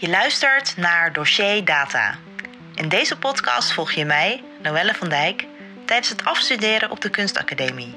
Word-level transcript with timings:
Je 0.00 0.08
luistert 0.08 0.76
naar 0.76 1.12
Dossier 1.12 1.64
Data. 1.64 2.18
In 2.74 2.88
deze 2.88 3.18
podcast 3.18 3.72
volg 3.72 3.92
je 3.92 4.04
mij, 4.04 4.42
Noelle 4.62 4.94
van 4.94 5.08
Dijk, 5.08 5.46
tijdens 5.84 6.08
het 6.08 6.24
afstuderen 6.24 6.90
op 6.90 7.00
de 7.00 7.10
Kunstacademie. 7.10 7.94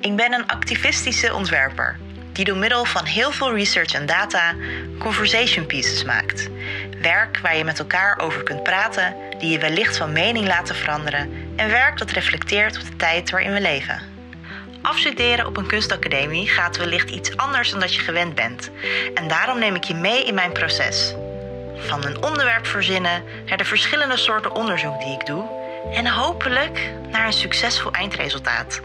Ik 0.00 0.16
ben 0.16 0.32
een 0.32 0.46
activistische 0.46 1.34
ontwerper 1.34 1.98
die 2.32 2.44
door 2.44 2.56
middel 2.56 2.84
van 2.84 3.04
heel 3.04 3.32
veel 3.32 3.54
research 3.54 3.92
en 3.92 4.06
data 4.06 4.54
conversation 4.98 5.66
pieces 5.66 6.04
maakt. 6.04 6.48
Werk 7.00 7.38
waar 7.38 7.56
je 7.56 7.64
met 7.64 7.78
elkaar 7.78 8.18
over 8.18 8.42
kunt 8.42 8.62
praten, 8.62 9.14
die 9.38 9.50
je 9.50 9.58
wellicht 9.58 9.96
van 9.96 10.12
mening 10.12 10.46
laten 10.46 10.74
veranderen 10.74 11.52
en 11.56 11.68
werk 11.68 11.98
dat 11.98 12.10
reflecteert 12.10 12.76
op 12.76 12.84
de 12.84 12.96
tijd 12.96 13.30
waarin 13.30 13.52
we 13.52 13.60
leven. 13.60 14.13
Afstuderen 14.84 15.46
op 15.46 15.56
een 15.56 15.66
kunstacademie 15.66 16.48
gaat 16.48 16.76
wellicht 16.76 17.10
iets 17.10 17.36
anders 17.36 17.70
dan 17.70 17.80
dat 17.80 17.94
je 17.94 18.00
gewend 18.00 18.34
bent. 18.34 18.70
En 19.14 19.28
daarom 19.28 19.58
neem 19.58 19.74
ik 19.74 19.84
je 19.84 19.94
mee 19.94 20.24
in 20.24 20.34
mijn 20.34 20.52
proces. 20.52 21.14
Van 21.76 22.04
een 22.04 22.22
onderwerp 22.22 22.66
verzinnen 22.66 23.24
naar 23.46 23.56
de 23.56 23.64
verschillende 23.64 24.16
soorten 24.16 24.54
onderzoek 24.54 25.00
die 25.00 25.12
ik 25.12 25.26
doe 25.26 25.44
en 25.92 26.06
hopelijk 26.06 26.92
naar 27.10 27.26
een 27.26 27.32
succesvol 27.32 27.90
eindresultaat. 27.90 28.80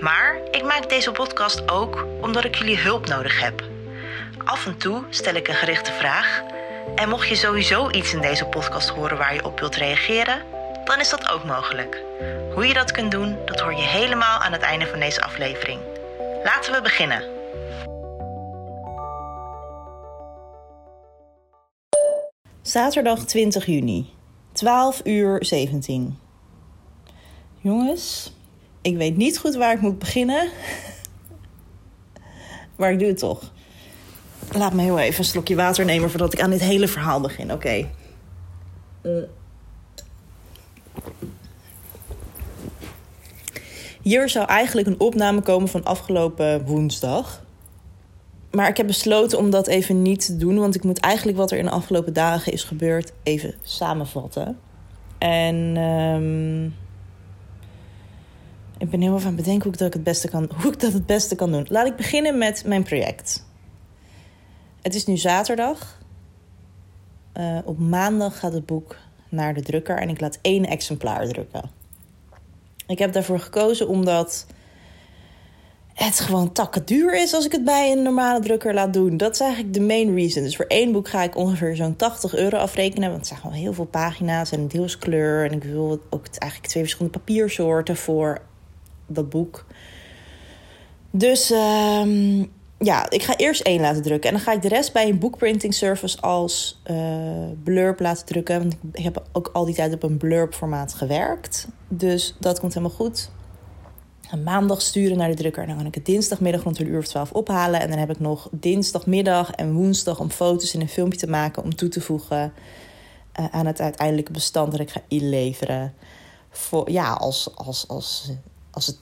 Maar 0.00 0.36
ik 0.50 0.62
maak 0.62 0.88
deze 0.88 1.12
podcast 1.12 1.70
ook 1.70 2.06
omdat 2.20 2.44
ik 2.44 2.54
jullie 2.54 2.78
hulp 2.78 3.06
nodig 3.06 3.40
heb. 3.40 3.62
Af 4.44 4.66
en 4.66 4.76
toe 4.76 5.04
stel 5.10 5.34
ik 5.34 5.48
een 5.48 5.54
gerichte 5.54 5.92
vraag. 5.92 6.42
En 6.94 7.08
mocht 7.08 7.28
je 7.28 7.36
sowieso 7.36 7.90
iets 7.90 8.12
in 8.12 8.20
deze 8.20 8.44
podcast 8.44 8.88
horen 8.88 9.16
waar 9.16 9.34
je 9.34 9.44
op 9.44 9.60
wilt 9.60 9.76
reageren, 9.76 10.42
dan 10.90 11.00
is 11.00 11.10
dat 11.10 11.30
ook 11.30 11.44
mogelijk. 11.44 12.02
Hoe 12.54 12.66
je 12.66 12.74
dat 12.74 12.92
kunt 12.92 13.10
doen, 13.10 13.36
dat 13.44 13.60
hoor 13.60 13.74
je 13.74 13.82
helemaal 13.82 14.38
aan 14.38 14.52
het 14.52 14.62
einde 14.62 14.86
van 14.86 15.00
deze 15.00 15.22
aflevering. 15.22 15.80
Laten 16.44 16.72
we 16.72 16.82
beginnen. 16.82 17.22
Zaterdag 22.62 23.24
20 23.24 23.66
juni, 23.66 24.12
12 24.52 25.00
uur 25.04 25.44
17. 25.44 26.18
Jongens, 27.56 28.32
ik 28.82 28.96
weet 28.96 29.16
niet 29.16 29.38
goed 29.38 29.54
waar 29.54 29.72
ik 29.72 29.80
moet 29.80 29.98
beginnen. 29.98 30.50
Maar 32.76 32.92
ik 32.92 32.98
doe 32.98 33.08
het 33.08 33.18
toch. 33.18 33.52
Laat 34.52 34.72
me 34.72 34.82
heel 34.82 34.98
even 34.98 35.18
een 35.18 35.24
slokje 35.24 35.56
water 35.56 35.84
nemen 35.84 36.10
voordat 36.10 36.32
ik 36.32 36.40
aan 36.40 36.50
dit 36.50 36.60
hele 36.60 36.88
verhaal 36.88 37.20
begin. 37.20 37.52
Oké. 37.52 37.90
Hier 44.02 44.28
zou 44.28 44.46
eigenlijk 44.46 44.88
een 44.88 45.00
opname 45.00 45.40
komen 45.40 45.68
van 45.68 45.84
afgelopen 45.84 46.64
woensdag. 46.66 47.42
Maar 48.50 48.68
ik 48.68 48.76
heb 48.76 48.86
besloten 48.86 49.38
om 49.38 49.50
dat 49.50 49.66
even 49.66 50.02
niet 50.02 50.26
te 50.26 50.36
doen, 50.36 50.58
want 50.58 50.74
ik 50.74 50.84
moet 50.84 50.98
eigenlijk 50.98 51.38
wat 51.38 51.50
er 51.50 51.58
in 51.58 51.64
de 51.64 51.70
afgelopen 51.70 52.12
dagen 52.12 52.52
is 52.52 52.64
gebeurd 52.64 53.12
even 53.22 53.54
samenvatten. 53.62 54.58
En 55.18 55.76
um, 55.76 56.74
ik 58.78 58.90
ben 58.90 59.00
heel 59.00 59.14
even 59.14 59.26
aan 59.26 59.34
het 59.34 59.44
bedenken 59.44 59.62
hoe 59.62 59.72
ik 59.72 59.78
dat 59.78 59.92
het 59.92 60.02
beste 60.02 60.28
kan, 60.28 60.50
hoe 60.62 60.72
ik 60.72 60.80
dat 60.80 60.92
het 60.92 61.06
beste 61.06 61.34
kan 61.34 61.52
doen. 61.52 61.66
Laat 61.68 61.86
ik 61.86 61.96
beginnen 61.96 62.38
met 62.38 62.62
mijn 62.66 62.82
project. 62.82 63.46
Het 64.82 64.94
is 64.94 65.06
nu 65.06 65.16
zaterdag. 65.16 65.98
Uh, 67.34 67.58
op 67.64 67.78
maandag 67.78 68.38
gaat 68.38 68.52
het 68.52 68.66
boek 68.66 68.96
naar 69.30 69.54
de 69.54 69.62
drukker 69.62 69.98
en 69.98 70.08
ik 70.08 70.20
laat 70.20 70.38
één 70.42 70.66
exemplaar 70.66 71.28
drukken. 71.28 71.70
Ik 72.86 72.98
heb 72.98 73.12
daarvoor 73.12 73.40
gekozen 73.40 73.88
omdat 73.88 74.46
het 75.94 76.20
gewoon 76.20 76.52
takken 76.52 76.84
duur 76.84 77.22
is 77.22 77.34
als 77.34 77.46
ik 77.46 77.52
het 77.52 77.64
bij 77.64 77.92
een 77.92 78.02
normale 78.02 78.40
drukker 78.40 78.74
laat 78.74 78.92
doen. 78.92 79.16
Dat 79.16 79.34
is 79.34 79.40
eigenlijk 79.40 79.74
de 79.74 79.80
main 79.80 80.14
reason. 80.14 80.42
Dus 80.42 80.56
voor 80.56 80.64
één 80.64 80.92
boek 80.92 81.08
ga 81.08 81.22
ik 81.22 81.36
ongeveer 81.36 81.76
zo'n 81.76 81.96
80 81.96 82.34
euro 82.34 82.56
afrekenen. 82.56 83.08
Want 83.08 83.18
het 83.18 83.26
zijn 83.26 83.40
gewoon 83.40 83.56
heel 83.56 83.72
veel 83.72 83.84
pagina's 83.84 84.52
en 84.52 84.68
deels 84.68 84.98
kleur. 84.98 85.44
En 85.44 85.52
ik 85.52 85.64
wil 85.64 86.00
ook 86.10 86.26
eigenlijk 86.28 86.72
twee 86.72 86.82
verschillende 86.82 87.18
papiersoorten 87.18 87.96
voor 87.96 88.40
dat 89.06 89.28
boek. 89.28 89.64
Dus 91.10 91.50
uh, 91.50 92.02
ja, 92.82 93.10
ik 93.10 93.22
ga 93.22 93.36
eerst 93.36 93.60
één 93.60 93.80
laten 93.80 94.02
drukken. 94.02 94.30
En 94.30 94.36
dan 94.36 94.44
ga 94.44 94.52
ik 94.52 94.62
de 94.62 94.68
rest 94.68 94.92
bij 94.92 95.08
een 95.08 95.18
bookprinting 95.18 95.74
service 95.74 96.20
als 96.20 96.80
uh, 96.90 96.96
blurb 97.64 98.00
laten 98.00 98.26
drukken. 98.26 98.58
Want 98.58 98.76
ik 98.92 99.02
heb 99.02 99.22
ook 99.32 99.50
al 99.52 99.64
die 99.64 99.74
tijd 99.74 99.94
op 99.94 100.02
een 100.02 100.16
blurb 100.16 100.54
formaat 100.54 100.94
gewerkt. 100.94 101.68
Dus 101.88 102.36
dat 102.38 102.60
komt 102.60 102.74
helemaal 102.74 102.96
goed. 102.96 103.30
En 104.30 104.42
maandag 104.42 104.82
sturen 104.82 105.16
naar 105.16 105.28
de 105.28 105.34
drukker. 105.34 105.62
En 105.62 105.68
dan 105.68 105.76
kan 105.76 105.86
ik 105.86 105.94
het 105.94 106.06
dinsdagmiddag 106.06 106.62
rond 106.62 106.78
een 106.78 106.86
uur 106.86 106.98
of 106.98 107.06
twaalf 107.06 107.32
ophalen. 107.32 107.80
En 107.80 107.88
dan 107.88 107.98
heb 107.98 108.10
ik 108.10 108.20
nog 108.20 108.48
dinsdagmiddag 108.50 109.50
en 109.50 109.72
woensdag 109.72 110.20
om 110.20 110.30
foto's 110.30 110.74
en 110.74 110.80
een 110.80 110.88
filmpje 110.88 111.18
te 111.18 111.30
maken. 111.30 111.62
Om 111.62 111.74
toe 111.74 111.88
te 111.88 112.00
voegen 112.00 112.52
uh, 113.40 113.46
aan 113.50 113.66
het 113.66 113.80
uiteindelijke 113.80 114.32
bestand 114.32 114.70
dat 114.70 114.80
ik 114.80 114.90
ga 114.90 115.00
inleveren. 115.08 115.94
Voor, 116.50 116.90
ja, 116.90 117.12
als, 117.12 117.50
als, 117.54 117.88
als 117.88 118.30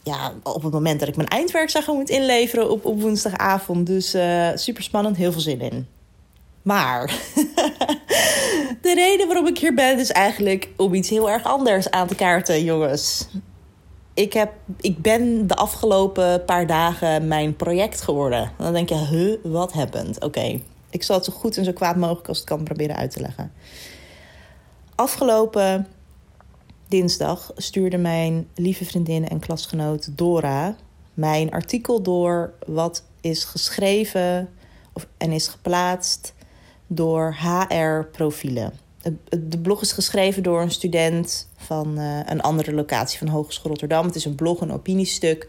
ja, 0.02 0.32
op 0.42 0.62
het 0.62 0.72
moment 0.72 1.00
dat 1.00 1.08
ik 1.08 1.16
mijn 1.16 1.28
eindwerk 1.28 1.70
zou 1.70 1.84
gaan 1.84 1.96
moeten 1.96 2.14
inleveren 2.14 2.70
op, 2.70 2.84
op 2.84 3.00
woensdagavond. 3.00 3.86
Dus 3.86 4.14
uh, 4.14 4.48
super 4.54 4.82
spannend, 4.82 5.16
heel 5.16 5.32
veel 5.32 5.40
zin 5.40 5.60
in. 5.60 5.86
Maar 6.62 7.06
de 8.82 8.94
reden 8.94 9.26
waarom 9.26 9.46
ik 9.46 9.58
hier 9.58 9.74
ben 9.74 9.98
is 9.98 10.10
eigenlijk 10.10 10.68
om 10.76 10.94
iets 10.94 11.08
heel 11.08 11.30
erg 11.30 11.44
anders 11.44 11.90
aan 11.90 12.06
te 12.06 12.14
kaarten, 12.14 12.64
jongens. 12.64 13.28
Ik, 14.14 14.32
heb, 14.32 14.52
ik 14.80 15.02
ben 15.02 15.46
de 15.46 15.54
afgelopen 15.54 16.44
paar 16.44 16.66
dagen 16.66 17.28
mijn 17.28 17.56
project 17.56 18.00
geworden. 18.00 18.52
Dan 18.58 18.72
denk 18.72 18.88
je, 18.88 18.94
huh, 18.94 19.52
wat 19.52 19.72
happened? 19.72 20.24
Oké, 20.24 20.60
ik 20.90 21.02
zal 21.02 21.16
het 21.16 21.24
zo 21.24 21.32
goed 21.32 21.56
en 21.56 21.64
zo 21.64 21.72
kwaad 21.72 21.96
mogelijk 21.96 22.28
als 22.28 22.38
het 22.38 22.46
kan 22.46 22.64
proberen 22.64 22.96
uit 22.96 23.10
te 23.10 23.20
leggen. 23.20 23.52
Afgelopen 24.94 25.86
dinsdag 26.88 27.52
stuurde 27.56 27.98
mijn 27.98 28.48
lieve 28.54 28.84
vriendin 28.84 29.28
en 29.28 29.40
klasgenoot 29.40 30.16
Dora 30.16 30.76
mijn 31.18 31.50
artikel 31.50 32.02
door 32.02 32.52
wat 32.66 33.02
is 33.20 33.44
geschreven 33.44 34.48
of, 34.92 35.06
en 35.16 35.32
is 35.32 35.46
geplaatst 35.48 36.34
door 36.86 37.36
HR 37.40 38.04
Profielen. 38.12 38.72
De 39.30 39.58
blog 39.58 39.80
is 39.80 39.92
geschreven 39.92 40.42
door 40.42 40.60
een 40.62 40.70
student 40.70 41.48
van 41.56 41.98
uh, 41.98 42.20
een 42.24 42.40
andere 42.40 42.72
locatie 42.72 43.18
van 43.18 43.28
Hogeschool 43.28 43.70
Rotterdam. 43.70 44.06
Het 44.06 44.14
is 44.14 44.24
een 44.24 44.34
blog, 44.34 44.60
een 44.60 44.72
opiniestuk. 44.72 45.48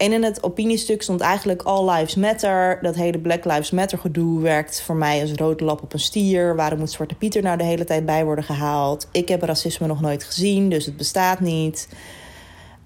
En 0.00 0.12
in 0.12 0.22
het 0.22 0.42
opiniestuk 0.42 1.02
stond 1.02 1.20
eigenlijk 1.20 1.62
All 1.62 1.90
Lives 1.90 2.14
Matter. 2.14 2.78
Dat 2.82 2.94
hele 2.94 3.18
Black 3.18 3.44
Lives 3.44 3.70
Matter 3.70 3.98
gedoe 3.98 4.40
werkt 4.40 4.82
voor 4.82 4.96
mij 4.96 5.20
als 5.20 5.32
rode 5.32 5.64
lap 5.64 5.82
op 5.82 5.92
een 5.92 6.00
stier. 6.00 6.56
Waarom 6.56 6.78
moet 6.78 6.90
Zwarte 6.90 7.14
Pieter 7.14 7.42
nou 7.42 7.56
de 7.56 7.64
hele 7.64 7.84
tijd 7.84 8.06
bij 8.06 8.24
worden 8.24 8.44
gehaald? 8.44 9.08
Ik 9.12 9.28
heb 9.28 9.42
racisme 9.42 9.86
nog 9.86 10.00
nooit 10.00 10.24
gezien, 10.24 10.68
dus 10.68 10.86
het 10.86 10.96
bestaat 10.96 11.40
niet. 11.40 11.88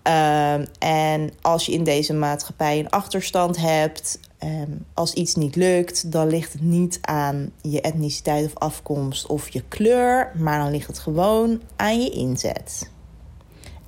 Um, 0.03 0.67
en 0.79 1.31
als 1.41 1.67
je 1.67 1.73
in 1.73 1.85
deze 1.85 2.13
maatschappij 2.13 2.79
een 2.79 2.91
achterstand 2.91 3.57
hebt, 3.57 4.21
um, 4.45 4.87
als 4.95 5.13
iets 5.13 5.35
niet 5.35 5.57
lukt, 5.57 6.13
dan 6.13 6.29
ligt 6.29 6.53
het 6.53 6.63
niet 6.63 6.99
aan 7.01 7.51
je 7.63 7.81
etniciteit 7.81 8.47
of 8.47 8.55
afkomst 8.55 9.27
of 9.27 9.49
je 9.49 9.63
kleur, 9.69 10.33
maar 10.37 10.59
dan 10.59 10.71
ligt 10.71 10.87
het 10.87 10.99
gewoon 10.99 11.61
aan 11.77 12.03
je 12.03 12.11
inzet. 12.11 12.91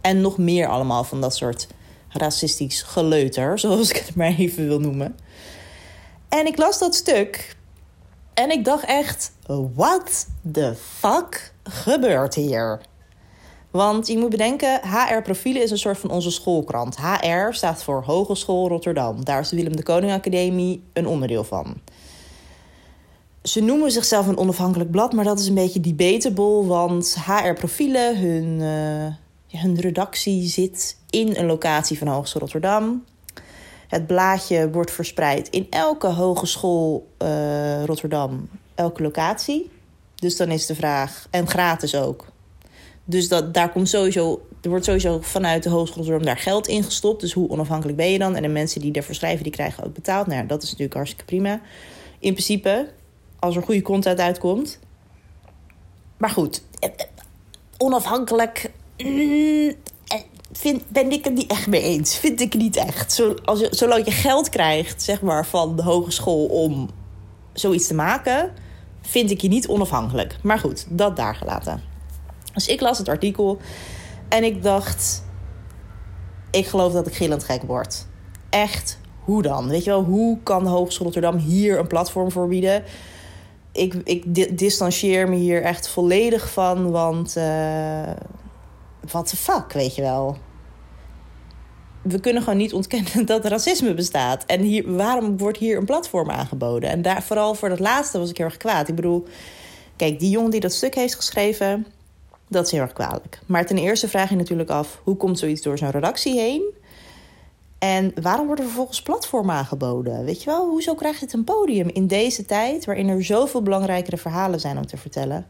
En 0.01 0.21
nog 0.21 0.39
meer 0.39 0.69
allemaal 0.69 1.05
van 1.05 1.21
dat 1.21 1.37
soort 1.37 1.67
racistisch 2.17 2.83
geleuter, 2.83 3.59
zoals 3.59 3.91
ik 3.91 3.97
het 3.97 4.15
maar 4.15 4.35
even 4.37 4.67
wil 4.67 4.81
noemen. 4.81 5.17
En 6.29 6.47
ik 6.47 6.57
las 6.57 6.79
dat 6.79 6.95
stuk 6.95 7.57
en 8.35 8.51
ik 8.51 8.65
dacht 8.65 8.85
echt: 8.85 9.33
what 9.75 10.27
the 10.53 10.75
fuck 10.99 11.53
gebeurt 11.63 12.35
hier? 12.35 12.81
Want 13.71 14.07
je 14.07 14.19
moet 14.19 14.31
bedenken, 14.31 14.81
HR 14.83 15.23
Profielen 15.23 15.63
is 15.63 15.71
een 15.71 15.79
soort 15.79 15.99
van 15.99 16.11
onze 16.11 16.31
schoolkrant. 16.31 16.97
HR 16.97 17.53
staat 17.53 17.83
voor 17.83 18.03
Hogeschool 18.03 18.69
Rotterdam. 18.69 19.25
Daar 19.25 19.41
is 19.41 19.49
de 19.49 19.57
Willem 19.57 19.77
de 19.77 19.83
Koning 19.83 20.13
Academie 20.13 20.83
een 20.93 21.07
onderdeel 21.07 21.45
van. 21.45 21.81
Ze 23.43 23.61
noemen 23.61 23.91
zichzelf 23.91 24.27
een 24.27 24.39
onafhankelijk 24.39 24.91
blad, 24.91 25.13
maar 25.13 25.25
dat 25.25 25.39
is 25.39 25.49
een 25.49 25.55
beetje 25.55 25.81
debatable. 25.81 26.67
Want 26.67 27.17
HR 27.27 27.53
Profielen, 27.53 28.19
hun, 28.19 28.61
uh, 28.61 29.15
hun 29.51 29.81
redactie 29.81 30.49
zit 30.49 30.97
in 31.11 31.37
een 31.37 31.47
locatie 31.47 31.99
van 31.99 32.09
Hogeschool 32.09 32.41
Rotterdam. 32.41 33.05
Het 33.89 34.07
blaadje 34.07 34.71
wordt 34.71 34.91
verspreid 34.91 35.49
in 35.49 35.67
elke 35.71 36.07
hogeschool 36.07 37.09
uh, 37.23 37.85
Rotterdam, 37.85 38.49
elke 38.75 39.03
locatie. 39.03 39.71
Dus 40.15 40.37
dan 40.37 40.51
is 40.51 40.67
de 40.67 40.75
vraag, 40.75 41.27
en 41.31 41.49
gratis 41.49 41.95
ook. 41.95 42.27
Dus 43.05 43.29
dat, 43.29 43.55
daar 43.55 43.73
komt 43.73 43.89
sowieso, 43.89 44.47
er 44.63 44.69
wordt 44.69 44.85
sowieso 44.85 45.21
vanuit 45.21 45.63
de 45.63 45.69
Hogeschool 45.69 45.97
Rotterdam 45.97 46.27
daar 46.27 46.39
geld 46.43 46.67
in 46.67 46.85
gestopt. 46.85 47.21
Dus 47.21 47.33
hoe 47.33 47.49
onafhankelijk 47.49 47.97
ben 47.97 48.13
je 48.13 48.19
dan? 48.19 48.37
En 48.37 48.43
de 48.43 48.49
mensen 48.49 48.81
die 48.81 48.93
ervoor 48.93 49.15
schrijven, 49.15 49.43
die 49.43 49.53
krijgen 49.53 49.85
ook 49.85 49.95
betaald. 49.95 50.27
Nou 50.27 50.47
dat 50.47 50.63
is 50.63 50.69
natuurlijk 50.69 50.97
hartstikke 50.97 51.25
prima. 51.25 51.61
In 52.19 52.33
principe, 52.33 52.89
als 53.39 53.57
er 53.57 53.63
goede 53.63 53.83
content 53.83 54.19
uitkomt. 54.19 54.79
Maar 56.17 56.31
goed, 56.31 56.63
eh, 56.79 56.91
onafhankelijk. 57.79 58.71
Mm, 58.97 59.75
vind, 60.53 60.83
ben 60.89 61.13
ik 61.13 61.25
het 61.25 61.35
niet 61.35 61.51
echt 61.51 61.67
mee 61.67 61.83
eens. 61.83 62.17
Vind 62.17 62.41
ik 62.41 62.55
niet 62.55 62.77
echt. 62.77 63.13
Zo, 63.13 63.35
als 63.45 63.61
zolang 63.61 64.05
je 64.05 64.11
geld 64.11 64.49
krijgt, 64.49 65.03
zeg 65.03 65.23
maar, 65.23 65.47
van 65.47 65.77
de 65.77 65.83
hogeschool 65.83 66.47
om 66.47 66.89
zoiets 67.53 67.87
te 67.87 67.95
maken, 67.95 68.53
vind 69.01 69.31
ik 69.31 69.41
je 69.41 69.49
niet 69.49 69.69
onafhankelijk. 69.69 70.37
Maar 70.43 70.59
goed, 70.59 70.87
dat 70.89 71.17
daar 71.17 71.35
gelaten. 71.35 71.83
Dus 72.55 72.67
ik 72.67 72.81
las 72.81 72.99
het 72.99 73.09
artikel 73.09 73.59
en 74.29 74.45
ik 74.45 74.63
dacht: 74.63 75.25
ik 76.51 76.67
geloof 76.67 76.93
dat 76.93 77.07
ik 77.07 77.15
gillend 77.15 77.45
gek 77.45 77.63
word. 77.63 78.07
Echt, 78.51 78.99
hoe 79.25 79.43
dan? 79.43 79.69
Weet 79.69 79.85
je 79.85 79.91
wel, 79.91 80.05
hoe 80.05 80.39
kan 80.43 80.65
de 80.65 80.71
Hogeschool 80.71 81.05
Rotterdam 81.05 81.37
hier 81.37 81.79
een 81.79 81.87
platform 81.87 82.31
voor 82.31 82.49
bieden? 82.49 82.83
Ik, 83.73 83.95
ik 84.05 84.59
distancieer 84.59 85.29
me 85.29 85.37
hier 85.37 85.63
echt 85.63 85.89
volledig 85.89 86.51
van, 86.51 86.91
want 86.91 87.37
uh, 87.37 88.11
wat 89.11 89.29
de 89.29 89.37
fuck, 89.37 89.73
weet 89.73 89.95
je 89.95 90.03
wel 90.03 90.37
we 92.09 92.21
kunnen 92.21 92.43
gewoon 92.43 92.59
niet 92.59 92.73
ontkennen 92.73 93.27
dat 93.27 93.45
racisme 93.45 93.95
bestaat. 93.95 94.45
En 94.45 94.61
hier, 94.61 94.95
waarom 94.97 95.39
wordt 95.39 95.59
hier 95.59 95.77
een 95.77 95.85
platform 95.85 96.31
aangeboden? 96.31 96.91
En 96.91 97.03
daar, 97.03 97.23
vooral 97.23 97.55
voor 97.55 97.69
dat 97.69 97.81
laatste 97.81 98.19
was 98.19 98.31
ik 98.31 98.37
heel 98.37 98.47
erg 98.47 98.57
kwaad. 98.57 98.89
Ik 98.89 98.95
bedoel, 98.95 99.25
kijk, 99.97 100.19
die 100.19 100.31
jongen 100.31 100.51
die 100.51 100.61
dat 100.61 100.73
stuk 100.73 100.95
heeft 100.95 101.15
geschreven, 101.15 101.87
dat 102.49 102.65
is 102.65 102.73
heel 102.73 102.81
erg 102.81 102.93
kwalijk. 102.93 103.41
Maar 103.47 103.67
ten 103.67 103.79
eerste 103.79 104.09
vraag 104.09 104.29
je 104.29 104.37
natuurlijk 104.37 104.71
af, 104.71 105.01
hoe 105.05 105.17
komt 105.17 105.39
zoiets 105.39 105.63
door 105.63 105.79
zo'n 105.79 105.91
redactie 105.91 106.41
heen? 106.41 106.63
En 107.79 108.13
waarom 108.23 108.47
worden 108.47 108.65
er 108.65 108.71
vervolgens 108.71 109.03
platformen 109.03 109.55
aangeboden? 109.55 110.25
Weet 110.25 110.43
je 110.43 110.51
wel, 110.51 110.69
hoezo 110.69 110.95
krijg 110.95 111.19
je 111.19 111.25
het 111.25 111.35
een 111.35 111.45
podium 111.45 111.89
in 111.89 112.07
deze 112.07 112.45
tijd... 112.45 112.85
waarin 112.85 113.09
er 113.09 113.25
zoveel 113.25 113.63
belangrijkere 113.63 114.17
verhalen 114.17 114.61
zijn 114.61 114.77
om 114.77 114.87
te 114.87 114.97
vertellen? 114.97 115.47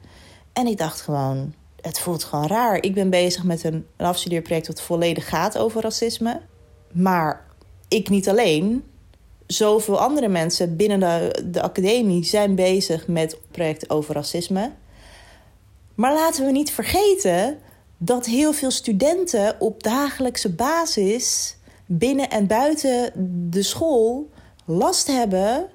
En 0.53 0.67
ik 0.67 0.79
dacht 0.79 1.00
gewoon, 1.00 1.55
het 1.81 1.99
voelt 1.99 2.25
gewoon 2.25 2.46
raar. 2.46 2.82
Ik 2.82 2.94
ben 2.94 3.11
bezig 3.11 3.44
met 3.44 3.64
een, 3.64 3.87
afstudeerproject 3.96 4.67
dat 4.67 4.81
volledig 4.81 5.28
gaat 5.28 5.58
over 5.58 5.82
racisme. 5.82 6.40
Maar 6.93 7.46
ik 7.88 8.08
niet 8.08 8.28
alleen. 8.28 8.84
Zoveel 9.46 10.00
andere 10.00 10.28
mensen 10.28 10.76
binnen 10.76 11.00
de, 11.00 11.44
de 11.50 11.62
academie 11.62 12.25
zijn 12.25 12.55
bezig 12.55 13.06
met 13.06 13.38
projecten 13.50 13.90
over 13.90 14.14
racisme. 14.14 14.73
Maar 15.94 16.12
laten 16.12 16.44
we 16.44 16.52
niet 16.52 16.70
vergeten 16.70 17.58
dat 17.99 18.26
heel 18.26 18.52
veel 18.52 18.70
studenten 18.70 19.56
op 19.61 19.82
dagelijkse 19.82 20.55
basis 20.55 21.56
binnen 21.87 22.31
en 22.31 22.46
buiten 22.46 23.12
de 23.50 23.62
school 23.62 24.31
last 24.64 25.06
hebben 25.06 25.69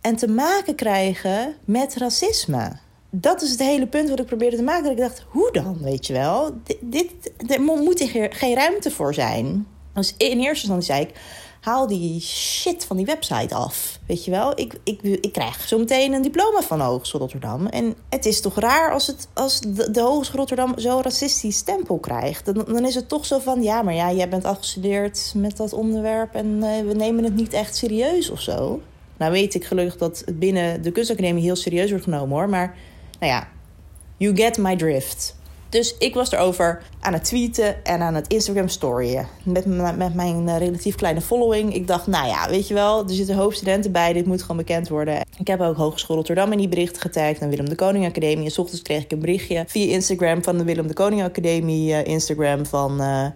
en 0.00 0.16
te 0.16 0.28
maken 0.28 0.74
krijgen 0.74 1.54
met 1.64 1.96
racisme 1.96 2.72
dat 3.10 3.42
is 3.42 3.50
het 3.50 3.58
hele 3.58 3.86
punt 3.86 4.08
wat 4.08 4.20
ik 4.20 4.26
probeerde 4.26 4.56
te 4.56 4.62
maken. 4.62 4.82
Dat 4.82 4.92
ik 4.92 4.98
dacht, 4.98 5.24
hoe 5.28 5.52
dan, 5.52 5.78
weet 5.80 6.06
je 6.06 6.12
wel? 6.12 6.50
Dit, 6.80 7.10
er 7.46 7.60
moet 7.60 8.00
hier 8.00 8.32
geen 8.32 8.54
ruimte 8.54 8.90
voor 8.90 9.14
zijn. 9.14 9.66
Dus 9.94 10.14
in 10.16 10.40
eerste 10.40 10.48
instantie 10.48 10.92
zei 10.92 11.00
ik, 11.00 11.14
haal 11.60 11.86
die 11.86 12.20
shit 12.20 12.84
van 12.84 12.96
die 12.96 13.06
website 13.06 13.54
af. 13.54 13.98
Weet 14.06 14.24
je 14.24 14.30
wel, 14.30 14.60
ik, 14.60 14.74
ik, 14.84 15.02
ik 15.02 15.32
krijg 15.32 15.68
zo 15.68 15.78
meteen 15.78 16.12
een 16.12 16.22
diploma 16.22 16.60
van 16.60 16.80
Hogeschool 16.80 17.20
Rotterdam. 17.20 17.66
En 17.66 17.94
het 18.08 18.26
is 18.26 18.40
toch 18.40 18.58
raar 18.58 18.92
als, 18.92 19.06
het, 19.06 19.28
als 19.34 19.60
de, 19.60 19.90
de 19.90 20.00
Hogeschool 20.00 20.38
Rotterdam 20.38 20.72
zo'n 20.76 21.02
racistisch 21.02 21.56
stempel 21.56 21.98
krijgt. 21.98 22.44
Dan, 22.44 22.54
dan 22.54 22.86
is 22.86 22.94
het 22.94 23.08
toch 23.08 23.26
zo 23.26 23.38
van, 23.38 23.62
ja, 23.62 23.82
maar 23.82 23.94
ja, 23.94 24.12
jij 24.12 24.28
bent 24.28 24.44
afgestudeerd 24.44 25.32
met 25.36 25.56
dat 25.56 25.72
onderwerp... 25.72 26.34
en 26.34 26.46
uh, 26.46 26.80
we 26.86 26.94
nemen 26.94 27.24
het 27.24 27.34
niet 27.34 27.52
echt 27.52 27.76
serieus 27.76 28.30
of 28.30 28.40
zo. 28.40 28.80
Nou 29.16 29.32
weet 29.32 29.54
ik 29.54 29.64
gelukkig 29.64 29.96
dat 29.96 30.22
het 30.24 30.38
binnen 30.38 30.82
de 30.82 30.92
kunstacademie 30.92 31.42
heel 31.42 31.56
serieus 31.56 31.90
wordt 31.90 32.04
genomen 32.04 32.36
hoor, 32.36 32.48
maar 32.48 32.76
nou 33.18 33.32
ja, 33.32 33.48
you 34.16 34.36
get 34.36 34.58
my 34.58 34.76
drift. 34.76 35.36
Dus 35.68 35.96
ik 35.98 36.14
was 36.14 36.32
erover 36.32 36.82
aan 37.00 37.12
het 37.12 37.24
tweeten 37.24 37.84
en 37.84 38.00
aan 38.00 38.14
het 38.14 38.26
Instagram 38.26 38.68
storyen. 38.68 39.26
Met, 39.42 39.66
met 39.96 40.14
mijn 40.14 40.48
eh, 40.48 40.58
relatief 40.58 40.94
kleine 40.94 41.20
following. 41.20 41.74
Ik 41.74 41.86
dacht, 41.86 42.06
nou 42.06 42.26
ja, 42.26 42.48
weet 42.48 42.68
je 42.68 42.74
wel, 42.74 43.02
er 43.02 43.14
zitten 43.14 43.36
hoop 43.36 43.52
studenten 43.52 43.92
bij. 43.92 44.12
Dit 44.12 44.26
moet 44.26 44.40
gewoon 44.40 44.56
bekend 44.56 44.88
worden. 44.88 45.20
Ik 45.38 45.46
heb 45.46 45.60
ook 45.60 45.76
Hogeschool 45.76 46.16
Rotterdam 46.16 46.52
in 46.52 46.58
die 46.58 46.68
berichten 46.68 47.00
getagd. 47.00 47.40
En 47.40 47.48
Willem 47.48 47.68
de 47.68 47.74
Koning 47.74 48.06
Academie. 48.06 48.50
En 48.50 48.58
ochtends 48.58 48.82
kreeg 48.82 49.02
ik 49.02 49.12
een 49.12 49.18
berichtje 49.18 49.64
via 49.66 49.92
Instagram 49.92 50.42
van 50.42 50.58
de 50.58 50.64
Willem 50.64 50.86
de 50.86 50.94
Koning 50.94 51.22
Academie 51.22 51.90
uh, 51.90 52.04
Instagram 52.04 52.66
van... 52.66 53.00
Uh, 53.00 53.26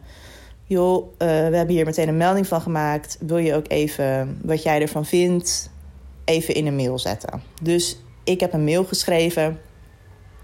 joh, 0.65 1.07
we 1.19 1.25
hebben 1.25 1.69
hier 1.69 1.85
meteen 1.85 2.09
een 2.09 2.17
melding 2.17 2.47
van 2.47 2.61
gemaakt. 2.61 3.17
Wil 3.21 3.39
je 3.39 3.55
ook 3.55 3.69
even 3.69 4.39
wat 4.43 4.63
jij 4.63 4.81
ervan 4.81 5.05
vindt 5.05 5.71
even 6.25 6.55
in 6.55 6.67
een 6.67 6.77
mail 6.77 6.99
zetten? 6.99 7.43
Dus 7.63 7.99
ik 8.25 8.41
heb 8.41 8.53
een 8.53 8.65
mail 8.65 8.85
geschreven 8.85 9.61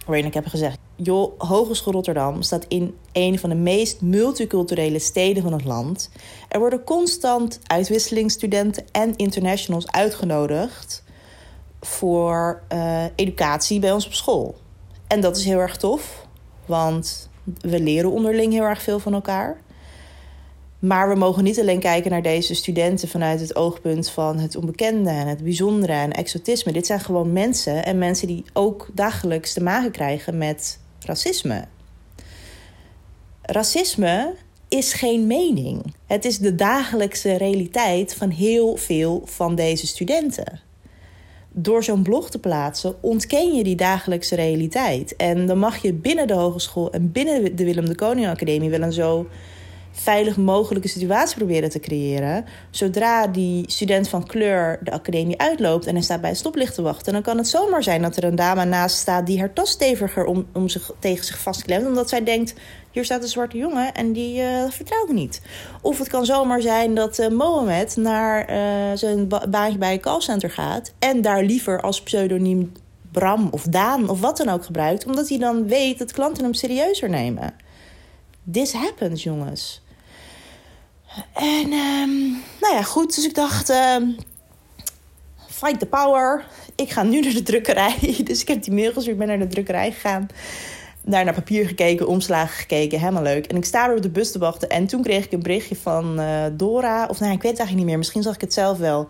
waarin 0.08 0.26
ik 0.26 0.34
heb 0.34 0.46
gezegd: 0.46 0.78
joh, 0.96 1.40
Hogeschool 1.40 1.92
Rotterdam 1.92 2.42
staat 2.42 2.64
in 2.68 2.96
een 3.12 3.38
van 3.38 3.50
de 3.50 3.56
meest 3.56 4.00
multiculturele 4.00 4.98
steden 4.98 5.42
van 5.42 5.52
het 5.52 5.64
land. 5.64 6.10
Er 6.48 6.58
worden 6.58 6.84
constant 6.84 7.60
uitwisselingsstudenten 7.66 8.84
en 8.92 9.16
internationals 9.16 9.90
uitgenodigd 9.90 11.04
voor 11.80 12.62
uh, 12.72 13.04
educatie 13.14 13.80
bij 13.80 13.92
ons 13.92 14.06
op 14.06 14.12
school. 14.12 14.54
En 15.06 15.20
dat 15.20 15.36
is 15.36 15.44
heel 15.44 15.58
erg 15.58 15.76
tof, 15.76 16.26
want 16.66 17.28
we 17.60 17.80
leren 17.80 18.10
onderling 18.10 18.52
heel 18.52 18.62
erg 18.62 18.82
veel 18.82 18.98
van 18.98 19.14
elkaar. 19.14 19.60
Maar 20.78 21.08
we 21.08 21.14
mogen 21.14 21.44
niet 21.44 21.60
alleen 21.60 21.80
kijken 21.80 22.10
naar 22.10 22.22
deze 22.22 22.54
studenten 22.54 23.08
vanuit 23.08 23.40
het 23.40 23.56
oogpunt 23.56 24.10
van 24.10 24.38
het 24.38 24.56
onbekende 24.56 25.10
en 25.10 25.26
het 25.26 25.42
bijzondere 25.42 25.92
en 25.92 26.12
exotisme. 26.12 26.72
Dit 26.72 26.86
zijn 26.86 27.00
gewoon 27.00 27.32
mensen 27.32 27.84
en 27.84 27.98
mensen 27.98 28.26
die 28.26 28.44
ook 28.52 28.88
dagelijks 28.94 29.52
te 29.52 29.62
maken 29.62 29.90
krijgen 29.90 30.38
met 30.38 30.80
racisme. 31.00 31.64
Racisme 33.42 34.34
is 34.68 34.92
geen 34.92 35.26
mening. 35.26 35.94
Het 36.06 36.24
is 36.24 36.38
de 36.38 36.54
dagelijkse 36.54 37.36
realiteit 37.36 38.14
van 38.14 38.30
heel 38.30 38.76
veel 38.76 39.22
van 39.24 39.54
deze 39.54 39.86
studenten. 39.86 40.60
Door 41.52 41.84
zo'n 41.84 42.02
blog 42.02 42.30
te 42.30 42.38
plaatsen 42.38 43.02
ontken 43.02 43.54
je 43.54 43.64
die 43.64 43.76
dagelijkse 43.76 44.34
realiteit. 44.34 45.16
En 45.16 45.46
dan 45.46 45.58
mag 45.58 45.82
je 45.82 45.92
binnen 45.92 46.26
de 46.26 46.34
hogeschool 46.34 46.92
en 46.92 47.12
binnen 47.12 47.56
de 47.56 47.64
Willem 47.64 47.86
de 47.86 47.94
Koning 47.94 48.26
Academie 48.26 48.70
wel 48.70 48.82
een 48.82 48.92
zo 48.92 49.26
veilig 49.98 50.36
mogelijke 50.36 50.88
situatie 50.88 51.36
proberen 51.36 51.70
te 51.70 51.80
creëren. 51.80 52.44
Zodra 52.70 53.26
die 53.26 53.70
student 53.70 54.08
van 54.08 54.26
kleur 54.26 54.78
de 54.82 54.90
academie 54.90 55.40
uitloopt 55.40 55.86
en 55.86 55.94
hij 55.94 56.02
staat 56.02 56.20
bij 56.20 56.30
het 56.30 56.38
stoplicht 56.38 56.74
te 56.74 56.82
wachten, 56.82 57.12
dan 57.12 57.22
kan 57.22 57.36
het 57.36 57.48
zomaar 57.48 57.82
zijn 57.82 58.02
dat 58.02 58.16
er 58.16 58.24
een 58.24 58.36
dame 58.36 58.64
naast 58.64 58.96
staat 58.96 59.26
die 59.26 59.38
haar 59.38 59.52
tas 59.52 59.70
steviger 59.70 60.24
om, 60.24 60.46
om 60.52 60.68
zich, 60.68 60.90
tegen 60.98 61.24
zich 61.24 61.38
vastklemt, 61.38 61.86
omdat 61.86 62.08
zij 62.08 62.24
denkt: 62.24 62.54
hier 62.90 63.04
staat 63.04 63.22
een 63.22 63.28
zwarte 63.28 63.56
jongen 63.56 63.94
en 63.94 64.12
die 64.12 64.40
uh, 64.40 64.70
vertrouwt 64.70 65.08
me 65.08 65.14
niet. 65.14 65.42
Of 65.80 65.98
het 65.98 66.08
kan 66.08 66.26
zomaar 66.26 66.60
zijn 66.60 66.94
dat 66.94 67.18
uh, 67.18 67.28
Mohamed 67.28 67.96
naar 67.96 68.50
uh, 68.50 68.96
zijn 68.96 69.28
ba 69.28 69.46
baantje 69.48 69.78
bij 69.78 69.92
een 69.92 70.00
callcenter 70.00 70.50
gaat 70.50 70.92
en 70.98 71.22
daar 71.22 71.42
liever 71.42 71.80
als 71.80 72.02
pseudoniem 72.02 72.72
Bram 73.12 73.48
of 73.50 73.62
Daan 73.62 74.08
of 74.08 74.20
wat 74.20 74.36
dan 74.36 74.48
ook 74.48 74.64
gebruikt, 74.64 75.06
omdat 75.06 75.28
hij 75.28 75.38
dan 75.38 75.66
weet 75.66 75.98
dat 75.98 76.12
klanten 76.12 76.44
hem 76.44 76.54
serieuzer 76.54 77.08
nemen. 77.08 77.54
This 78.52 78.72
happens, 78.72 79.22
jongens. 79.22 79.82
En 81.32 81.72
um, 81.72 82.42
nou 82.60 82.74
ja, 82.74 82.82
goed. 82.82 83.14
Dus 83.14 83.24
ik 83.26 83.34
dacht, 83.34 83.68
um, 83.68 84.16
fight 85.48 85.78
the 85.78 85.86
power. 85.86 86.44
Ik 86.74 86.90
ga 86.90 87.02
nu 87.02 87.20
naar 87.20 87.32
de 87.32 87.42
drukkerij. 87.42 87.96
Dus 88.24 88.40
ik 88.40 88.48
heb 88.48 88.62
die 88.62 88.72
mail 88.72 88.92
gestuurd, 88.92 89.18
ben 89.18 89.26
naar 89.26 89.38
de 89.38 89.46
drukkerij 89.46 89.92
gegaan. 89.92 90.26
Daar 91.02 91.24
naar 91.24 91.34
papier 91.34 91.66
gekeken, 91.66 92.08
omslagen 92.08 92.56
gekeken, 92.56 92.98
helemaal 92.98 93.22
leuk. 93.22 93.46
En 93.46 93.56
ik 93.56 93.64
sta 93.64 93.88
er 93.88 93.96
op 93.96 94.02
de 94.02 94.10
bus 94.10 94.32
te 94.32 94.38
wachten. 94.38 94.68
En 94.68 94.86
toen 94.86 95.02
kreeg 95.02 95.24
ik 95.24 95.32
een 95.32 95.42
berichtje 95.42 95.76
van 95.76 96.20
uh, 96.20 96.44
Dora. 96.52 97.06
Of 97.06 97.20
nou, 97.20 97.32
ik 97.32 97.42
weet 97.42 97.50
het 97.50 97.60
eigenlijk 97.60 97.74
niet 97.76 97.86
meer. 97.86 97.98
Misschien 97.98 98.22
zag 98.22 98.34
ik 98.34 98.40
het 98.40 98.52
zelf 98.52 98.78
wel. 98.78 99.08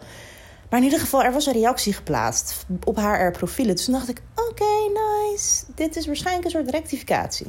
Maar 0.70 0.78
in 0.78 0.84
ieder 0.84 1.00
geval, 1.00 1.24
er 1.24 1.32
was 1.32 1.46
een 1.46 1.52
reactie 1.52 1.92
geplaatst 1.92 2.66
op 2.84 2.96
haar 2.96 3.32
profielen. 3.32 3.74
Dus 3.74 3.84
toen 3.84 3.94
dacht 3.94 4.08
ik, 4.08 4.22
oké, 4.34 5.00
nice. 5.32 5.64
Dit 5.74 5.96
is 5.96 6.06
waarschijnlijk 6.06 6.44
een 6.44 6.50
soort 6.50 6.70
rectificatie. 6.70 7.46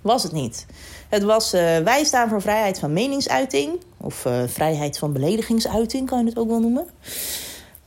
Was 0.00 0.22
het 0.22 0.32
niet. 0.32 0.66
Het 1.08 1.22
was 1.22 1.54
uh, 1.54 1.78
wij 1.78 2.04
staan 2.04 2.28
voor 2.28 2.42
vrijheid 2.42 2.78
van 2.78 2.92
meningsuiting. 2.92 3.80
Of 3.96 4.24
uh, 4.24 4.42
vrijheid 4.46 4.98
van 4.98 5.12
beledigingsuiting, 5.12 6.06
kan 6.06 6.18
je 6.18 6.24
het 6.24 6.38
ook 6.38 6.48
wel 6.48 6.60
noemen. 6.60 6.86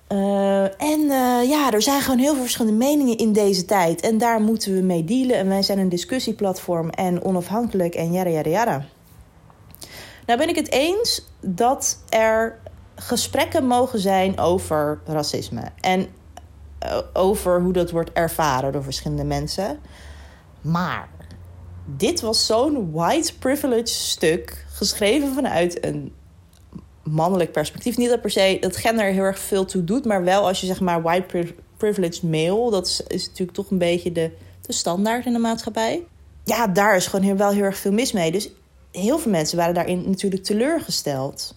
Uh, 0.09 0.81
en 0.81 1.01
ja, 1.47 1.71
er 1.71 1.81
zijn 1.81 2.01
gewoon 2.01 2.19
heel 2.19 2.33
veel 2.33 2.41
verschillende 2.41 2.77
meningen 2.77 3.17
in 3.17 3.33
deze 3.33 3.65
tijd. 3.65 4.01
En 4.01 4.17
daar 4.17 4.41
moeten 4.41 4.75
we 4.75 4.81
mee 4.81 5.03
dealen. 5.03 5.35
En 5.35 5.47
wij 5.47 5.61
zijn 5.61 5.79
een 5.79 5.89
discussieplatform 5.89 6.89
en 6.89 7.23
onafhankelijk 7.23 7.95
en 7.95 8.11
jara 8.11 8.29
jara 8.29 8.49
jara. 8.49 8.85
Nou 10.25 10.39
ben 10.39 10.49
ik 10.49 10.55
het 10.55 10.71
eens 10.71 11.25
dat 11.39 11.97
er 12.09 12.59
gesprekken 12.95 13.65
mogen 13.65 13.99
zijn 13.99 14.39
over 14.39 14.99
racisme. 15.05 15.63
En 15.79 16.07
over 17.13 17.61
hoe 17.61 17.73
dat 17.73 17.91
wordt 17.91 18.11
ervaren 18.13 18.71
door 18.71 18.83
verschillende 18.83 19.23
mensen. 19.23 19.79
Maar 20.61 21.07
dit 21.97 22.21
was 22.21 22.45
zo'n 22.45 22.91
white 22.91 23.37
privilege 23.37 23.87
stuk, 23.87 24.65
geschreven 24.73 25.33
vanuit 25.33 25.85
een 25.85 26.13
mannelijk 27.03 27.51
perspectief. 27.51 27.97
Niet 27.97 28.09
dat 28.09 28.21
per 28.21 28.29
se 28.29 28.57
dat 28.59 28.75
gender 28.75 29.05
heel 29.05 29.23
erg 29.23 29.39
veel 29.39 29.65
toe 29.65 29.83
doet, 29.83 30.05
maar 30.05 30.23
wel 30.23 30.47
als 30.47 30.61
je 30.61 30.67
zeg 30.67 30.79
maar 30.79 31.01
white 31.01 31.53
privilege 31.77 32.27
male, 32.27 32.71
dat 32.71 32.87
is, 32.87 33.01
is 33.07 33.27
natuurlijk 33.27 33.57
toch 33.57 33.71
een 33.71 33.77
beetje 33.77 34.11
de, 34.11 34.31
de 34.61 34.73
standaard 34.73 35.25
in 35.25 35.33
de 35.33 35.39
maatschappij. 35.39 36.03
Ja, 36.43 36.67
daar 36.67 36.95
is 36.95 37.07
gewoon 37.07 37.25
heel, 37.25 37.35
wel 37.35 37.51
heel 37.51 37.63
erg 37.63 37.77
veel 37.77 37.91
mis 37.91 38.11
mee. 38.11 38.31
Dus 38.31 38.49
heel 38.91 39.19
veel 39.19 39.31
mensen 39.31 39.57
waren 39.57 39.73
daarin 39.73 40.09
natuurlijk 40.09 40.43
teleurgesteld. 40.43 41.55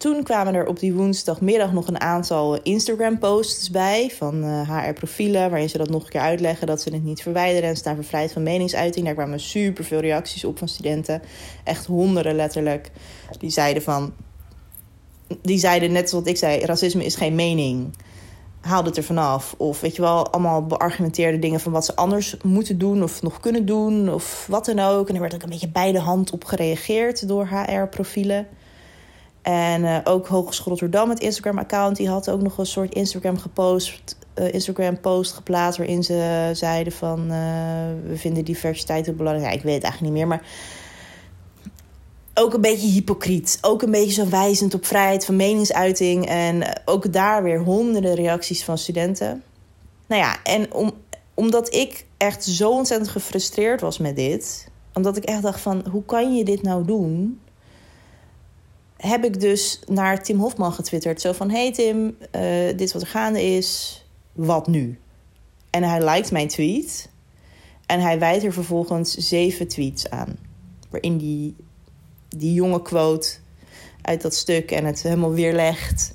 Toen 0.00 0.22
kwamen 0.22 0.54
er 0.54 0.66
op 0.66 0.78
die 0.78 0.94
woensdagmiddag 0.94 1.72
nog 1.72 1.86
een 1.86 2.00
aantal 2.00 2.62
Instagram-posts 2.62 3.70
bij 3.70 4.10
van 4.16 4.44
HR-profielen, 4.44 5.42
eh, 5.44 5.48
waarin 5.48 5.68
ze 5.68 5.78
dat 5.78 5.90
nog 5.90 6.04
een 6.04 6.10
keer 6.10 6.20
uitleggen 6.20 6.66
dat 6.66 6.80
ze 6.82 6.92
het 6.92 7.04
niet 7.04 7.22
verwijderen 7.22 7.68
en 7.68 7.76
staan 7.76 8.04
vrijheid 8.04 8.32
van 8.32 8.42
meningsuiting. 8.42 9.04
Daar 9.04 9.14
kwamen 9.14 9.40
super 9.40 9.84
veel 9.84 10.00
reacties 10.00 10.44
op 10.44 10.58
van 10.58 10.68
studenten, 10.68 11.22
echt 11.64 11.86
honderden 11.86 12.34
letterlijk, 12.34 12.90
die 13.38 13.50
zeiden 13.50 13.82
van, 13.82 14.12
die 15.42 15.58
zeiden 15.58 15.92
net 15.92 16.10
zoals 16.10 16.24
ik 16.24 16.36
zei, 16.36 16.64
racisme 16.64 17.04
is 17.04 17.14
geen 17.14 17.34
mening. 17.34 17.96
Haal 18.60 18.84
het 18.84 18.96
er 18.96 19.02
vanaf. 19.02 19.54
Of 19.56 19.80
weet 19.80 19.96
je 19.96 20.02
wel, 20.02 20.28
allemaal 20.30 20.66
beargumenteerde 20.66 21.38
dingen 21.38 21.60
van 21.60 21.72
wat 21.72 21.84
ze 21.84 21.96
anders 21.96 22.36
moeten 22.42 22.78
doen 22.78 23.02
of 23.02 23.22
nog 23.22 23.40
kunnen 23.40 23.66
doen 23.66 24.12
of 24.12 24.46
wat 24.48 24.64
dan 24.64 24.78
ook. 24.78 25.08
En 25.08 25.14
er 25.14 25.20
werd 25.20 25.34
ook 25.34 25.42
een 25.42 25.48
beetje 25.48 25.70
bij 25.70 25.92
de 25.92 26.00
hand 26.00 26.30
op 26.30 26.44
gereageerd 26.44 27.28
door 27.28 27.46
HR-profielen. 27.46 28.46
En 29.42 29.82
uh, 29.82 29.98
ook 30.04 30.26
Hogeschool 30.26 30.72
Rotterdam, 30.72 31.10
het 31.10 31.20
Instagram-account, 31.20 31.96
die 31.96 32.08
had 32.08 32.30
ook 32.30 32.42
nog 32.42 32.58
een 32.58 32.66
soort 32.66 32.94
Instagram 32.94 33.38
gepost, 33.38 34.16
uh, 34.34 34.54
Instagram 34.54 35.00
post 35.00 35.32
geplaatst 35.32 35.78
waarin 35.78 36.02
ze 36.02 36.50
zeiden 36.52 36.92
van 36.92 37.20
uh, 37.20 37.34
we 38.06 38.16
vinden 38.16 38.44
diversiteit 38.44 39.06
heel 39.06 39.14
belangrijk. 39.14 39.54
Ik 39.54 39.62
weet 39.62 39.74
het 39.74 39.82
eigenlijk 39.82 40.14
niet 40.14 40.22
meer, 40.22 40.36
maar 40.36 40.46
ook 42.34 42.54
een 42.54 42.60
beetje 42.60 42.88
hypocriet. 42.88 43.58
Ook 43.60 43.82
een 43.82 43.90
beetje 43.90 44.22
zo 44.22 44.28
wijzend 44.28 44.74
op 44.74 44.86
vrijheid 44.86 45.24
van 45.24 45.36
meningsuiting. 45.36 46.26
En 46.26 46.62
ook 46.84 47.12
daar 47.12 47.42
weer 47.42 47.60
honderden 47.60 48.14
reacties 48.14 48.64
van 48.64 48.78
studenten. 48.78 49.42
Nou 50.06 50.22
ja, 50.22 50.42
en 50.42 50.72
om, 50.74 50.92
omdat 51.34 51.74
ik 51.74 52.06
echt 52.16 52.44
zo 52.44 52.70
ontzettend 52.70 53.10
gefrustreerd 53.10 53.80
was 53.80 53.98
met 53.98 54.16
dit, 54.16 54.68
omdat 54.92 55.16
ik 55.16 55.24
echt 55.24 55.42
dacht 55.42 55.60
van 55.60 55.84
hoe 55.90 56.04
kan 56.04 56.36
je 56.36 56.44
dit 56.44 56.62
nou 56.62 56.84
doen? 56.84 57.40
Heb 59.00 59.24
ik 59.24 59.40
dus 59.40 59.80
naar 59.86 60.22
Tim 60.22 60.38
Hofman 60.38 60.72
getwitterd. 60.72 61.20
Zo 61.20 61.32
van, 61.32 61.50
hey 61.50 61.72
Tim, 61.72 62.16
uh, 62.36 62.76
dit 62.76 62.92
wat 62.92 63.02
er 63.02 63.08
gaande 63.08 63.42
is. 63.42 64.00
Wat 64.32 64.66
nu? 64.66 64.98
En 65.70 65.82
hij 65.82 66.04
liked 66.04 66.30
mijn 66.30 66.48
tweet. 66.48 67.10
En 67.86 68.00
hij 68.00 68.18
wijdt 68.18 68.44
er 68.44 68.52
vervolgens 68.52 69.14
zeven 69.14 69.68
tweets 69.68 70.10
aan. 70.10 70.36
Waarin 70.90 71.18
die, 71.18 71.54
die 72.28 72.52
jonge 72.52 72.82
quote 72.82 73.28
uit 74.02 74.22
dat 74.22 74.34
stuk 74.34 74.70
en 74.70 74.84
het 74.84 75.02
helemaal 75.02 75.32
weerlegt. 75.32 76.14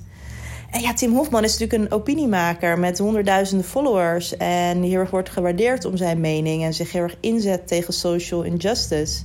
En 0.70 0.80
ja, 0.80 0.94
Tim 0.94 1.14
Hofman 1.14 1.44
is 1.44 1.58
natuurlijk 1.58 1.90
een 1.90 1.98
opiniemaker 1.98 2.78
met 2.78 2.98
honderdduizenden 2.98 3.66
followers. 3.66 4.36
En 4.36 4.82
heel 4.82 4.98
erg 4.98 5.10
wordt 5.10 5.30
gewaardeerd 5.30 5.84
om 5.84 5.96
zijn 5.96 6.20
mening. 6.20 6.64
En 6.64 6.74
zich 6.74 6.92
heel 6.92 7.02
erg 7.02 7.16
inzet 7.20 7.68
tegen 7.68 7.92
social 7.92 8.42
injustice. 8.42 9.22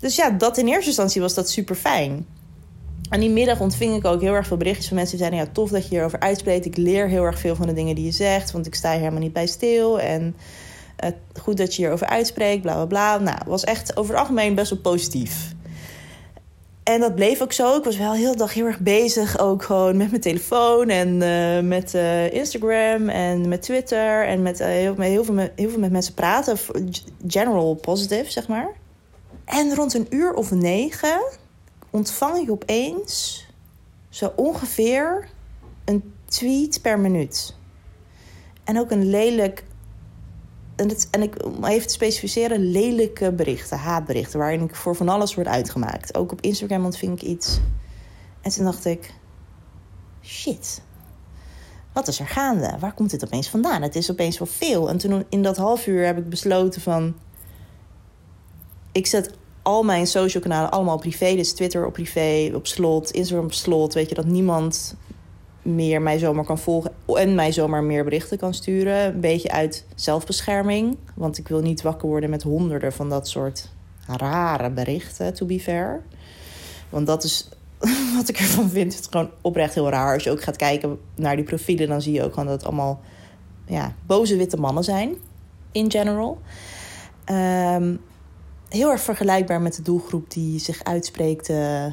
Dus 0.00 0.16
ja, 0.16 0.30
dat 0.30 0.58
in 0.58 0.66
eerste 0.68 0.86
instantie 0.86 1.20
was 1.20 1.34
dat 1.34 1.50
super 1.50 1.74
fijn. 1.74 2.26
En 3.10 3.20
die 3.20 3.30
middag 3.30 3.60
ontving 3.60 3.96
ik 3.96 4.04
ook 4.04 4.20
heel 4.20 4.32
erg 4.32 4.46
veel 4.46 4.56
berichtjes 4.56 4.86
van 4.86 4.96
mensen 4.96 5.16
die 5.16 5.26
zeiden: 5.26 5.46
Ja, 5.46 5.54
tof 5.54 5.70
dat 5.70 5.82
je 5.82 5.88
hierover 5.88 6.20
uitspreekt. 6.20 6.64
Ik 6.64 6.76
leer 6.76 7.08
heel 7.08 7.22
erg 7.22 7.38
veel 7.38 7.56
van 7.56 7.66
de 7.66 7.72
dingen 7.72 7.94
die 7.94 8.04
je 8.04 8.10
zegt, 8.10 8.52
want 8.52 8.66
ik 8.66 8.74
sta 8.74 8.90
hier 8.90 8.98
helemaal 8.98 9.20
niet 9.20 9.32
bij 9.32 9.46
stil. 9.46 10.00
En 10.00 10.36
uh, 11.04 11.10
goed 11.40 11.56
dat 11.56 11.74
je 11.74 11.82
hierover 11.82 12.06
uitspreekt, 12.06 12.62
bla 12.62 12.74
bla 12.74 12.86
bla. 12.86 13.18
Nou, 13.18 13.38
was 13.46 13.64
echt 13.64 13.96
over 13.96 14.10
het 14.10 14.20
algemeen 14.20 14.54
best 14.54 14.70
wel 14.70 14.78
positief. 14.78 15.52
En 16.82 17.00
dat 17.00 17.14
bleef 17.14 17.40
ook 17.40 17.52
zo. 17.52 17.76
Ik 17.76 17.84
was 17.84 17.96
wel 17.96 18.12
heel 18.12 18.32
de 18.32 18.38
dag 18.38 18.54
heel 18.54 18.66
erg 18.66 18.78
bezig, 18.78 19.38
ook 19.38 19.62
gewoon 19.62 19.96
met 19.96 20.10
mijn 20.10 20.20
telefoon 20.20 20.88
en 20.88 21.20
uh, 21.22 21.68
met 21.68 21.94
uh, 21.94 22.32
Instagram 22.32 23.08
en 23.08 23.48
met 23.48 23.62
Twitter 23.62 24.26
en 24.26 24.42
met, 24.42 24.58
heel, 24.58 24.94
met 24.94 25.08
heel, 25.08 25.24
veel 25.24 25.34
met, 25.34 25.52
heel 25.56 25.70
veel 25.70 25.78
met 25.78 25.92
mensen 25.92 26.14
praten. 26.14 26.58
General 27.26 27.74
positive, 27.74 28.30
zeg 28.30 28.48
maar. 28.48 28.68
En 29.44 29.74
rond 29.74 29.94
een 29.94 30.06
uur 30.10 30.34
of 30.34 30.50
negen 30.50 31.20
ontvang 31.94 32.36
ik 32.36 32.50
opeens 32.50 33.46
zo 34.08 34.32
ongeveer 34.36 35.28
een 35.84 36.14
tweet 36.24 36.82
per 36.82 36.98
minuut. 36.98 37.56
En 38.64 38.78
ook 38.78 38.90
een 38.90 39.10
lelijk. 39.10 39.64
En, 40.76 40.88
het, 40.88 41.08
en 41.10 41.22
ik, 41.22 41.44
om 41.44 41.64
even 41.64 41.86
te 41.86 41.92
specificeren, 41.92 42.70
lelijke 42.70 43.32
berichten, 43.32 43.78
haatberichten, 43.78 44.38
waarin 44.38 44.62
ik 44.62 44.74
voor 44.74 44.96
van 44.96 45.08
alles 45.08 45.34
word 45.34 45.46
uitgemaakt. 45.46 46.16
Ook 46.16 46.32
op 46.32 46.40
Instagram 46.40 46.84
ontving 46.84 47.12
ik 47.12 47.28
iets. 47.28 47.60
En 48.40 48.50
toen 48.50 48.64
dacht 48.64 48.84
ik: 48.84 49.14
shit, 50.22 50.82
wat 51.92 52.08
is 52.08 52.20
er 52.20 52.26
gaande? 52.26 52.76
Waar 52.78 52.94
komt 52.94 53.10
dit 53.10 53.24
opeens 53.24 53.48
vandaan? 53.48 53.82
Het 53.82 53.96
is 53.96 54.10
opeens 54.10 54.38
wel 54.38 54.48
veel. 54.48 54.88
En 54.88 54.98
toen 54.98 55.24
in 55.28 55.42
dat 55.42 55.56
half 55.56 55.86
uur 55.86 56.06
heb 56.06 56.18
ik 56.18 56.28
besloten 56.28 56.80
van... 56.80 57.14
Ik 58.92 59.06
zet 59.06 59.36
al 59.64 59.82
mijn 59.82 60.06
social 60.06 60.42
kanalen 60.42 60.70
allemaal 60.70 60.98
privé. 60.98 61.34
Dus 61.34 61.52
Twitter 61.52 61.86
op 61.86 61.92
privé, 61.92 62.50
op 62.54 62.66
slot, 62.66 63.10
Instagram 63.10 63.44
op 63.44 63.52
slot. 63.52 63.94
Weet 63.94 64.08
je, 64.08 64.14
dat 64.14 64.26
niemand 64.26 64.96
meer 65.62 66.02
mij 66.02 66.18
zomaar 66.18 66.44
kan 66.44 66.58
volgen. 66.58 66.92
En 67.06 67.34
mij 67.34 67.52
zomaar 67.52 67.82
meer 67.82 68.04
berichten 68.04 68.38
kan 68.38 68.54
sturen. 68.54 69.04
Een 69.04 69.20
beetje 69.20 69.50
uit 69.50 69.84
zelfbescherming. 69.94 70.96
Want 71.14 71.38
ik 71.38 71.48
wil 71.48 71.60
niet 71.60 71.82
wakker 71.82 72.08
worden 72.08 72.30
met 72.30 72.42
honderden 72.42 72.92
van 72.92 73.08
dat 73.08 73.28
soort 73.28 73.68
rare 74.06 74.70
berichten, 74.70 75.34
to 75.34 75.46
be 75.46 75.60
fair. 75.60 76.02
Want 76.88 77.06
dat 77.06 77.24
is 77.24 77.48
wat 78.16 78.28
ik 78.28 78.38
ervan 78.38 78.68
vind. 78.68 78.92
Het 78.92 79.00
is 79.02 79.08
gewoon 79.10 79.30
oprecht 79.40 79.74
heel 79.74 79.90
raar. 79.90 80.14
Als 80.14 80.24
je 80.24 80.30
ook 80.30 80.42
gaat 80.42 80.56
kijken 80.56 80.98
naar 81.14 81.36
die 81.36 81.44
profielen, 81.44 81.88
dan 81.88 82.02
zie 82.02 82.12
je 82.12 82.22
ook 82.22 82.32
gewoon 82.32 82.48
dat 82.48 82.56
het 82.56 82.64
allemaal 82.64 83.00
ja, 83.66 83.94
boze 84.06 84.36
witte 84.36 84.56
mannen 84.56 84.84
zijn. 84.84 85.14
In 85.72 85.90
general. 85.90 86.38
Um, 87.30 88.00
heel 88.74 88.90
erg 88.90 89.00
vergelijkbaar 89.00 89.60
met 89.60 89.74
de 89.74 89.82
doelgroep 89.82 90.30
die 90.30 90.58
zich 90.58 90.84
uitspreekt, 90.84 91.48
uh, 91.48 91.86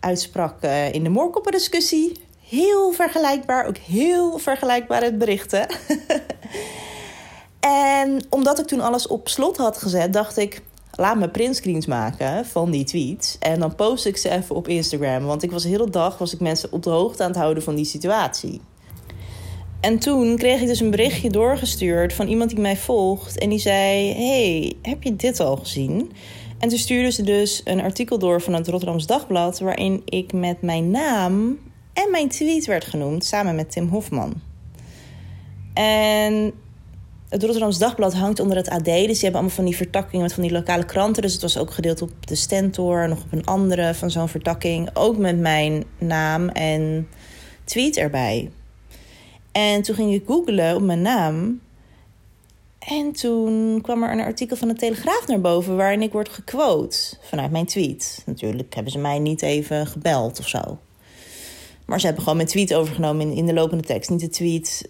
uitsprak 0.00 0.64
uh, 0.64 0.92
in 0.92 1.02
de 1.02 1.08
moorkoppendiscussie. 1.08 2.20
Heel 2.40 2.92
vergelijkbaar, 2.92 3.66
ook 3.66 3.76
heel 3.76 4.38
vergelijkbare 4.38 5.12
berichten. 5.12 5.66
en 7.60 8.26
omdat 8.30 8.58
ik 8.58 8.66
toen 8.66 8.80
alles 8.80 9.06
op 9.06 9.28
slot 9.28 9.56
had 9.56 9.78
gezet, 9.78 10.12
dacht 10.12 10.36
ik... 10.36 10.62
laat 10.92 11.16
me 11.16 11.28
printscreens 11.28 11.86
maken 11.86 12.46
van 12.46 12.70
die 12.70 12.84
tweets. 12.84 13.36
En 13.38 13.60
dan 13.60 13.74
post 13.74 14.06
ik 14.06 14.16
ze 14.16 14.30
even 14.30 14.56
op 14.56 14.68
Instagram. 14.68 15.24
Want 15.24 15.42
ik 15.42 15.50
was 15.50 15.62
de 15.62 15.68
hele 15.68 15.90
dag 15.90 16.18
was 16.18 16.32
ik 16.32 16.40
mensen 16.40 16.72
op 16.72 16.82
de 16.82 16.90
hoogte 16.90 17.22
aan 17.22 17.30
het 17.30 17.38
houden 17.38 17.62
van 17.62 17.74
die 17.74 17.84
situatie. 17.84 18.60
En 19.80 19.98
toen 19.98 20.36
kreeg 20.36 20.60
ik 20.60 20.66
dus 20.66 20.80
een 20.80 20.90
berichtje 20.90 21.30
doorgestuurd 21.30 22.12
van 22.12 22.28
iemand 22.28 22.50
die 22.50 22.60
mij 22.60 22.76
volgt. 22.76 23.38
En 23.38 23.48
die 23.48 23.58
zei: 23.58 24.12
Hey, 24.12 24.72
heb 24.82 25.02
je 25.02 25.16
dit 25.16 25.40
al 25.40 25.56
gezien? 25.56 26.12
En 26.58 26.68
toen 26.68 26.78
stuurde 26.78 27.10
ze 27.10 27.22
dus 27.22 27.60
een 27.64 27.80
artikel 27.80 28.18
door 28.18 28.40
van 28.40 28.52
het 28.52 28.68
Rotterdams 28.68 29.06
Dagblad. 29.06 29.58
waarin 29.58 30.02
ik 30.04 30.32
met 30.32 30.62
mijn 30.62 30.90
naam 30.90 31.58
en 31.92 32.10
mijn 32.10 32.28
tweet 32.28 32.66
werd 32.66 32.84
genoemd. 32.84 33.24
samen 33.24 33.54
met 33.54 33.70
Tim 33.70 33.88
Hofman. 33.88 34.34
En 35.74 36.52
het 37.28 37.42
Rotterdams 37.42 37.78
Dagblad 37.78 38.14
hangt 38.14 38.40
onder 38.40 38.56
het 38.56 38.68
AD. 38.68 38.84
Dus 38.84 38.94
die 38.94 39.04
hebben 39.06 39.32
allemaal 39.32 39.50
van 39.50 39.64
die 39.64 39.76
vertakkingen 39.76 40.22
met 40.22 40.32
van 40.32 40.42
die 40.42 40.52
lokale 40.52 40.84
kranten. 40.84 41.22
Dus 41.22 41.32
het 41.32 41.42
was 41.42 41.58
ook 41.58 41.70
gedeeld 41.70 42.02
op 42.02 42.26
de 42.26 42.34
Stentor, 42.34 43.08
nog 43.08 43.22
op 43.22 43.32
een 43.32 43.46
andere 43.46 43.94
van 43.94 44.10
zo'n 44.10 44.28
vertakking. 44.28 44.90
Ook 44.92 45.16
met 45.16 45.38
mijn 45.38 45.84
naam 45.98 46.48
en 46.48 47.08
tweet 47.64 47.96
erbij. 47.96 48.50
En 49.56 49.82
toen 49.82 49.94
ging 49.94 50.14
ik 50.14 50.22
googlen 50.26 50.74
op 50.74 50.82
mijn 50.82 51.02
naam. 51.02 51.60
En 52.78 53.12
toen 53.12 53.80
kwam 53.80 54.02
er 54.02 54.12
een 54.12 54.20
artikel 54.20 54.56
van 54.56 54.68
de 54.68 54.74
Telegraaf 54.74 55.26
naar 55.26 55.40
boven 55.40 55.76
waarin 55.76 56.02
ik 56.02 56.12
word 56.12 56.28
gequote 56.28 57.16
vanuit 57.20 57.50
mijn 57.50 57.66
tweet. 57.66 58.22
Natuurlijk 58.26 58.74
hebben 58.74 58.92
ze 58.92 58.98
mij 58.98 59.18
niet 59.18 59.42
even 59.42 59.86
gebeld 59.86 60.38
of 60.38 60.48
zo. 60.48 60.78
Maar 61.86 62.00
ze 62.00 62.06
hebben 62.06 62.22
gewoon 62.22 62.38
mijn 62.38 62.48
tweet 62.48 62.74
overgenomen 62.74 63.30
in, 63.30 63.36
in 63.36 63.46
de 63.46 63.52
lopende 63.52 63.84
tekst. 63.84 64.10
Niet 64.10 64.20
de 64.20 64.28
tweet, 64.28 64.88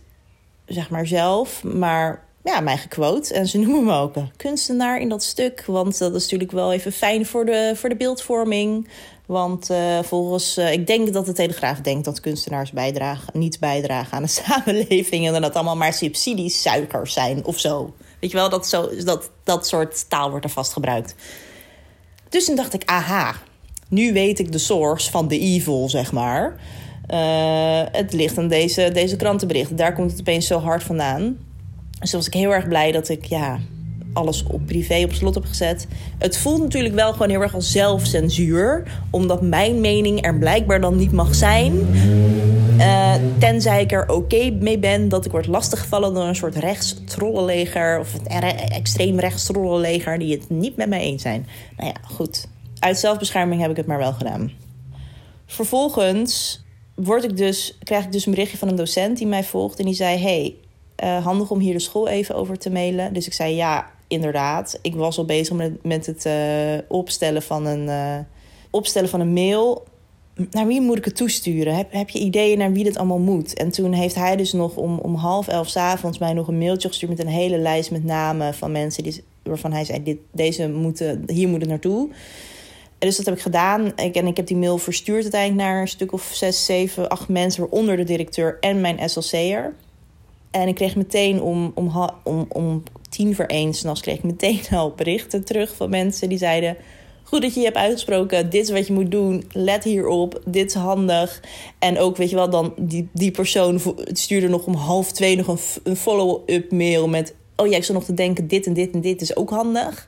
zeg 0.67 0.91
maar 0.91 1.07
zelf, 1.07 1.65
maar 1.65 2.25
ja, 2.45 2.61
mij 2.61 2.77
gequote. 2.79 3.35
En 3.35 3.47
ze 3.47 3.59
noemen 3.59 3.85
me 3.85 3.93
ook 3.93 4.15
kunstenaar 4.37 5.01
in 5.01 5.09
dat 5.09 5.23
stuk. 5.23 5.65
Want 5.67 5.99
dat 5.99 6.15
is 6.15 6.23
natuurlijk 6.23 6.53
wel 6.53 6.73
even 6.73 6.93
fijn 6.93 7.27
voor 7.27 7.45
de, 7.45 7.73
voor 7.75 7.89
de 7.89 7.97
beeldvorming. 7.97 8.89
Want 9.27 9.71
uh, 9.71 9.99
volgens, 10.03 10.59
uh, 10.59 10.73
ik 10.73 10.87
denk 10.87 11.13
dat 11.13 11.27
de 11.27 11.33
Telegraaf 11.33 11.81
denkt 11.81 12.05
dat 12.05 12.21
kunstenaars 12.21 12.71
bijdragen, 12.71 13.39
niet 13.39 13.61
bijdragen 13.61 14.13
aan 14.13 14.23
de 14.23 14.29
samenleving. 14.45 15.27
En 15.27 15.43
dat 15.43 15.55
allemaal 15.55 15.77
maar 15.77 15.93
subsidies, 15.93 16.63
suikers 16.63 17.13
zijn 17.13 17.45
of 17.45 17.59
zo. 17.59 17.95
Weet 18.21 18.31
je 18.31 18.37
wel, 18.37 18.49
dat, 18.49 18.69
zo, 18.69 18.89
dat, 19.05 19.31
dat 19.45 19.67
soort 19.67 20.09
taal 20.09 20.31
wordt 20.31 20.45
er 20.45 20.51
vast 20.51 20.73
gebruikt. 20.73 21.15
Dus 22.29 22.45
toen 22.45 22.57
dacht 22.57 22.75
ik, 22.75 22.83
aha, 22.85 23.35
nu 23.89 24.13
weet 24.13 24.39
ik 24.39 24.53
de 24.53 24.59
source 24.59 25.11
van 25.11 25.29
de 25.29 25.39
evil, 25.39 25.89
zeg 25.89 26.13
maar. 26.13 26.61
Uh, 27.11 27.83
het 27.93 28.13
ligt 28.13 28.39
aan 28.39 28.49
deze, 28.49 28.91
deze 28.93 29.17
krantenberichten. 29.17 29.77
Daar 29.77 29.95
komt 29.95 30.11
het 30.11 30.21
opeens 30.21 30.47
zo 30.47 30.59
hard 30.59 30.83
vandaan. 30.83 31.39
Dus 32.01 32.13
was 32.13 32.27
ik 32.27 32.35
heel 32.35 32.55
erg 32.55 32.69
blij 32.69 32.93
dat 32.93 33.09
ik, 33.09 33.25
ja, 33.25 33.59
alles 34.17 34.43
op 34.43 34.67
privé 34.67 35.03
op 35.05 35.13
slot 35.13 35.35
heb 35.35 35.45
gezet. 35.45 35.87
Het 36.19 36.39
voelt 36.39 36.63
natuurlijk 36.63 36.95
wel 36.95 37.13
gewoon 37.13 37.29
heel 37.29 37.41
erg 37.41 37.55
als 37.55 37.71
zelfcensuur. 37.71 38.83
Omdat 39.11 39.43
mijn 39.43 39.81
mening 39.81 40.25
er 40.25 40.39
blijkbaar 40.39 40.81
dan 40.81 40.97
niet 40.97 41.13
mag 41.13 41.35
zijn. 41.35 41.73
Uh, 42.79 43.15
tenzij 43.39 43.83
ik 43.83 43.93
er 43.93 44.09
oké 44.09 44.51
mee 44.51 44.79
ben 44.79 45.09
dat 45.09 45.25
ik 45.25 45.31
word 45.31 45.47
lastiggevallen 45.47 46.15
door 46.15 46.25
een 46.25 46.37
soort 46.37 46.57
rechtstrollenleger. 46.57 47.99
Of 47.99 48.13
het 48.13 48.27
extreem 48.69 49.19
rechtstrollenleger 49.19 50.19
die 50.19 50.33
het 50.33 50.51
niet 50.51 50.77
met 50.77 50.89
mij 50.89 51.01
eens 51.01 51.23
zijn. 51.23 51.47
Nou 51.77 51.89
ja, 51.89 52.09
goed. 52.15 52.49
Uit 52.79 52.99
zelfbescherming 52.99 53.61
heb 53.61 53.71
ik 53.71 53.77
het 53.77 53.87
maar 53.87 53.99
wel 53.99 54.13
gedaan. 54.13 54.51
vervolgens 55.47 56.65
word 56.95 57.25
ik 57.25 57.37
dus, 57.37 57.79
krijg 57.83 58.05
ik 58.05 58.13
dus 58.13 58.27
een 58.27 58.33
berichtje 58.33 58.59
van 58.59 58.69
een 58.69 58.77
docent 58.77 59.19
die 59.19 59.27
mij 59.27 59.45
volgt. 59.45 59.79
En 59.79 59.85
die 59.85 59.95
zei: 59.95 60.19
Hey, 60.19 60.55
uh, 61.05 61.25
handig 61.25 61.51
om 61.51 61.59
hier 61.59 61.73
de 61.73 61.79
school 61.79 62.09
even 62.09 62.35
over 62.35 62.59
te 62.59 62.71
mailen. 62.71 63.13
Dus 63.13 63.27
ik 63.27 63.33
zei: 63.33 63.55
Ja, 63.55 63.91
inderdaad. 64.09 64.79
Ik 64.83 64.95
was 64.95 65.19
al 65.19 65.25
bezig 65.25 65.57
met, 65.57 65.85
met 65.85 66.07
het 66.07 66.25
uh, 66.27 66.79
opstellen, 66.89 67.43
van 67.43 67.67
een, 67.67 67.87
uh, 67.87 68.19
opstellen 68.71 69.09
van 69.09 69.21
een 69.21 69.33
mail. 69.33 69.85
Naar 70.51 70.67
wie 70.67 70.81
moet 70.81 70.99
ik 70.99 71.05
het 71.05 71.17
toesturen? 71.17 71.77
Heb, 71.77 71.93
heb 71.93 72.09
je 72.09 72.19
ideeën 72.19 72.59
naar 72.59 72.73
wie 72.73 72.85
dit 72.85 72.97
allemaal 72.97 73.19
moet? 73.19 73.55
En 73.55 73.71
toen 73.71 73.93
heeft 73.93 74.15
hij 74.15 74.37
dus 74.37 74.53
nog 74.53 74.77
om, 74.77 74.99
om 74.99 75.15
half 75.15 75.49
elf 75.49 75.69
s 75.69 75.77
avonds 75.77 76.19
mij 76.19 76.33
nog 76.33 76.49
een 76.49 76.59
mailtje 76.59 76.89
gestuurd 76.89 77.11
met 77.11 77.21
een 77.21 77.33
hele 77.33 77.59
lijst 77.59 77.91
met 77.91 78.05
namen 78.05 78.55
van 78.55 78.73
mensen 78.73 79.03
die, 79.03 79.25
waarvan 79.43 79.73
hij 79.73 79.85
zei: 79.85 80.03
dit, 80.03 80.19
deze 80.33 80.69
moeten, 80.69 81.23
hier 81.27 81.49
moet 81.49 81.61
het 81.61 81.69
naartoe. 81.69 82.09
Dus 82.99 83.17
dat 83.17 83.27
heb 83.27 83.35
ik 83.35 83.41
gedaan. 83.41 83.93
Ik, 83.97 84.15
en 84.15 84.27
ik 84.27 84.37
heb 84.37 84.47
die 84.47 84.57
mail 84.57 84.79
verstuurd 84.79 85.23
uiteindelijk 85.23 85.63
naar 85.63 85.81
een 85.81 85.89
stuk 85.89 86.13
of 86.13 86.31
zes, 86.33 86.65
zeven, 86.65 87.09
acht 87.09 87.29
mensen, 87.29 87.61
waaronder 87.61 87.97
de 87.97 88.05
directeur 88.05 88.57
en 88.61 88.81
mijn 88.81 89.11
SLC'er. 89.11 89.75
En 90.51 90.69
ik 90.69 90.75
kreeg 90.75 90.97
meteen 90.97 91.43
om, 91.43 91.73
om, 91.75 91.93
om, 92.25 92.47
om 92.49 92.83
tien 93.17 93.35
voor 93.35 93.45
één 93.45 93.75
s'nachts 93.75 94.01
kreeg 94.01 94.17
ik 94.17 94.23
meteen 94.23 94.61
al 94.79 94.91
berichten 94.91 95.45
terug 95.45 95.75
van 95.75 95.91
mensen 95.91 96.29
die 96.29 96.39
zeiden... 96.39 96.77
Goed 97.23 97.43
dat 97.43 97.55
je 97.55 97.61
je 97.61 97.67
hebt 97.67 97.79
uitgesproken. 97.79 98.51
Dit 98.51 98.63
is 98.63 98.71
wat 98.71 98.87
je 98.87 98.93
moet 98.93 99.11
doen. 99.11 99.45
Let 99.53 99.85
hierop. 99.85 100.43
Dit 100.45 100.67
is 100.67 100.75
handig. 100.75 101.43
En 101.79 101.99
ook, 101.99 102.17
weet 102.17 102.31
je 102.31 102.37
wel, 102.37 102.51
dan 102.51 102.75
die, 102.77 103.09
die 103.13 103.31
persoon 103.31 103.81
stuurde 103.97 104.49
nog 104.49 104.67
om 104.67 104.75
half 104.75 105.13
twee 105.13 105.37
nog 105.37 105.47
een, 105.47 105.59
een 105.83 105.97
follow-up 105.97 106.71
mail 106.71 107.09
met... 107.09 107.35
Oh 107.57 107.67
ja, 107.67 107.77
ik 107.77 107.89
nog 107.89 108.05
te 108.05 108.15
denken, 108.15 108.49
dit 108.49 108.67
en 108.67 108.73
dit 108.73 108.93
en 108.95 109.01
dit 109.01 109.21
is 109.21 109.37
ook 109.37 109.51
handig. 109.51 110.07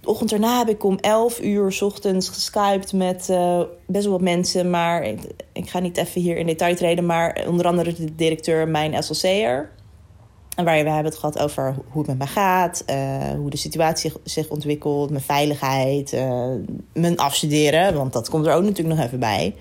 De 0.00 0.08
ochtend 0.08 0.30
daarna 0.30 0.58
heb 0.58 0.68
ik 0.68 0.84
om 0.84 0.98
11 1.00 1.40
uur 1.40 1.72
s 1.72 1.82
ochtends 1.82 2.28
geskyped 2.28 2.92
met 2.92 3.28
uh, 3.30 3.62
best 3.86 4.04
wel 4.04 4.12
wat 4.12 4.20
mensen. 4.20 4.70
Maar 4.70 5.04
ik, 5.04 5.20
ik, 5.52 5.70
ga 5.70 5.78
niet 5.78 5.96
even 5.96 6.20
hier 6.20 6.36
in 6.36 6.46
detail 6.46 6.74
treden. 6.74 7.06
Maar 7.06 7.44
onder 7.48 7.66
andere 7.66 7.92
de 7.92 8.14
directeur, 8.14 8.68
mijn 8.68 9.02
SLC'er. 9.02 9.70
En 10.56 10.64
waar 10.64 10.84
we 10.84 10.90
hebben 10.90 11.12
het 11.12 11.20
gehad 11.20 11.38
over 11.38 11.74
hoe 11.88 12.02
het 12.02 12.06
met 12.06 12.18
me 12.18 12.26
gaat. 12.26 12.84
Uh, 12.90 13.30
hoe 13.30 13.50
de 13.50 13.56
situatie 13.56 14.12
zich 14.24 14.48
ontwikkelt. 14.48 15.10
Mijn 15.10 15.22
veiligheid. 15.22 16.12
Uh, 16.12 16.54
mijn 16.92 17.18
afstuderen. 17.18 17.94
Want 17.94 18.12
dat 18.12 18.28
komt 18.28 18.46
er 18.46 18.54
ook 18.54 18.62
natuurlijk 18.62 18.96
nog 18.96 19.06
even 19.06 19.18
bij. 19.18 19.54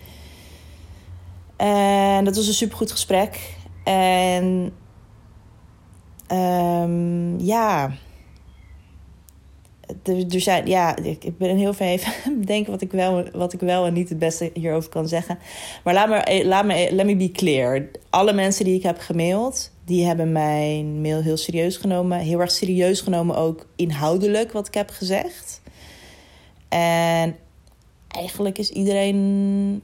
En 1.55 2.25
dat 2.25 2.35
was 2.35 2.47
een 2.47 2.53
supergoed 2.53 2.91
gesprek. 2.91 3.55
En 3.83 4.73
um, 6.31 7.39
ja 7.39 7.91
er 10.03 10.67
ja, 10.67 10.97
ik 10.97 11.37
ben 11.37 11.57
heel 11.57 11.73
veel 11.73 11.87
even 11.87 12.13
bedenken 12.39 12.71
wat 12.71 12.81
ik, 12.81 12.91
wel, 12.91 13.23
wat 13.33 13.53
ik 13.53 13.59
wel 13.59 13.85
en 13.85 13.93
niet 13.93 14.09
het 14.09 14.19
beste 14.19 14.51
hierover 14.53 14.89
kan 14.89 15.07
zeggen. 15.07 15.39
Maar 15.83 15.93
laat 15.93 16.09
me, 16.09 16.15
eh, 16.15 16.45
laat 16.45 16.65
me, 16.65 16.87
let 16.91 17.05
me 17.05 17.15
be 17.15 17.31
clear. 17.31 17.87
Alle 18.09 18.33
mensen 18.33 18.65
die 18.65 18.75
ik 18.75 18.83
heb 18.83 18.99
gemaild, 18.99 19.70
die 19.85 20.05
hebben 20.05 20.31
mijn 20.31 21.01
mail 21.01 21.21
heel 21.21 21.37
serieus 21.37 21.77
genomen. 21.77 22.19
Heel 22.19 22.39
erg 22.39 22.51
serieus 22.51 23.01
genomen 23.01 23.35
ook 23.35 23.67
inhoudelijk 23.75 24.51
wat 24.51 24.67
ik 24.67 24.73
heb 24.73 24.89
gezegd. 24.89 25.61
En 26.69 27.35
eigenlijk 28.07 28.57
is 28.57 28.69
iedereen 28.69 29.81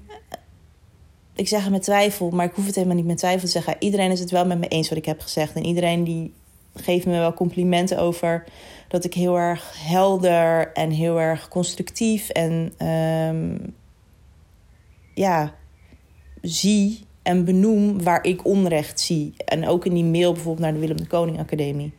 ik 1.37 1.47
zeg 1.47 1.63
het 1.63 1.71
met 1.71 1.83
twijfel, 1.83 2.29
maar 2.29 2.45
ik 2.45 2.53
hoef 2.53 2.65
het 2.65 2.75
helemaal 2.75 2.95
niet 2.95 3.05
met 3.05 3.17
twijfel 3.17 3.39
te 3.39 3.47
zeggen. 3.47 3.75
Iedereen 3.79 4.11
is 4.11 4.19
het 4.19 4.31
wel 4.31 4.45
met 4.45 4.59
me 4.59 4.67
eens 4.67 4.89
wat 4.89 4.97
ik 4.97 5.05
heb 5.05 5.21
gezegd. 5.21 5.55
En 5.55 5.65
iedereen 5.65 6.03
die 6.03 6.33
geeft 6.73 7.05
me 7.05 7.11
wel 7.11 7.33
complimenten 7.33 7.99
over 7.99 8.43
dat 8.87 9.03
ik 9.03 9.13
heel 9.13 9.37
erg 9.37 9.73
helder 9.77 10.71
en 10.73 10.89
heel 10.89 11.19
erg 11.19 11.47
constructief 11.47 12.29
en 12.29 12.73
um, 12.87 13.75
ja, 15.13 15.53
zie 16.41 17.06
en 17.27 17.45
benoem 17.45 18.03
waar 18.03 18.23
ik 18.23 18.45
onrecht 18.45 18.99
zie. 18.99 19.33
En 19.45 19.67
ook 19.67 19.85
in 19.85 19.93
die 19.93 20.03
mail 20.03 20.31
bijvoorbeeld 20.31 20.63
naar 20.63 20.73
de 20.73 20.79
Willem 20.79 20.97
de 20.97 21.07
Koning 21.07 21.39
Academie. 21.39 21.93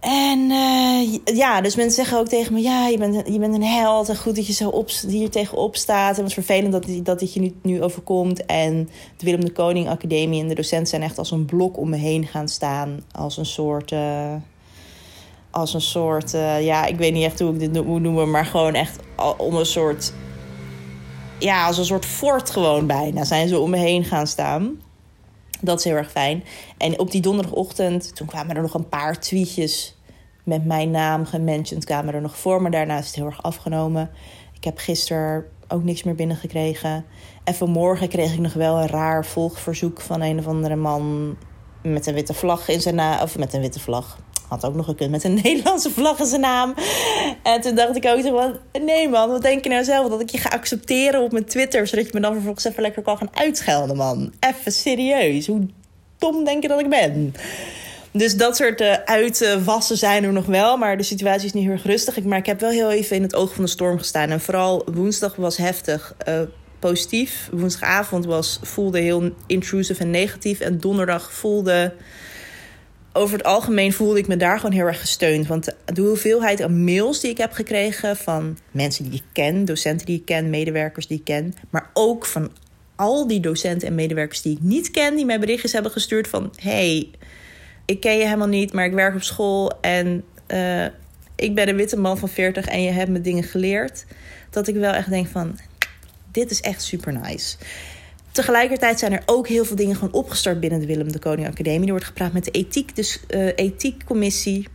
En 0.00 0.38
uh, 0.38 1.18
ja, 1.24 1.60
dus 1.60 1.76
mensen 1.76 1.94
zeggen 1.94 2.18
ook 2.18 2.28
tegen 2.28 2.52
me: 2.52 2.60
Ja, 2.60 2.86
je 2.86 2.98
bent, 2.98 3.28
je 3.28 3.38
bent 3.38 3.54
een 3.54 3.64
held. 3.64 4.08
En 4.08 4.16
goed 4.16 4.36
dat 4.36 4.46
je 4.46 4.52
zo 4.52 4.68
op, 4.68 4.90
hier 5.06 5.30
tegenop 5.30 5.76
staat. 5.76 6.16
En 6.16 6.22
wat 6.22 6.32
vervelend 6.32 6.72
dat, 6.72 6.86
dat 7.02 7.18
dit 7.18 7.34
je 7.34 7.40
nu, 7.40 7.54
nu 7.62 7.82
overkomt. 7.82 8.46
En 8.46 8.88
de 9.16 9.24
Willem 9.24 9.44
de 9.44 9.52
Koning 9.52 9.88
Academie 9.88 10.42
en 10.42 10.48
de 10.48 10.54
docenten 10.54 10.88
zijn 10.88 11.02
echt 11.02 11.18
als 11.18 11.30
een 11.30 11.44
blok 11.44 11.78
om 11.78 11.88
me 11.88 11.96
heen 11.96 12.26
gaan 12.26 12.48
staan. 12.48 13.00
Als 13.12 13.36
een 13.36 13.46
soort. 13.46 13.90
Uh, 13.90 14.34
als 15.50 15.74
een 15.74 15.80
soort. 15.80 16.34
Uh, 16.34 16.64
ja, 16.64 16.86
ik 16.86 16.96
weet 16.96 17.12
niet 17.12 17.24
echt 17.24 17.40
hoe 17.40 17.52
ik 17.52 17.58
dit 17.58 17.84
moet 17.84 18.02
noemen. 18.02 18.30
Maar 18.30 18.46
gewoon 18.46 18.74
echt 18.74 18.98
om 19.36 19.56
een 19.56 19.66
soort. 19.66 20.12
Ja, 21.42 21.66
als 21.66 21.78
een 21.78 21.84
soort 21.84 22.06
fort 22.06 22.50
gewoon 22.50 22.86
bijna. 22.86 23.24
Zijn 23.24 23.48
ze 23.48 23.58
om 23.58 23.70
me 23.70 23.76
heen 23.76 24.04
gaan 24.04 24.26
staan. 24.26 24.80
Dat 25.60 25.78
is 25.78 25.84
heel 25.84 25.94
erg 25.94 26.10
fijn. 26.10 26.44
En 26.78 26.98
op 26.98 27.10
die 27.10 27.20
donderdagochtend, 27.20 28.16
toen 28.16 28.26
kwamen 28.26 28.56
er 28.56 28.62
nog 28.62 28.74
een 28.74 28.88
paar 28.88 29.20
tweetjes 29.20 29.96
met 30.44 30.64
mijn 30.64 30.90
naam 30.90 31.26
gementiond. 31.26 31.84
Kwamen 31.84 32.14
er 32.14 32.20
nog 32.20 32.38
voor, 32.38 32.62
maar 32.62 32.70
daarna 32.70 32.98
is 32.98 33.06
het 33.06 33.14
heel 33.14 33.26
erg 33.26 33.42
afgenomen. 33.42 34.10
Ik 34.54 34.64
heb 34.64 34.78
gisteren 34.78 35.44
ook 35.68 35.84
niks 35.84 36.02
meer 36.02 36.14
binnengekregen. 36.14 37.04
En 37.44 37.54
vanmorgen 37.54 38.08
kreeg 38.08 38.32
ik 38.32 38.38
nog 38.38 38.52
wel 38.52 38.80
een 38.80 38.88
raar 38.88 39.26
volgverzoek 39.26 40.00
van 40.00 40.20
een 40.20 40.38
of 40.38 40.46
andere 40.46 40.76
man 40.76 41.36
met 41.82 42.06
een 42.06 42.14
witte 42.14 42.34
vlag 42.34 42.68
in 42.68 42.80
zijn 42.80 42.94
naam. 42.94 43.20
Of 43.20 43.38
met 43.38 43.52
een 43.52 43.60
witte 43.60 43.80
vlag. 43.80 44.18
Had 44.52 44.64
ook 44.64 44.74
nog 44.74 44.86
gekund 44.86 45.10
met 45.10 45.24
een 45.24 45.34
Nederlandse 45.42 45.90
vlag 45.90 46.18
in 46.18 46.26
zijn 46.26 46.40
naam. 46.40 46.74
En 47.42 47.60
toen 47.60 47.74
dacht 47.74 47.96
ik 47.96 48.06
ook 48.06 48.20
van... 48.22 48.58
Nee 48.84 49.08
man, 49.08 49.30
wat 49.30 49.42
denk 49.42 49.64
je 49.64 49.70
nou 49.70 49.84
zelf? 49.84 50.08
Dat 50.08 50.20
ik 50.20 50.30
je 50.30 50.38
ga 50.38 50.48
accepteren 50.48 51.22
op 51.22 51.32
mijn 51.32 51.44
Twitter... 51.44 51.86
zodat 51.86 52.06
je 52.06 52.10
me 52.14 52.20
dan 52.20 52.32
vervolgens 52.32 52.64
even 52.64 52.82
lekker 52.82 53.02
kan 53.02 53.16
gaan 53.16 53.30
uitschelden, 53.36 53.96
man. 53.96 54.32
Even 54.40 54.72
serieus. 54.72 55.46
Hoe 55.46 55.66
dom 56.18 56.44
denk 56.44 56.62
je 56.62 56.68
dat 56.68 56.80
ik 56.80 56.88
ben? 56.88 57.34
Dus 58.10 58.36
dat 58.36 58.56
soort 58.56 58.80
uh, 58.80 58.92
uitwassen 59.04 59.96
zijn 59.96 60.24
er 60.24 60.32
nog 60.32 60.46
wel. 60.46 60.76
Maar 60.76 60.96
de 60.96 61.02
situatie 61.02 61.46
is 61.46 61.52
niet 61.52 61.64
heel 61.64 61.72
erg 61.72 61.84
rustig. 61.84 62.22
Maar 62.22 62.38
ik 62.38 62.46
heb 62.46 62.60
wel 62.60 62.70
heel 62.70 62.90
even 62.90 63.16
in 63.16 63.22
het 63.22 63.34
oog 63.34 63.54
van 63.54 63.64
de 63.64 63.70
storm 63.70 63.98
gestaan. 63.98 64.30
En 64.30 64.40
vooral 64.40 64.86
woensdag 64.94 65.36
was 65.36 65.56
heftig. 65.56 66.14
Uh, 66.28 66.40
positief. 66.78 67.48
Woensdagavond 67.52 68.24
was, 68.24 68.58
voelde 68.62 69.00
heel 69.00 69.30
intrusive 69.46 70.02
en 70.02 70.10
negatief. 70.10 70.60
En 70.60 70.78
donderdag 70.78 71.32
voelde 71.32 71.94
over 73.12 73.36
het 73.36 73.46
algemeen 73.46 73.92
voelde 73.92 74.18
ik 74.18 74.26
me 74.26 74.36
daar 74.36 74.56
gewoon 74.56 74.74
heel 74.74 74.86
erg 74.86 75.00
gesteund. 75.00 75.46
Want 75.46 75.74
de 75.84 76.00
hoeveelheid 76.00 76.62
aan 76.62 76.84
mails 76.84 77.20
die 77.20 77.30
ik 77.30 77.38
heb 77.38 77.52
gekregen 77.52 78.16
van 78.16 78.58
mensen 78.70 79.04
die 79.04 79.18
ik 79.18 79.24
ken, 79.32 79.64
docenten 79.64 80.06
die 80.06 80.18
ik 80.18 80.24
ken, 80.24 80.50
medewerkers 80.50 81.06
die 81.06 81.18
ik 81.18 81.24
ken, 81.24 81.54
maar 81.70 81.90
ook 81.92 82.26
van 82.26 82.50
al 82.96 83.26
die 83.26 83.40
docenten 83.40 83.88
en 83.88 83.94
medewerkers 83.94 84.42
die 84.42 84.52
ik 84.52 84.62
niet 84.62 84.90
ken, 84.90 85.16
die 85.16 85.24
mij 85.24 85.40
berichtjes 85.40 85.72
hebben 85.72 85.92
gestuurd 85.92 86.28
van: 86.28 86.52
hey, 86.60 87.10
ik 87.84 88.00
ken 88.00 88.18
je 88.18 88.24
helemaal 88.24 88.48
niet, 88.48 88.72
maar 88.72 88.84
ik 88.84 88.92
werk 88.92 89.14
op 89.14 89.22
school 89.22 89.80
en 89.80 90.24
uh, 90.48 90.84
ik 91.36 91.54
ben 91.54 91.68
een 91.68 91.76
witte 91.76 91.96
man 91.96 92.18
van 92.18 92.28
40 92.28 92.66
en 92.66 92.82
je 92.82 92.90
hebt 92.90 93.10
me 93.10 93.20
dingen 93.20 93.44
geleerd. 93.44 94.04
Dat 94.50 94.68
ik 94.68 94.74
wel 94.74 94.92
echt 94.92 95.10
denk 95.10 95.26
van: 95.26 95.58
dit 96.30 96.50
is 96.50 96.60
echt 96.60 96.82
super 96.82 97.12
nice. 97.12 97.56
Tegelijkertijd 98.32 98.98
zijn 98.98 99.12
er 99.12 99.22
ook 99.26 99.48
heel 99.48 99.64
veel 99.64 99.76
dingen 99.76 99.94
gewoon 99.94 100.12
opgestart 100.12 100.60
binnen 100.60 100.80
de 100.80 100.86
Willem 100.86 101.12
de 101.12 101.18
Koning 101.18 101.48
Academie. 101.48 101.84
Er 101.84 101.90
wordt 101.90 102.04
gepraat 102.04 102.32
met 102.32 102.44
de 102.44 102.50
ethiek, 102.50 102.96
dus, 102.96 103.20
uh, 103.28 103.46
ethiekcommissie, 103.54 104.68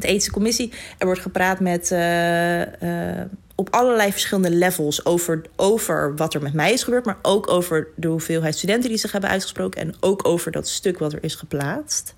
de 0.00 0.06
ethische 0.06 0.30
commissie. 0.30 0.72
Er 0.98 1.06
wordt 1.06 1.20
gepraat 1.20 1.60
met, 1.60 1.90
uh, 1.90 2.60
uh, 2.60 2.66
op 3.54 3.68
allerlei 3.70 4.10
verschillende 4.10 4.50
levels 4.50 5.04
over, 5.04 5.42
over 5.56 6.16
wat 6.16 6.34
er 6.34 6.42
met 6.42 6.52
mij 6.52 6.72
is 6.72 6.82
gebeurd. 6.82 7.04
Maar 7.04 7.18
ook 7.22 7.50
over 7.50 7.88
de 7.96 8.08
hoeveelheid 8.08 8.56
studenten 8.56 8.88
die 8.88 8.98
zich 8.98 9.12
hebben 9.12 9.30
uitgesproken. 9.30 9.80
En 9.80 9.94
ook 10.00 10.28
over 10.28 10.52
dat 10.52 10.68
stuk 10.68 10.98
wat 10.98 11.12
er 11.12 11.24
is 11.24 11.34
geplaatst. 11.34 12.14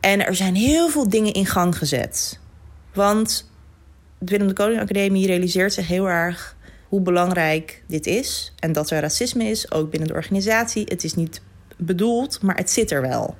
En 0.00 0.26
er 0.26 0.34
zijn 0.34 0.54
heel 0.54 0.88
veel 0.88 1.08
dingen 1.08 1.32
in 1.32 1.46
gang 1.46 1.78
gezet. 1.78 2.38
Want 2.92 3.50
de 4.18 4.30
Willem 4.30 4.48
de 4.48 4.54
Koning 4.54 4.80
Academie 4.80 5.26
realiseert 5.26 5.72
zich 5.72 5.86
heel 5.86 6.08
erg 6.08 6.56
hoe 6.94 7.02
belangrijk 7.02 7.82
dit 7.86 8.06
is. 8.06 8.52
En 8.58 8.72
dat 8.72 8.90
er 8.90 9.00
racisme 9.00 9.44
is, 9.44 9.70
ook 9.70 9.90
binnen 9.90 10.08
de 10.08 10.14
organisatie. 10.14 10.84
Het 10.88 11.04
is 11.04 11.14
niet 11.14 11.40
bedoeld, 11.76 12.42
maar 12.42 12.56
het 12.56 12.70
zit 12.70 12.90
er 12.90 13.00
wel. 13.00 13.36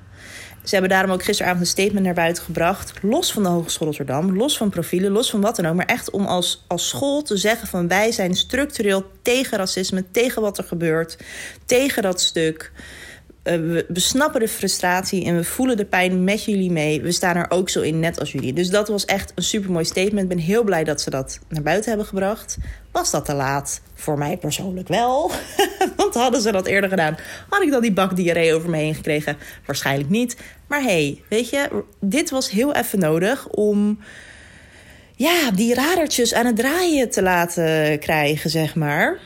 Ze 0.65 0.73
hebben 0.73 0.91
daarom 0.91 1.11
ook 1.11 1.23
gisteravond 1.23 1.61
een 1.61 1.67
statement 1.67 2.05
naar 2.05 2.15
buiten 2.15 2.43
gebracht. 2.43 2.93
Los 3.03 3.33
van 3.33 3.43
de 3.43 3.49
Hogeschool 3.49 3.87
Rotterdam, 3.87 4.37
los 4.37 4.57
van 4.57 4.71
profielen, 4.71 5.13
los 5.13 5.31
van 5.31 5.41
wat 5.41 5.57
dan 5.57 5.67
ook. 5.67 5.75
Maar 5.75 5.87
echt 5.87 6.11
om 6.11 6.27
als, 6.27 6.65
als 6.67 6.89
school 6.89 7.23
te 7.23 7.37
zeggen 7.37 7.69
van 7.69 7.89
wij 7.89 8.13
zijn 8.13 8.35
structureel 8.35 9.05
tegen 9.23 9.59
racisme, 9.59 10.05
tegen 10.11 10.43
wat 10.43 10.59
er 10.59 10.65
gebeurt, 10.65 11.19
tegen 11.65 12.03
dat 12.03 12.21
stuk. 12.21 12.73
Eh, 13.45 13.57
we, 13.57 13.85
we, 13.89 14.01
snappen 14.01 14.41
de 14.41 14.49
frustratie 14.49 15.25
en 15.25 15.37
we 15.37 15.45
voelen 15.45 15.77
de 15.77 15.85
pijn 15.85 16.25
met 16.25 16.45
jullie 16.45 16.71
mee. 16.71 17.03
We 17.03 17.13
staan 17.13 17.37
er 17.37 17.51
ook 17.51 17.69
zo 17.69 17.81
in, 17.81 18.01
net 18.01 18.21
als 18.21 18.33
jullie. 18.33 18.53
Dus 18.53 18.71
dat 18.71 18.89
was 18.89 19.05
echt 19.05 19.33
een 19.35 19.43
supermooi 19.43 19.85
statement. 19.85 20.23
Ik 20.23 20.29
ben 20.29 20.39
heel 20.39 20.65
blij 20.65 20.85
dat 20.85 21.01
ze 21.01 21.11
dat 21.11 21.39
naar 21.49 21.63
buiten 21.63 21.89
hebben 21.89 22.07
gebracht. 22.07 22.59
Was 22.93 23.11
dat 23.11 23.25
te 23.25 23.35
laat? 23.35 23.81
Voor 23.95 24.19
mij 24.19 24.37
persoonlijk 24.37 24.89
wel. 24.89 25.31
Want 25.97 26.15
hadden 26.15 26.41
ze 26.41 26.53
dat 26.53 26.67
eerder 26.67 26.91
gedaan, 26.91 27.17
had 27.49 27.63
ik 27.63 27.71
dan 27.71 27.83
die 27.83 27.93
bak 27.93 28.17
diarree 28.17 28.55
over 28.55 28.71
me 28.71 28.77
heen 28.77 28.95
gekregen? 28.95 29.37
Waarschijnlijk 29.67 30.11
niet. 30.11 30.37
Maar 30.67 30.83
hey, 30.83 31.23
weet 31.29 31.51
je, 31.51 31.85
dit 32.01 32.31
was 32.31 32.51
heel 32.51 32.75
even 32.75 32.99
nodig 32.99 33.49
om 33.49 33.99
ja, 35.17 35.51
die 35.51 35.75
radertjes 35.75 36.35
aan 36.35 36.47
het 36.47 36.57
draaien 36.57 37.11
te 37.11 37.23
laten 37.23 37.99
krijgen, 37.99 38.51
zeg 38.51 38.75
maar. 38.75 39.19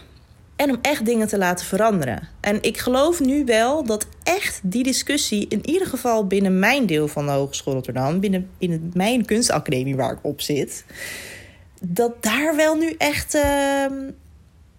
En 0.58 0.70
om 0.70 0.78
echt 0.82 1.04
dingen 1.04 1.28
te 1.28 1.38
laten 1.38 1.66
veranderen. 1.66 2.28
En 2.40 2.62
ik 2.62 2.78
geloof 2.78 3.20
nu 3.20 3.44
wel 3.44 3.84
dat 3.84 4.06
echt 4.22 4.60
die 4.62 4.82
discussie, 4.82 5.46
in 5.48 5.68
ieder 5.68 5.86
geval 5.86 6.26
binnen 6.26 6.58
mijn 6.58 6.86
deel 6.86 7.08
van 7.08 7.26
de 7.26 7.32
Hogeschool 7.32 7.74
Rotterdam, 7.74 8.20
binnen, 8.20 8.50
in 8.58 8.90
mijn 8.94 9.24
kunstacademie 9.24 9.96
waar 9.96 10.12
ik 10.12 10.18
op 10.22 10.40
zit, 10.40 10.84
dat 11.80 12.22
daar 12.22 12.56
wel 12.56 12.74
nu 12.74 12.94
echt 12.98 13.34
uh, 13.34 13.86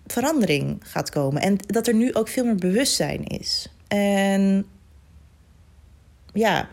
verandering 0.07 0.81
gaat 0.83 1.09
komen. 1.09 1.41
En 1.41 1.57
dat 1.67 1.87
er 1.87 1.93
nu 1.93 2.13
ook 2.13 2.27
veel 2.27 2.45
meer 2.45 2.55
bewustzijn 2.55 3.23
is. 3.23 3.67
En 3.87 4.65
ja, 6.33 6.69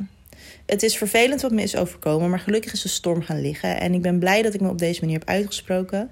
het 0.66 0.82
is 0.82 0.96
vervelend 0.96 1.40
wat 1.42 1.52
me 1.52 1.62
is 1.62 1.76
overkomen, 1.76 2.30
maar 2.30 2.40
gelukkig 2.40 2.72
is 2.72 2.82
de 2.82 2.88
storm 2.88 3.22
gaan 3.22 3.40
liggen. 3.40 3.80
En 3.80 3.94
ik 3.94 4.02
ben 4.02 4.18
blij 4.18 4.42
dat 4.42 4.54
ik 4.54 4.60
me 4.60 4.68
op 4.68 4.78
deze 4.78 5.00
manier 5.00 5.18
heb 5.18 5.28
uitgesproken. 5.28 6.10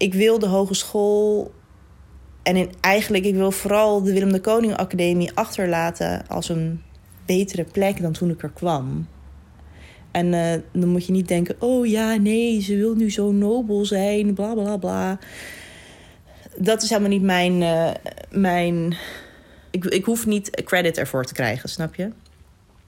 Ik 0.00 0.14
wil 0.14 0.38
de 0.38 0.46
hogeschool 0.46 1.52
en 2.42 2.56
in, 2.56 2.70
eigenlijk, 2.80 3.24
ik 3.24 3.34
wil 3.34 3.50
vooral 3.50 4.02
de 4.02 4.12
Willem 4.12 4.32
de 4.32 4.40
Koning 4.40 4.76
Academie 4.76 5.30
achterlaten 5.34 6.28
als 6.28 6.48
een 6.48 6.82
betere 7.26 7.64
plek 7.64 8.02
dan 8.02 8.12
toen 8.12 8.30
ik 8.30 8.42
er 8.42 8.50
kwam. 8.50 9.08
En 10.10 10.26
uh, 10.32 10.52
dan 10.72 10.88
moet 10.88 11.06
je 11.06 11.12
niet 11.12 11.28
denken: 11.28 11.56
oh 11.58 11.86
ja, 11.86 12.14
nee, 12.14 12.60
ze 12.60 12.76
wil 12.76 12.94
nu 12.94 13.10
zo 13.10 13.32
nobel 13.32 13.84
zijn, 13.84 14.34
bla 14.34 14.54
bla 14.54 14.76
bla. 14.76 15.18
Dat 16.56 16.82
is 16.82 16.88
helemaal 16.88 17.10
niet 17.10 17.22
mijn. 17.22 17.62
Uh, 17.62 17.90
mijn 18.30 18.96
ik, 19.70 19.84
ik 19.84 20.04
hoef 20.04 20.26
niet 20.26 20.62
credit 20.64 20.98
ervoor 20.98 21.24
te 21.24 21.34
krijgen, 21.34 21.68
snap 21.68 21.94
je? 21.94 22.10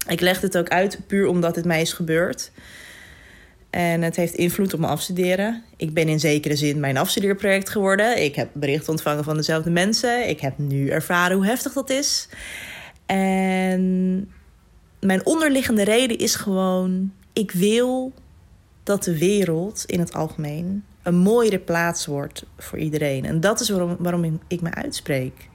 Ik 0.09 0.21
leg 0.21 0.41
het 0.41 0.59
ook 0.59 0.69
uit 0.69 1.01
puur 1.07 1.27
omdat 1.27 1.57
het 1.57 1.65
mij 1.65 1.81
is 1.81 1.93
gebeurd. 1.93 2.51
En 3.73 4.03
het 4.03 4.17
heeft 4.17 4.35
invloed 4.35 4.75
op 4.75 4.81
mijn 4.81 4.93
afstuderen. 4.93 5.63
Ik 5.77 5.95
ben 5.95 6.09
in 6.09 6.21
zekere 6.21 6.57
zin 6.57 6.81
mijn 6.81 6.97
afstudeerproject 6.97 7.69
geworden. 7.69 8.23
Ik 8.25 8.35
heb 8.35 8.51
berichten 8.53 8.91
ontvangen 8.91 9.25
van 9.25 9.37
dezelfde 9.37 9.71
mensen. 9.71 10.29
Ik 10.29 10.41
heb 10.41 10.59
nu 10.59 10.89
ervaren 10.89 11.37
hoe 11.37 11.47
heftig 11.47 11.73
dat 11.73 11.91
is. 11.91 12.29
En 13.07 14.31
mijn 15.01 15.27
onderliggende 15.27 15.85
reden 15.85 16.19
is 16.19 16.35
gewoon: 16.35 17.13
ik 17.33 17.51
wil 17.51 18.13
dat 18.83 19.05
de 19.05 19.19
wereld 19.19 19.85
in 19.87 20.01
het 20.01 20.13
algemeen 20.13 20.85
een 21.03 21.17
mooiere 21.17 21.59
plaats 21.59 22.07
wordt 22.07 22.47
voor 22.59 22.79
iedereen. 22.79 23.25
En 23.25 23.41
dat 23.41 23.61
is 23.61 23.69
waarom, 23.69 23.97
waarom 23.99 24.41
ik 24.49 24.61
me 24.61 24.75
uitspreek. 24.75 25.49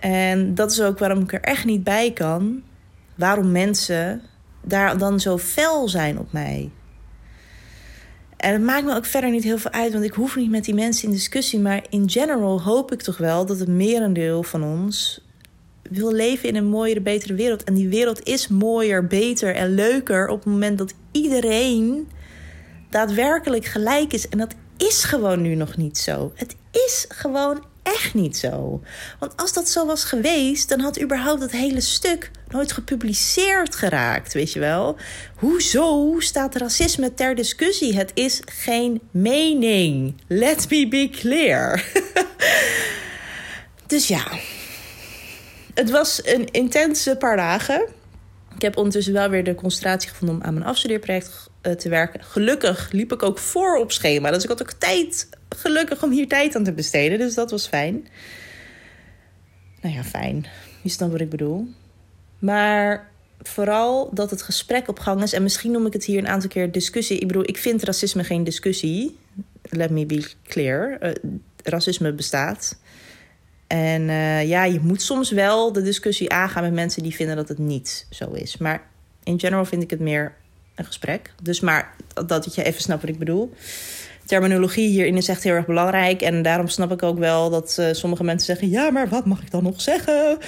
En 0.00 0.54
dat 0.54 0.70
is 0.70 0.82
ook 0.82 0.98
waarom 0.98 1.22
ik 1.22 1.32
er 1.32 1.40
echt 1.40 1.64
niet 1.64 1.84
bij 1.84 2.12
kan 2.12 2.62
waarom 3.14 3.52
mensen 3.52 4.22
daar 4.64 4.98
dan 4.98 5.20
zo 5.20 5.38
fel 5.38 5.88
zijn 5.88 6.18
op 6.18 6.32
mij. 6.32 6.70
En 8.36 8.52
het 8.52 8.62
maakt 8.62 8.84
me 8.84 8.94
ook 8.94 9.04
verder 9.04 9.30
niet 9.30 9.44
heel 9.44 9.58
veel 9.58 9.70
uit, 9.70 9.92
want 9.92 10.04
ik 10.04 10.12
hoef 10.12 10.36
niet 10.36 10.50
met 10.50 10.64
die 10.64 10.74
mensen 10.74 11.04
in 11.08 11.14
discussie. 11.14 11.58
Maar 11.60 11.84
in 11.90 12.10
general 12.10 12.62
hoop 12.62 12.92
ik 12.92 13.02
toch 13.02 13.16
wel 13.16 13.46
dat 13.46 13.58
het 13.58 13.68
merendeel 13.68 14.42
van 14.42 14.64
ons 14.64 15.24
wil 15.82 16.12
leven 16.12 16.48
in 16.48 16.56
een 16.56 16.66
mooiere, 16.66 17.00
betere 17.00 17.34
wereld. 17.34 17.64
En 17.64 17.74
die 17.74 17.88
wereld 17.88 18.22
is 18.22 18.48
mooier, 18.48 19.06
beter 19.06 19.54
en 19.54 19.74
leuker 19.74 20.28
op 20.28 20.36
het 20.36 20.52
moment 20.52 20.78
dat 20.78 20.94
iedereen 21.12 22.08
daadwerkelijk 22.90 23.64
gelijk 23.64 24.12
is. 24.12 24.28
En 24.28 24.38
dat 24.38 24.54
is 24.76 25.04
gewoon 25.04 25.42
nu 25.42 25.54
nog 25.54 25.76
niet 25.76 25.98
zo. 25.98 26.32
Het 26.34 26.56
is 26.70 27.04
gewoon 27.08 27.64
echt 27.84 28.14
niet 28.14 28.36
zo. 28.36 28.82
Want 29.18 29.36
als 29.36 29.52
dat 29.52 29.68
zo 29.68 29.86
was 29.86 30.04
geweest, 30.04 30.68
dan 30.68 30.80
had 30.80 31.00
überhaupt 31.00 31.40
dat 31.40 31.50
hele 31.50 31.80
stuk 31.80 32.30
nooit 32.48 32.72
gepubliceerd 32.72 33.74
geraakt, 33.74 34.32
weet 34.32 34.52
je 34.52 34.60
wel? 34.60 34.96
Hoezo 35.36 36.14
staat 36.18 36.56
racisme 36.56 37.14
ter 37.14 37.34
discussie? 37.34 37.96
Het 37.96 38.10
is 38.14 38.40
geen 38.44 39.00
mening. 39.10 40.20
Let 40.26 40.70
me 40.70 40.88
be 40.88 41.08
clear. 41.12 41.84
dus 43.86 44.08
ja, 44.08 44.24
het 45.74 45.90
was 45.90 46.20
een 46.24 46.50
intense 46.50 47.16
paar 47.16 47.36
dagen. 47.36 47.86
Ik 48.54 48.62
heb 48.62 48.76
ondertussen 48.76 49.12
wel 49.12 49.28
weer 49.28 49.44
de 49.44 49.54
concentratie 49.54 50.08
gevonden 50.08 50.36
om 50.36 50.42
aan 50.42 50.54
mijn 50.54 50.66
afstudeerproject 50.66 51.50
eh, 51.60 51.72
te 51.72 51.88
werken. 51.88 52.24
Gelukkig 52.24 52.88
liep 52.92 53.12
ik 53.12 53.22
ook 53.22 53.38
voor 53.38 53.76
op 53.76 53.92
schema. 53.92 54.30
Dus 54.30 54.42
ik 54.42 54.48
had 54.48 54.62
ook 54.62 54.72
tijd, 54.72 55.28
gelukkig, 55.56 56.02
om 56.02 56.10
hier 56.10 56.28
tijd 56.28 56.56
aan 56.56 56.64
te 56.64 56.72
besteden. 56.72 57.18
Dus 57.18 57.34
dat 57.34 57.50
was 57.50 57.66
fijn. 57.66 58.06
Nou 59.80 59.94
ja, 59.94 60.04
fijn. 60.04 60.46
Je 60.82 60.88
snapt 60.88 61.12
wat 61.12 61.20
ik 61.20 61.30
bedoel. 61.30 61.68
Maar 62.38 63.10
vooral 63.42 64.10
dat 64.14 64.30
het 64.30 64.42
gesprek 64.42 64.88
op 64.88 64.98
gang 64.98 65.22
is. 65.22 65.32
En 65.32 65.42
misschien 65.42 65.70
noem 65.70 65.86
ik 65.86 65.92
het 65.92 66.04
hier 66.04 66.18
een 66.18 66.28
aantal 66.28 66.48
keer 66.48 66.72
discussie. 66.72 67.18
Ik 67.18 67.26
bedoel, 67.26 67.48
ik 67.48 67.58
vind 67.58 67.82
racisme 67.82 68.24
geen 68.24 68.44
discussie. 68.44 69.18
Let 69.62 69.90
me 69.90 70.06
be 70.06 70.30
clear. 70.48 70.98
Uh, 71.02 71.12
racisme 71.62 72.12
bestaat. 72.12 72.76
En 73.66 74.02
uh, 74.02 74.48
ja, 74.48 74.64
je 74.64 74.80
moet 74.80 75.02
soms 75.02 75.30
wel 75.30 75.72
de 75.72 75.82
discussie 75.82 76.32
aangaan 76.32 76.62
met 76.62 76.72
mensen 76.72 77.02
die 77.02 77.14
vinden 77.14 77.36
dat 77.36 77.48
het 77.48 77.58
niet 77.58 78.06
zo 78.10 78.30
is. 78.30 78.56
Maar 78.56 78.86
in 79.22 79.40
general 79.40 79.64
vind 79.64 79.82
ik 79.82 79.90
het 79.90 80.00
meer 80.00 80.34
een 80.74 80.84
gesprek. 80.84 81.32
Dus 81.42 81.60
maar 81.60 81.94
dat, 82.14 82.28
dat 82.28 82.54
je 82.54 82.62
even 82.62 82.80
snapt 82.80 83.00
wat 83.00 83.10
ik 83.10 83.18
bedoel. 83.18 83.54
Terminologie 84.24 84.88
hierin 84.88 85.16
is 85.16 85.28
echt 85.28 85.42
heel 85.42 85.52
erg 85.52 85.66
belangrijk. 85.66 86.22
En 86.22 86.42
daarom 86.42 86.68
snap 86.68 86.92
ik 86.92 87.02
ook 87.02 87.18
wel 87.18 87.50
dat 87.50 87.76
uh, 87.80 87.88
sommige 87.92 88.24
mensen 88.24 88.46
zeggen: 88.46 88.68
ja, 88.68 88.90
maar 88.90 89.08
wat 89.08 89.26
mag 89.26 89.42
ik 89.42 89.50
dan 89.50 89.62
nog 89.62 89.80
zeggen? 89.80 90.38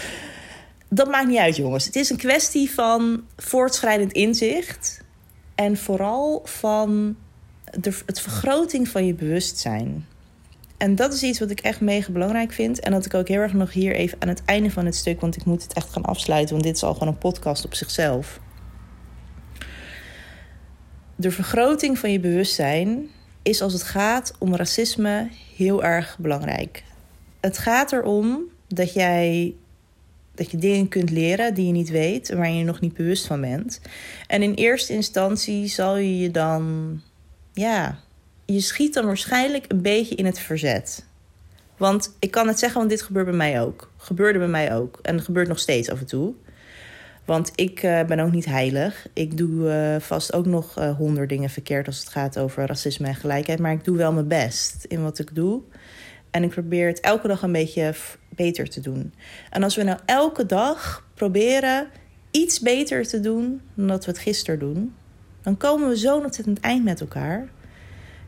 Dat 0.89 1.09
maakt 1.09 1.29
niet 1.29 1.39
uit, 1.39 1.57
jongens. 1.57 1.85
Het 1.85 1.97
is 1.97 2.11
een 2.11 2.17
kwestie 2.17 2.71
van 2.71 3.25
voortschrijdend 3.37 4.13
inzicht. 4.13 5.05
En 5.55 5.77
vooral 5.77 6.43
van 6.45 7.17
de, 7.81 7.99
het 8.07 8.21
vergroting 8.21 8.89
van 8.89 9.07
je 9.07 9.15
bewustzijn. 9.15 10.07
En 10.77 10.95
dat 10.95 11.13
is 11.13 11.23
iets 11.23 11.39
wat 11.39 11.51
ik 11.51 11.61
echt 11.61 11.81
mega 11.81 12.13
belangrijk 12.13 12.53
vind. 12.53 12.81
En 12.81 12.93
dat 12.93 13.07
ik 13.07 13.15
ook 13.15 13.29
heel 13.29 13.41
erg 13.41 13.53
nog 13.53 13.73
hier 13.73 13.95
even 13.95 14.19
aan 14.21 14.29
het 14.29 14.43
einde 14.45 14.71
van 14.71 14.85
het 14.85 14.95
stuk, 14.95 15.21
want 15.21 15.37
ik 15.37 15.45
moet 15.45 15.63
het 15.63 15.73
echt 15.73 15.93
gaan 15.93 16.05
afsluiten, 16.05 16.51
want 16.51 16.67
dit 16.67 16.77
is 16.77 16.83
al 16.83 16.93
gewoon 16.93 17.09
een 17.09 17.19
podcast 17.19 17.65
op 17.65 17.75
zichzelf. 17.75 18.41
De 21.17 21.31
vergroting 21.31 21.99
van 21.99 22.13
je 22.13 22.21
bewustzijn 22.21 23.09
is 23.47 23.63
als 23.63 23.73
het 23.73 23.83
gaat 23.83 24.35
om 24.39 24.57
racisme 24.57 25.29
heel 25.57 25.85
erg 25.85 26.19
belangrijk. 26.19 26.85
Het 27.41 27.59
gaat 27.59 27.93
erom 27.93 28.43
dat 28.69 28.93
jij 28.93 29.55
dat 30.35 30.51
je 30.51 30.57
dingen 30.57 30.89
kunt 30.89 31.11
leren 31.11 31.55
die 31.55 31.67
je 31.67 31.73
niet 31.73 31.91
weet 31.91 32.31
en 32.31 32.37
waar 32.37 32.51
je 32.51 32.65
nog 32.65 32.81
niet 32.81 32.95
bewust 32.95 33.27
van 33.27 33.41
bent. 33.41 33.81
En 34.27 34.43
in 34.43 34.55
eerste 34.55 34.93
instantie 34.93 35.67
zal 35.69 35.97
je 35.97 36.19
je 36.19 36.31
dan 36.31 37.01
ja, 37.53 37.99
je 38.45 38.61
schiet 38.61 38.95
dan 38.95 39.07
waarschijnlijk 39.07 39.65
een 39.69 39.83
beetje 39.83 40.15
in 40.15 40.27
het 40.27 40.39
verzet. 40.39 41.05
Want 41.77 42.17
ik 42.19 42.31
kan 42.31 42.49
het 42.49 42.59
zeggen, 42.59 42.79
want 42.79 42.91
dit 42.91 43.03
gebeurt 43.03 43.27
bij 43.27 43.35
mij 43.35 43.63
ook. 43.63 43.91
Gebeurde 43.97 44.39
bij 44.39 44.49
mij 44.49 44.75
ook. 44.75 44.99
En 45.03 45.23
gebeurt 45.23 45.49
nog 45.49 45.59
steeds 45.59 45.91
af 45.91 46.01
en 46.01 46.07
toe. 46.07 46.35
Want 47.27 47.53
ik 47.55 47.83
uh, 47.83 48.05
ben 48.05 48.19
ook 48.19 48.33
niet 48.33 48.45
heilig. 48.45 49.07
Ik 49.13 49.37
doe 49.37 49.69
uh, 49.69 50.01
vast 50.01 50.33
ook 50.33 50.47
nog 50.47 50.79
uh, 50.79 50.97
honderd 50.97 51.29
dingen 51.29 51.51
verkeerd 51.51 51.87
als 51.87 51.99
het 51.99 52.09
gaat 52.09 52.39
over 52.39 52.67
racisme 52.67 53.07
en 53.07 53.15
gelijkheid. 53.15 53.59
Maar 53.59 53.73
ik 53.73 53.85
doe 53.85 53.97
wel 53.97 54.13
mijn 54.13 54.29
best 54.29 54.85
in 54.85 55.03
wat 55.03 55.19
ik 55.19 55.35
doe. 55.35 55.63
En 56.31 56.43
ik 56.43 56.51
probeer 56.51 56.87
het 56.87 57.01
elke 57.01 57.29
dag 57.29 57.43
een 57.43 57.53
beetje 57.53 57.95
beter 58.29 58.69
te 58.69 58.81
doen. 58.81 59.15
En 59.51 59.63
als 59.63 59.77
we 59.77 59.83
nou 59.83 59.99
elke 60.05 60.47
dag 60.47 61.09
proberen 61.15 61.87
iets 62.31 62.61
beter 62.61 63.07
te 63.07 63.21
doen 63.21 63.61
dan 63.75 63.87
dat 63.87 64.05
we 64.05 64.11
het 64.11 64.21
gisteren 64.21 64.59
doen, 64.59 64.95
dan 65.43 65.57
komen 65.57 65.89
we 65.89 65.99
zo 65.99 66.23
het 66.23 66.61
eind 66.61 66.85
met 66.85 67.01
elkaar. 67.01 67.49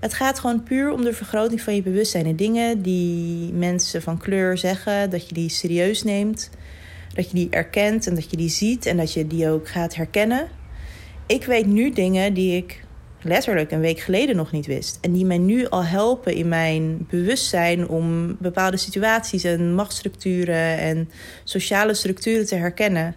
Het 0.00 0.14
gaat 0.14 0.38
gewoon 0.38 0.62
puur 0.62 0.90
om 0.90 1.04
de 1.04 1.12
vergroting 1.12 1.60
van 1.60 1.74
je 1.74 1.82
bewustzijn. 1.82 2.26
En 2.26 2.36
dingen 2.36 2.82
die 2.82 3.52
mensen 3.52 4.02
van 4.02 4.18
kleur 4.18 4.58
zeggen, 4.58 5.10
dat 5.10 5.28
je 5.28 5.34
die 5.34 5.48
serieus 5.48 6.02
neemt. 6.02 6.50
Dat 7.18 7.30
je 7.30 7.36
die 7.36 7.50
erkent 7.50 8.06
en 8.06 8.14
dat 8.14 8.30
je 8.30 8.36
die 8.36 8.48
ziet 8.48 8.86
en 8.86 8.96
dat 8.96 9.12
je 9.12 9.26
die 9.26 9.48
ook 9.48 9.68
gaat 9.68 9.94
herkennen. 9.94 10.48
Ik 11.26 11.44
weet 11.44 11.66
nu 11.66 11.90
dingen 11.90 12.34
die 12.34 12.56
ik 12.56 12.84
letterlijk 13.22 13.70
een 13.70 13.80
week 13.80 14.00
geleden 14.00 14.36
nog 14.36 14.52
niet 14.52 14.66
wist. 14.66 14.98
En 15.00 15.12
die 15.12 15.24
mij 15.24 15.38
nu 15.38 15.68
al 15.68 15.84
helpen 15.84 16.34
in 16.34 16.48
mijn 16.48 17.06
bewustzijn 17.10 17.88
om 17.88 18.36
bepaalde 18.40 18.76
situaties 18.76 19.44
en 19.44 19.74
machtsstructuren 19.74 20.78
en 20.78 21.10
sociale 21.44 21.94
structuren 21.94 22.46
te 22.46 22.54
herkennen 22.54 23.16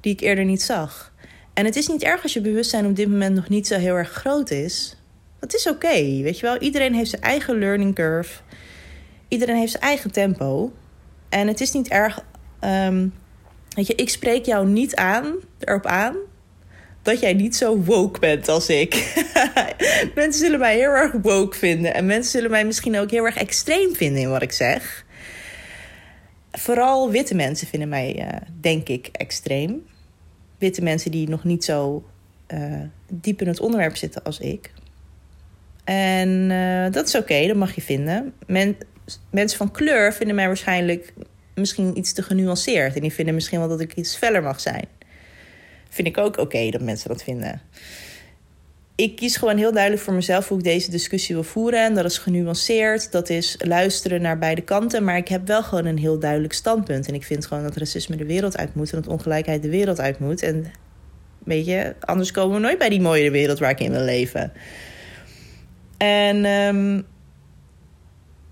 die 0.00 0.12
ik 0.12 0.20
eerder 0.20 0.44
niet 0.44 0.62
zag. 0.62 1.12
En 1.54 1.64
het 1.64 1.76
is 1.76 1.88
niet 1.88 2.02
erg 2.02 2.22
als 2.22 2.32
je 2.32 2.40
bewustzijn 2.40 2.86
op 2.86 2.96
dit 2.96 3.08
moment 3.08 3.34
nog 3.34 3.48
niet 3.48 3.66
zo 3.66 3.78
heel 3.78 3.94
erg 3.94 4.10
groot 4.10 4.50
is. 4.50 4.96
Dat 5.40 5.54
is 5.54 5.68
oké, 5.68 6.22
weet 6.22 6.38
je 6.38 6.46
wel. 6.46 6.58
Iedereen 6.58 6.94
heeft 6.94 7.10
zijn 7.10 7.22
eigen 7.22 7.58
learning 7.58 7.94
curve. 7.94 8.40
Iedereen 9.28 9.56
heeft 9.56 9.72
zijn 9.72 9.82
eigen 9.82 10.12
tempo. 10.12 10.72
En 11.28 11.46
het 11.46 11.60
is 11.60 11.72
niet 11.72 11.88
erg. 11.88 12.24
Um, 12.64 13.14
weet 13.68 13.86
je, 13.86 13.94
ik 13.94 14.08
spreek 14.08 14.44
jou 14.44 14.66
niet 14.66 14.94
aan, 14.94 15.34
erop 15.58 15.86
aan 15.86 16.16
dat 17.08 17.20
jij 17.20 17.34
niet 17.34 17.56
zo 17.56 17.76
woke 17.76 18.20
bent 18.20 18.48
als 18.48 18.68
ik. 18.68 18.94
mensen 20.14 20.40
zullen 20.40 20.58
mij 20.58 20.76
heel 20.76 20.90
erg 20.90 21.12
woke 21.22 21.56
vinden. 21.56 21.94
En 21.94 22.06
mensen 22.06 22.30
zullen 22.30 22.50
mij 22.50 22.64
misschien 22.64 22.98
ook 22.98 23.10
heel 23.10 23.24
erg 23.24 23.36
extreem 23.36 23.94
vinden 23.94 24.22
in 24.22 24.30
wat 24.30 24.42
ik 24.42 24.52
zeg. 24.52 25.04
Vooral 26.52 27.10
witte 27.10 27.34
mensen 27.34 27.66
vinden 27.66 27.88
mij, 27.88 28.16
uh, 28.18 28.48
denk 28.60 28.88
ik, 28.88 29.08
extreem. 29.12 29.86
Witte 30.58 30.82
mensen 30.82 31.10
die 31.10 31.28
nog 31.28 31.44
niet 31.44 31.64
zo 31.64 32.04
uh, 32.48 32.80
diep 33.12 33.40
in 33.40 33.48
het 33.48 33.60
onderwerp 33.60 33.96
zitten 33.96 34.22
als 34.22 34.38
ik. 34.38 34.72
En 35.84 36.50
uh, 36.50 36.92
dat 36.92 37.06
is 37.06 37.14
oké, 37.14 37.46
dat 37.46 37.56
mag 37.56 37.74
je 37.74 37.82
vinden. 37.82 38.32
Men, 38.46 38.76
mensen 39.30 39.58
van 39.58 39.70
kleur 39.70 40.12
vinden 40.12 40.36
mij 40.36 40.46
waarschijnlijk 40.46 41.12
misschien 41.58 41.98
iets 41.98 42.12
te 42.12 42.22
genuanceerd. 42.22 42.94
En 42.94 43.00
die 43.00 43.12
vinden 43.12 43.34
misschien 43.34 43.58
wel 43.58 43.68
dat 43.68 43.80
ik 43.80 43.94
iets 43.94 44.16
feller 44.16 44.42
mag 44.42 44.60
zijn. 44.60 44.84
Vind 45.88 46.08
ik 46.08 46.18
ook 46.18 46.38
oké 46.38 46.70
dat 46.70 46.80
mensen 46.80 47.08
dat 47.08 47.22
vinden. 47.22 47.60
Ik 48.94 49.16
kies 49.16 49.36
gewoon 49.36 49.56
heel 49.56 49.72
duidelijk 49.72 50.02
voor 50.02 50.14
mezelf 50.14 50.48
hoe 50.48 50.58
ik 50.58 50.64
deze 50.64 50.90
discussie 50.90 51.34
wil 51.34 51.44
voeren. 51.44 51.84
En 51.84 51.94
dat 51.94 52.04
is 52.04 52.18
genuanceerd. 52.18 53.12
Dat 53.12 53.28
is 53.28 53.56
luisteren 53.58 54.22
naar 54.22 54.38
beide 54.38 54.60
kanten. 54.60 55.04
Maar 55.04 55.16
ik 55.16 55.28
heb 55.28 55.46
wel 55.46 55.62
gewoon 55.62 55.84
een 55.84 55.98
heel 55.98 56.18
duidelijk 56.18 56.52
standpunt. 56.52 57.08
En 57.08 57.14
ik 57.14 57.24
vind 57.24 57.46
gewoon 57.46 57.62
dat 57.62 57.76
racisme 57.76 58.16
de 58.16 58.26
wereld 58.26 58.56
uit 58.56 58.74
moet. 58.74 58.92
En 58.92 59.00
dat 59.00 59.10
ongelijkheid 59.10 59.62
de 59.62 59.68
wereld 59.68 60.00
uit 60.00 60.18
moet. 60.18 60.42
En 60.42 60.66
weet 61.44 61.66
je, 61.66 61.94
anders 62.00 62.30
komen 62.30 62.54
we 62.54 62.62
nooit 62.62 62.78
bij 62.78 62.88
die 62.88 63.00
mooie 63.00 63.30
wereld 63.30 63.58
waar 63.58 63.70
ik 63.70 63.80
in 63.80 63.90
wil 63.90 64.04
leven. 64.04 64.52
En 65.96 66.44
um, 66.44 67.06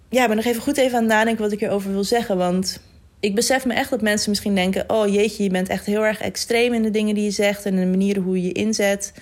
ja, 0.09 0.23
ik 0.23 0.29
ben 0.29 0.37
nog 0.37 0.45
even 0.45 0.63
goed 0.63 0.77
even 0.77 0.97
aan 0.97 1.05
het 1.05 1.13
nadenken 1.13 1.43
wat 1.43 1.53
ik 1.53 1.61
hierover 1.61 1.93
wil 1.93 2.05
zeggen. 2.05 2.37
Want 2.37 2.81
ik 3.21 3.35
besef 3.35 3.65
me 3.65 3.75
echt 3.75 3.91
dat 3.91 4.03
mensen 4.03 4.31
misschien 4.31 4.55
denken: 4.55 4.85
oh 4.87 5.13
jeetje, 5.13 5.43
je 5.43 5.51
bent 5.51 5.69
echt 5.69 5.87
heel 5.87 6.05
erg 6.05 6.21
extreem 6.21 6.75
in 6.75 6.83
de 6.83 6.91
dingen 6.91 7.15
die 7.15 7.25
je 7.25 7.31
zegt 7.31 7.65
en 7.65 7.77
de 7.77 7.87
manieren 7.87 8.23
hoe 8.23 8.37
je 8.41 8.47
je 8.47 8.53
inzet. 8.53 9.13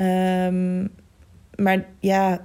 Um, 0.00 0.90
maar 1.56 1.84
ja, 2.00 2.44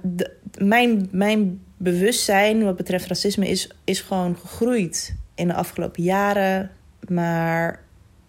mijn, 0.58 1.08
mijn 1.10 1.60
bewustzijn 1.76 2.64
wat 2.64 2.76
betreft 2.76 3.06
racisme 3.06 3.48
is, 3.48 3.70
is 3.84 4.00
gewoon 4.00 4.36
gegroeid 4.36 5.14
in 5.34 5.48
de 5.48 5.54
afgelopen 5.54 6.02
jaren, 6.02 6.70
maar 7.08 7.80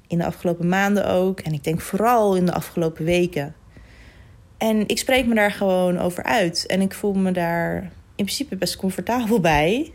in 0.07 0.17
de 0.17 0.25
afgelopen 0.25 0.67
maanden 0.67 1.07
ook. 1.07 1.39
En 1.39 1.53
ik 1.53 1.63
denk 1.63 1.81
vooral 1.81 2.35
in 2.35 2.45
de 2.45 2.53
afgelopen 2.53 3.05
weken. 3.05 3.55
En 4.57 4.87
ik 4.87 4.97
spreek 4.97 5.25
me 5.25 5.35
daar 5.35 5.51
gewoon 5.51 5.99
over 5.99 6.23
uit. 6.23 6.65
En 6.65 6.81
ik 6.81 6.93
voel 6.93 7.13
me 7.13 7.31
daar 7.31 7.81
in 8.15 8.25
principe 8.25 8.55
best 8.55 8.75
comfortabel 8.75 9.39
bij. 9.39 9.93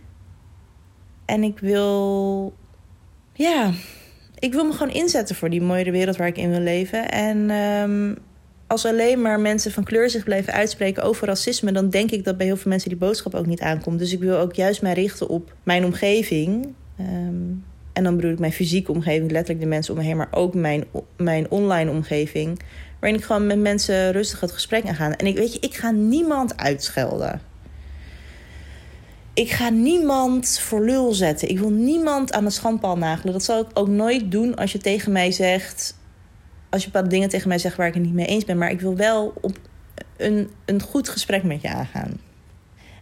En 1.33 1.43
ik 1.43 1.59
wil, 1.59 2.53
ja, 3.33 3.73
ik 4.39 4.53
wil 4.53 4.65
me 4.65 4.73
gewoon 4.73 4.95
inzetten 4.95 5.37
voor 5.37 5.51
die 5.51 5.63
mooie 5.63 5.91
wereld 5.91 6.17
waar 6.17 6.27
ik 6.27 6.37
in 6.37 6.51
wil 6.51 6.61
leven. 6.61 7.11
En 7.11 7.51
um, 7.51 8.17
als 8.67 8.87
alleen 8.87 9.23
maar 9.23 9.41
mensen 9.41 9.73
van 9.73 9.85
kleur 9.85 10.11
zich 10.11 10.25
blijven 10.25 10.53
uitspreken 10.53 11.03
over 11.03 11.27
racisme, 11.27 11.73
dan 11.73 11.91
denk 11.91 12.11
ik 12.11 12.25
dat 12.25 12.37
bij 12.37 12.47
heel 12.47 12.57
veel 12.57 12.71
mensen 12.71 12.89
die 12.89 12.99
boodschap 12.99 13.35
ook 13.35 13.47
niet 13.47 13.61
aankomt. 13.61 13.99
Dus 13.99 14.13
ik 14.13 14.21
wil 14.21 14.37
ook 14.37 14.55
juist 14.55 14.83
mij 14.83 14.93
richten 14.93 15.29
op 15.29 15.55
mijn 15.63 15.85
omgeving. 15.85 16.75
Um, 17.01 17.65
en 17.93 18.05
dan 18.05 18.17
bedoel 18.17 18.33
ik 18.33 18.39
mijn 18.39 18.53
fysieke 18.53 18.93
omgeving, 18.93 19.31
letterlijk 19.31 19.61
de 19.61 19.71
mensen 19.71 19.95
om 19.95 20.01
me 20.01 20.07
heen, 20.07 20.17
maar 20.17 20.29
ook 20.31 20.55
mijn, 20.55 20.85
mijn 21.17 21.51
online 21.51 21.91
omgeving. 21.91 22.61
Waarin 23.01 23.19
ik 23.19 23.25
gewoon 23.25 23.47
met 23.47 23.59
mensen 23.59 24.13
rustig 24.13 24.41
het 24.41 24.53
gesprek 24.53 24.87
aan 24.87 24.95
ga. 24.95 25.17
En 25.17 25.27
ik 25.27 25.37
weet 25.37 25.53
je, 25.53 25.61
ik 25.61 25.75
ga 25.75 25.91
niemand 25.91 26.57
uitschelden. 26.57 27.41
Ik 29.35 29.51
ga 29.51 29.69
niemand 29.69 30.59
voor 30.59 30.85
lul 30.85 31.13
zetten. 31.13 31.49
Ik 31.49 31.59
wil 31.59 31.71
niemand 31.71 32.33
aan 32.33 32.45
de 32.45 32.51
schandpaal 32.51 32.97
nagelen. 32.97 33.33
Dat 33.33 33.45
zal 33.45 33.61
ik 33.61 33.67
ook 33.75 33.89
nooit 33.89 34.31
doen 34.31 34.55
als 34.55 34.73
je 34.73 34.79
tegen 34.79 35.13
mij 35.13 35.31
zegt. 35.31 35.97
Als 36.71 36.81
je 36.83 36.91
bepaalde 36.91 37.15
dingen 37.15 37.29
tegen 37.29 37.49
mij 37.49 37.59
zegt 37.59 37.77
waar 37.77 37.87
ik 37.87 37.95
het 37.95 38.03
niet 38.03 38.15
mee 38.15 38.27
eens 38.27 38.45
ben. 38.45 38.59
Maar 38.59 38.71
ik 38.71 38.81
wil 38.81 38.97
wel 38.97 39.33
op 39.41 39.57
een, 40.17 40.51
een 40.65 40.83
goed 40.83 41.09
gesprek 41.09 41.43
met 41.43 41.63
je 41.63 41.69
aangaan. 41.69 42.21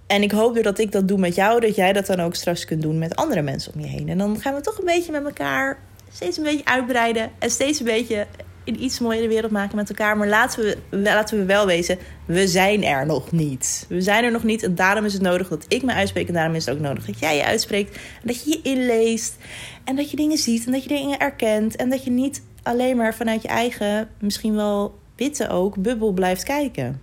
En 0.06 0.22
ik 0.22 0.30
hoop 0.30 0.62
dat 0.62 0.78
ik 0.78 0.92
dat 0.92 1.08
doe 1.08 1.18
met 1.18 1.34
jou, 1.34 1.60
dat 1.60 1.74
jij 1.74 1.92
dat 1.92 2.06
dan 2.06 2.20
ook 2.20 2.34
straks 2.34 2.64
kunt 2.64 2.82
doen 2.82 2.98
met 2.98 3.16
andere 3.16 3.42
mensen 3.42 3.74
om 3.74 3.80
je 3.80 3.86
heen. 3.86 4.08
En 4.08 4.18
dan 4.18 4.40
gaan 4.40 4.54
we 4.54 4.60
toch 4.60 4.78
een 4.78 4.84
beetje 4.84 5.12
met 5.12 5.24
elkaar 5.24 5.78
steeds 6.12 6.36
een 6.36 6.44
beetje 6.44 6.64
uitbreiden. 6.64 7.30
En 7.38 7.50
steeds 7.50 7.78
een 7.78 7.84
beetje 7.84 8.26
in 8.70 8.82
iets 8.82 8.98
mooiere 8.98 9.28
wereld 9.28 9.52
maken 9.52 9.76
met 9.76 9.88
elkaar. 9.88 10.16
Maar 10.16 10.28
laten 10.28 10.64
we, 10.64 10.78
laten 10.90 11.38
we 11.38 11.44
wel 11.44 11.66
wezen, 11.66 11.98
we 12.24 12.48
zijn 12.48 12.84
er 12.84 13.06
nog 13.06 13.32
niet. 13.32 13.86
We 13.88 14.02
zijn 14.02 14.24
er 14.24 14.30
nog 14.30 14.44
niet 14.44 14.62
en 14.62 14.74
daarom 14.74 15.04
is 15.04 15.12
het 15.12 15.22
nodig 15.22 15.48
dat 15.48 15.64
ik 15.68 15.82
me 15.82 15.92
uitspreek. 15.92 16.28
En 16.28 16.34
daarom 16.34 16.54
is 16.54 16.66
het 16.66 16.74
ook 16.74 16.80
nodig 16.80 17.06
dat 17.06 17.18
jij 17.18 17.36
je 17.36 17.44
uitspreekt. 17.44 17.96
En 17.96 18.26
dat 18.26 18.44
je 18.44 18.50
je 18.50 18.60
inleest. 18.62 19.36
En 19.84 19.96
dat 19.96 20.10
je 20.10 20.16
dingen 20.16 20.38
ziet 20.38 20.66
en 20.66 20.72
dat 20.72 20.82
je 20.82 20.88
dingen 20.88 21.18
erkent. 21.18 21.76
En 21.76 21.90
dat 21.90 22.04
je 22.04 22.10
niet 22.10 22.42
alleen 22.62 22.96
maar 22.96 23.14
vanuit 23.14 23.42
je 23.42 23.48
eigen, 23.48 24.08
misschien 24.18 24.54
wel 24.54 24.98
witte 25.16 25.48
ook, 25.48 25.76
bubbel 25.76 26.12
blijft 26.12 26.42
kijken. 26.42 27.00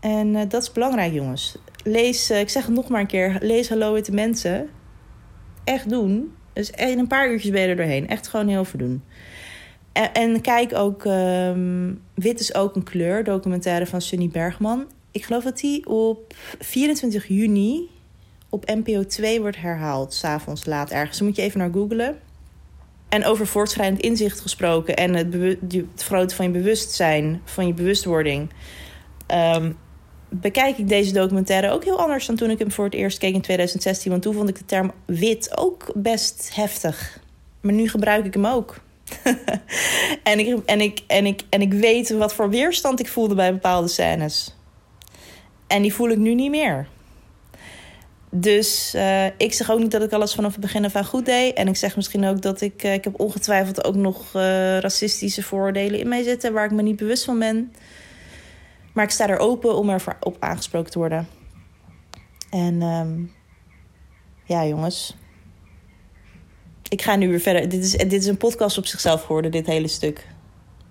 En 0.00 0.34
uh, 0.34 0.40
dat 0.48 0.62
is 0.62 0.72
belangrijk, 0.72 1.12
jongens. 1.12 1.58
Lees, 1.84 2.30
uh, 2.30 2.40
ik 2.40 2.48
zeg 2.48 2.66
het 2.66 2.74
nog 2.74 2.88
maar 2.88 3.00
een 3.00 3.06
keer, 3.06 3.38
lees 3.40 3.68
Hallo 3.68 3.92
Witte 3.92 4.12
Mensen. 4.12 4.68
Echt 5.64 5.88
doen. 5.88 6.34
Dus 6.52 6.70
in 6.70 6.98
een 6.98 7.06
paar 7.06 7.30
uurtjes 7.30 7.50
ben 7.50 7.62
je 7.62 7.68
er 7.68 7.76
doorheen. 7.76 8.08
Echt 8.08 8.28
gewoon 8.28 8.48
heel 8.48 8.64
veel 8.64 8.78
doen. 8.78 9.02
En, 10.12 10.40
kijk 10.40 10.74
ook, 10.74 11.04
um, 11.04 12.02
Wit 12.14 12.40
is 12.40 12.54
ook 12.54 12.76
een 12.76 12.82
kleur, 12.82 13.24
documentaire 13.24 13.86
van 13.86 14.00
Sunny 14.00 14.28
Bergman. 14.28 14.86
Ik 15.10 15.24
geloof 15.24 15.44
dat 15.44 15.58
die 15.58 15.86
op 15.86 16.34
24 16.58 17.26
juni 17.28 17.88
op 18.48 18.66
NPO 18.66 19.04
2 19.04 19.40
wordt 19.40 19.60
herhaald, 19.60 20.14
s'avonds 20.14 20.66
laat 20.66 20.90
ergens. 20.90 21.18
Dan 21.18 21.26
moet 21.26 21.36
je 21.36 21.42
even 21.42 21.58
naar 21.58 21.72
googlen. 21.72 22.18
En 23.08 23.24
over 23.24 23.46
voortschrijdend 23.46 24.00
inzicht 24.00 24.40
gesproken 24.40 24.96
en 24.96 25.14
het, 25.14 25.34
het 26.10 26.34
van 26.34 26.46
je 26.46 26.52
bewustzijn, 26.52 27.40
van 27.44 27.66
je 27.66 27.74
bewustwording. 27.74 28.50
Um, 29.54 29.76
bekijk 30.28 30.78
ik 30.78 30.88
deze 30.88 31.12
documentaire 31.12 31.70
ook 31.70 31.84
heel 31.84 32.00
anders 32.00 32.26
dan 32.26 32.36
toen 32.36 32.50
ik 32.50 32.58
hem 32.58 32.70
voor 32.70 32.84
het 32.84 32.94
eerst 32.94 33.18
keek 33.18 33.34
in 33.34 33.40
2016. 33.40 34.10
Want 34.10 34.22
toen 34.22 34.34
vond 34.34 34.48
ik 34.48 34.58
de 34.58 34.64
term 34.64 34.92
wit 35.04 35.58
ook 35.58 35.90
best 35.94 36.50
heftig. 36.54 37.20
Maar 37.60 37.72
nu 37.72 37.88
gebruik 37.88 38.24
ik 38.24 38.34
hem 38.34 38.46
ook. 38.46 38.84
en, 40.30 40.38
ik, 40.38 40.58
en, 40.66 40.80
ik, 40.80 41.00
en, 41.06 41.26
ik, 41.26 41.42
en 41.48 41.60
ik 41.60 41.72
weet 41.72 42.10
wat 42.10 42.34
voor 42.34 42.50
weerstand 42.50 43.00
ik 43.00 43.08
voelde 43.08 43.34
bij 43.34 43.52
bepaalde 43.52 43.88
scènes. 43.88 44.54
En 45.66 45.82
die 45.82 45.94
voel 45.94 46.08
ik 46.08 46.18
nu 46.18 46.34
niet 46.34 46.50
meer. 46.50 46.88
Dus 48.30 48.92
uh, 48.94 49.26
ik 49.26 49.52
zeg 49.52 49.70
ook 49.70 49.78
niet 49.78 49.90
dat 49.90 50.02
ik 50.02 50.12
alles 50.12 50.34
vanaf 50.34 50.52
het 50.52 50.60
begin 50.60 50.84
af 50.84 50.94
aan 50.94 51.04
goed 51.04 51.26
deed. 51.26 51.54
En 51.54 51.68
ik 51.68 51.76
zeg 51.76 51.96
misschien 51.96 52.24
ook 52.24 52.42
dat 52.42 52.60
ik... 52.60 52.84
Uh, 52.84 52.94
ik 52.94 53.04
heb 53.04 53.20
ongetwijfeld 53.20 53.84
ook 53.84 53.94
nog 53.94 54.34
uh, 54.34 54.78
racistische 54.78 55.42
vooroordelen 55.42 56.00
in 56.00 56.08
mij 56.08 56.22
zitten... 56.22 56.52
waar 56.52 56.64
ik 56.64 56.70
me 56.70 56.82
niet 56.82 56.96
bewust 56.96 57.24
van 57.24 57.38
ben. 57.38 57.72
Maar 58.92 59.04
ik 59.04 59.10
sta 59.10 59.28
er 59.28 59.38
open 59.38 59.76
om 59.76 59.90
er 59.90 60.02
op 60.20 60.36
aangesproken 60.40 60.90
te 60.90 60.98
worden. 60.98 61.28
En 62.50 62.82
um, 62.82 63.32
ja, 64.44 64.66
jongens. 64.66 65.16
Ik 66.88 67.02
ga 67.02 67.16
nu 67.16 67.28
weer 67.28 67.40
verder. 67.40 67.68
Dit 67.68 67.84
is, 67.84 67.92
dit 67.92 68.12
is 68.12 68.26
een 68.26 68.36
podcast 68.36 68.78
op 68.78 68.86
zichzelf 68.86 69.22
geworden, 69.22 69.50
dit 69.50 69.66
hele 69.66 69.88
stuk. 69.88 70.26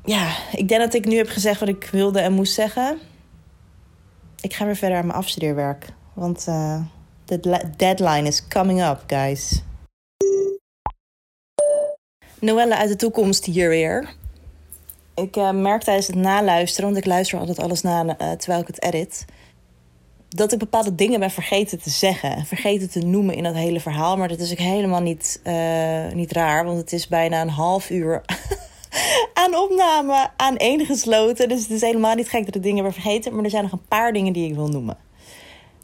Ja, 0.06 0.36
ik 0.52 0.68
denk 0.68 0.82
dat 0.82 0.94
ik 0.94 1.06
nu 1.06 1.18
heb 1.18 1.30
gezegd 1.30 1.60
wat 1.60 1.70
ik 1.70 1.90
wilde 1.92 2.20
en 2.20 2.34
moest 2.34 2.54
zeggen. 2.54 3.00
Ik 4.42 4.54
ga 4.54 4.66
weer 4.66 4.76
verder 4.76 4.98
aan 4.98 5.06
mijn 5.06 5.18
afstudeerwerk. 5.18 5.88
Want 6.14 6.46
uh, 6.50 6.82
de 7.26 7.62
deadline 7.78 8.28
is 8.28 8.48
coming 8.48 8.84
up, 8.84 9.04
guys. 9.08 9.62
Noelle 12.40 12.76
uit 12.76 12.90
de 12.90 12.96
toekomst 12.96 13.46
hier 13.46 13.70
weer. 13.70 14.14
Ik 15.16 15.36
uh, 15.36 15.52
merk 15.52 15.84
tijdens 15.84 16.08
het 16.08 16.16
naluisteren, 16.16 16.86
want 16.86 16.98
ik 16.98 17.06
luister 17.06 17.40
altijd 17.40 17.60
alles 17.60 17.82
na 17.82 18.04
uh, 18.04 18.32
terwijl 18.32 18.62
ik 18.62 18.68
het 18.68 18.84
edit, 18.84 19.26
dat 20.36 20.52
ik 20.52 20.60
bepaalde 20.60 20.96
dingen 20.96 21.20
ben 21.20 21.32
vergeten 21.32 21.82
te 21.82 21.90
zeggen 21.90 22.36
en 22.36 22.46
vergeten 22.46 22.90
te 22.90 23.00
noemen 23.00 23.36
in 23.36 23.44
dat 23.44 23.56
hele 23.56 23.80
verhaal. 23.80 24.18
Maar 24.18 24.28
dat 24.28 24.40
is 24.40 24.52
ook 24.52 24.58
helemaal 24.58 25.02
niet, 25.02 25.42
uh, 25.44 26.12
niet 26.14 26.32
raar, 26.32 26.66
want 26.66 26.78
het 26.78 26.94
is 26.94 27.08
bijna 27.08 27.42
een 27.42 27.50
half 27.50 27.90
uur 27.90 28.22
aan 29.44 29.56
opname 29.56 30.30
aan 30.36 30.58
één 30.58 30.86
gesloten. 30.86 31.50
Dus 31.50 31.62
het 31.62 31.72
is 31.72 31.82
helemaal 31.82 32.16
niet 32.16 32.30
gek 32.30 32.46
dat 32.46 32.56
ik 32.56 32.64
dingen 32.64 32.84
ben 32.84 32.94
vergeten. 32.94 33.36
Maar 33.36 33.44
er 33.44 33.50
zijn 33.50 33.64
nog 33.64 33.72
een 33.72 33.88
paar 33.88 34.14
dingen 34.14 34.34
die 34.34 34.50
ik 34.50 34.56
wil 34.56 34.68
noemen. 34.68 34.98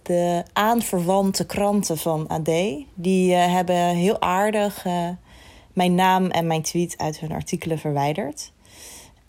De 0.03 0.43
aanverwante 0.53 1.45
kranten 1.45 1.97
van 1.97 2.27
AD, 2.27 2.49
die 2.93 3.33
hebben 3.33 3.75
heel 3.75 4.21
aardig 4.21 4.85
mijn 5.73 5.95
naam 5.95 6.29
en 6.29 6.47
mijn 6.47 6.61
tweet 6.61 6.97
uit 6.97 7.19
hun 7.19 7.31
artikelen 7.31 7.79
verwijderd. 7.79 8.51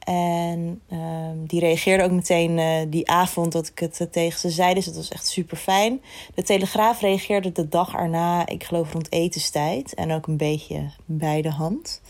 En 0.04 0.80
um, 0.92 1.46
die 1.46 1.60
reageerde 1.60 2.04
ook 2.04 2.10
meteen 2.10 2.58
uh, 2.58 2.76
die 2.88 3.10
avond 3.10 3.52
dat 3.52 3.66
ik 3.66 3.78
het 3.78 4.00
uh, 4.00 4.08
tegen 4.08 4.38
ze 4.38 4.50
zei. 4.50 4.74
Dus 4.74 4.84
dat 4.84 4.96
was 4.96 5.08
echt 5.08 5.26
super 5.26 5.56
fijn. 5.56 6.02
De 6.34 6.42
Telegraaf 6.42 7.00
reageerde 7.00 7.52
de 7.52 7.68
dag 7.68 7.94
erna, 7.94 8.46
ik 8.46 8.64
geloof 8.64 8.92
rond 8.92 9.12
etenstijd. 9.12 9.94
En 9.94 10.12
ook 10.12 10.26
een 10.26 10.36
beetje 10.36 10.90
bij 11.04 11.42
de 11.42 11.50
hand. 11.50 12.00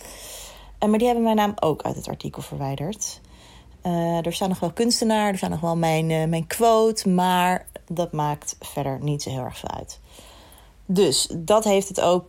Uh, 0.81 0.89
maar 0.89 0.99
die 0.99 1.07
hebben 1.07 1.25
mijn 1.25 1.37
naam 1.37 1.55
ook 1.61 1.83
uit 1.83 1.97
het 1.97 2.09
artikel 2.09 2.43
verwijderd. 2.43 3.21
er 4.23 4.33
staat 4.33 4.49
nog 4.49 4.61
wel 4.61 4.73
kunstenaar, 4.73 5.29
er 5.29 5.37
staat 5.37 5.51
nog 5.51 5.61
wel 5.61 5.77
mijn, 5.77 6.29
mijn 6.29 6.47
quote. 6.47 7.09
Maar 7.09 7.67
dat 7.89 8.13
maakt 8.13 8.57
verder 8.61 8.99
niet 9.01 9.23
zo 9.23 9.31
heel 9.31 9.45
erg 9.45 9.59
veel 9.59 9.71
uit. 9.71 10.01
Dus 10.87 11.29
dat 11.39 11.65
heeft, 11.65 11.89
het 11.89 12.01
ook, 12.01 12.29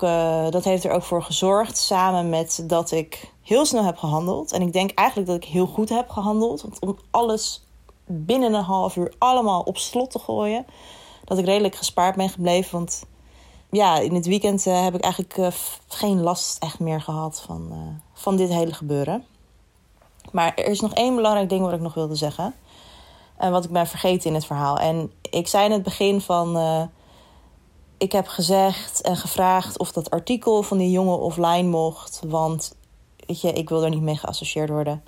dat 0.49 0.63
heeft 0.63 0.83
er 0.83 0.91
ook 0.91 1.03
voor 1.03 1.23
gezorgd. 1.23 1.77
Samen 1.77 2.29
met 2.29 2.63
dat 2.67 2.91
ik 2.91 3.31
heel 3.41 3.65
snel 3.65 3.83
heb 3.83 3.97
gehandeld. 3.97 4.51
En 4.51 4.61
ik 4.61 4.73
denk 4.73 4.91
eigenlijk 4.91 5.27
dat 5.27 5.37
ik 5.37 5.45
heel 5.45 5.65
goed 5.65 5.89
heb 5.89 6.09
gehandeld. 6.09 6.61
Want 6.61 6.79
om 6.79 6.97
alles 7.11 7.65
binnen 8.05 8.53
een 8.53 8.63
half 8.63 8.95
uur 8.95 9.13
allemaal 9.17 9.61
op 9.61 9.77
slot 9.77 10.11
te 10.11 10.19
gooien, 10.19 10.65
dat 11.23 11.37
ik 11.37 11.45
redelijk 11.45 11.75
gespaard 11.75 12.15
ben 12.15 12.29
gebleven. 12.29 12.71
Want 12.71 13.05
ja, 13.69 13.97
in 13.97 14.13
het 14.15 14.25
weekend 14.25 14.65
uh, 14.65 14.83
heb 14.83 14.95
ik 14.95 15.01
eigenlijk 15.01 15.37
uh, 15.37 15.47
geen 15.87 16.21
last 16.21 16.63
echt 16.63 16.79
meer 16.79 17.01
gehad 17.01 17.43
van, 17.45 17.71
van 18.13 18.35
dit 18.35 18.49
hele 18.49 18.73
gebeuren. 18.73 19.25
Maar 20.31 20.53
er 20.55 20.65
is 20.65 20.79
nog 20.79 20.93
één 20.93 21.15
belangrijk 21.15 21.49
ding 21.49 21.61
wat 21.61 21.73
ik 21.73 21.81
nog 21.81 21.93
wilde 21.93 22.15
zeggen. 22.15 22.55
En 23.37 23.51
wat 23.51 23.65
ik 23.65 23.71
ben 23.71 23.87
vergeten 23.87 24.29
in 24.29 24.35
het 24.35 24.45
verhaal. 24.45 24.77
En 24.77 25.11
ik 25.29 25.47
zei 25.47 25.65
in 25.65 25.71
het 25.71 25.83
begin 25.83 26.21
van. 26.21 26.57
Ik 28.03 28.11
heb 28.11 28.27
gezegd 28.27 29.01
en 29.01 29.17
gevraagd 29.17 29.77
of 29.77 29.91
dat 29.91 30.09
artikel 30.09 30.63
van 30.63 30.77
die 30.77 30.91
jongen 30.91 31.19
offline 31.19 31.69
mocht. 31.69 32.21
Want 32.27 32.75
weet 33.27 33.41
je, 33.41 33.53
ik 33.53 33.69
wil 33.69 33.83
er 33.83 33.89
niet 33.89 34.01
mee 34.01 34.15
geassocieerd 34.15 34.69
worden. 34.69 35.03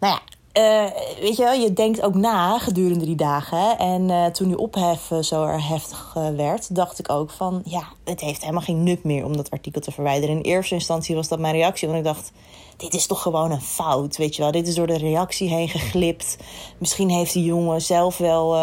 Nou 0.00 0.18
ja, 0.52 0.84
uh, 0.84 0.90
weet 1.20 1.36
je 1.36 1.42
wel, 1.42 1.52
je 1.52 1.72
denkt 1.72 2.02
ook 2.02 2.14
na 2.14 2.58
gedurende 2.58 3.04
die 3.04 3.16
dagen. 3.16 3.78
En 3.78 4.08
uh, 4.08 4.26
toen 4.26 4.48
die 4.48 4.58
ophef 4.58 5.10
zo 5.20 5.44
er 5.44 5.68
heftig 5.68 6.12
werd, 6.36 6.74
dacht 6.74 6.98
ik 6.98 7.10
ook 7.10 7.30
van... 7.30 7.62
ja, 7.64 7.84
het 8.04 8.20
heeft 8.20 8.40
helemaal 8.40 8.62
geen 8.62 8.82
nut 8.82 9.04
meer 9.04 9.24
om 9.24 9.36
dat 9.36 9.50
artikel 9.50 9.80
te 9.80 9.92
verwijderen. 9.92 10.36
In 10.36 10.42
eerste 10.42 10.74
instantie 10.74 11.14
was 11.14 11.28
dat 11.28 11.38
mijn 11.38 11.54
reactie, 11.54 11.88
want 11.88 12.00
ik 12.00 12.06
dacht... 12.06 12.32
dit 12.76 12.94
is 12.94 13.06
toch 13.06 13.22
gewoon 13.22 13.50
een 13.50 13.60
fout, 13.60 14.16
weet 14.16 14.36
je 14.36 14.42
wel. 14.42 14.50
Dit 14.50 14.68
is 14.68 14.74
door 14.74 14.86
de 14.86 14.98
reactie 14.98 15.48
heen 15.48 15.68
geglipt. 15.68 16.36
Misschien 16.78 17.10
heeft 17.10 17.32
die 17.32 17.44
jongen 17.44 17.82
zelf 17.82 18.16
wel 18.16 18.56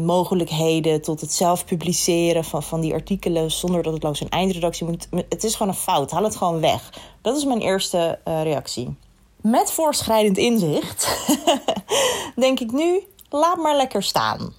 mogelijkheden... 0.00 1.02
tot 1.02 1.20
het 1.20 1.32
zelf 1.32 1.64
publiceren 1.64 2.44
van, 2.44 2.62
van 2.62 2.80
die 2.80 2.92
artikelen... 2.92 3.50
zonder 3.50 3.82
dat 3.82 3.92
het 3.92 4.02
langs 4.02 4.20
een 4.20 4.28
eindredactie 4.28 4.86
moet. 4.86 5.08
Het 5.28 5.44
is 5.44 5.54
gewoon 5.54 5.72
een 5.72 5.78
fout, 5.78 6.10
haal 6.10 6.24
het 6.24 6.36
gewoon 6.36 6.60
weg. 6.60 6.92
Dat 7.22 7.36
is 7.36 7.44
mijn 7.44 7.60
eerste 7.60 8.18
reactie 8.24 8.96
met 9.44 9.70
voorschrijdend 9.70 10.36
inzicht 10.36 11.28
denk 12.36 12.60
ik 12.60 12.72
nu: 12.72 13.02
laat 13.28 13.56
maar 13.56 13.76
lekker 13.76 14.02
staan. 14.02 14.52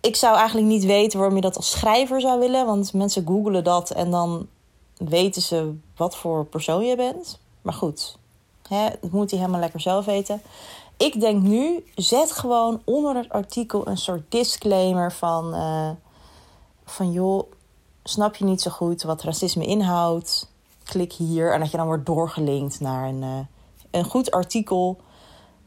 Ik 0.00 0.16
zou 0.16 0.36
eigenlijk 0.36 0.66
niet 0.66 0.84
weten 0.84 1.18
waarom 1.18 1.36
je 1.36 1.42
dat 1.42 1.56
als 1.56 1.70
schrijver 1.70 2.20
zou 2.20 2.40
willen, 2.40 2.66
want 2.66 2.92
mensen 2.92 3.26
googelen 3.26 3.64
dat 3.64 3.90
en 3.90 4.10
dan 4.10 4.46
weten 4.96 5.42
ze 5.42 5.74
wat 5.96 6.16
voor 6.16 6.44
persoon 6.44 6.84
je 6.84 6.96
bent. 6.96 7.38
Maar 7.62 7.74
goed, 7.74 8.16
hè, 8.68 8.88
dat 9.00 9.10
moet 9.10 9.30
hij 9.30 9.38
helemaal 9.38 9.60
lekker 9.60 9.80
zelf 9.80 10.04
weten. 10.04 10.42
Ik 10.96 11.20
denk 11.20 11.42
nu, 11.42 11.84
zet 11.94 12.32
gewoon 12.32 12.82
onder 12.84 13.16
het 13.16 13.28
artikel 13.28 13.88
een 13.88 13.98
soort 13.98 14.30
disclaimer 14.30 15.12
van, 15.12 15.54
uh, 15.54 15.90
van 16.84 17.12
joh, 17.12 17.50
snap 18.02 18.36
je 18.36 18.44
niet 18.44 18.60
zo 18.60 18.70
goed 18.70 19.02
wat 19.02 19.22
racisme 19.22 19.66
inhoudt? 19.66 20.52
klik 20.84 21.12
hier. 21.12 21.52
En 21.52 21.60
dat 21.60 21.70
je 21.70 21.76
dan 21.76 21.86
wordt 21.86 22.06
doorgelinkt 22.06 22.80
naar 22.80 23.08
een, 23.08 23.22
uh, 23.22 23.38
een 23.90 24.04
goed 24.04 24.30
artikel 24.30 25.00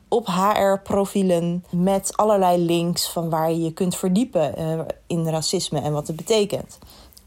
op 0.08 0.28
HR-profielen 0.28 1.66
met 1.70 2.18
allerlei 2.18 2.58
links 2.58 3.10
van 3.10 3.30
waar 3.30 3.50
je 3.50 3.64
je 3.64 3.74
kunt 3.74 3.96
verdiepen 3.96 4.62
uh, 4.62 4.80
in 5.08 5.30
racisme 5.30 5.82
en 5.82 5.92
wat 5.92 6.08
het 6.08 6.16
betekent. 6.16 6.78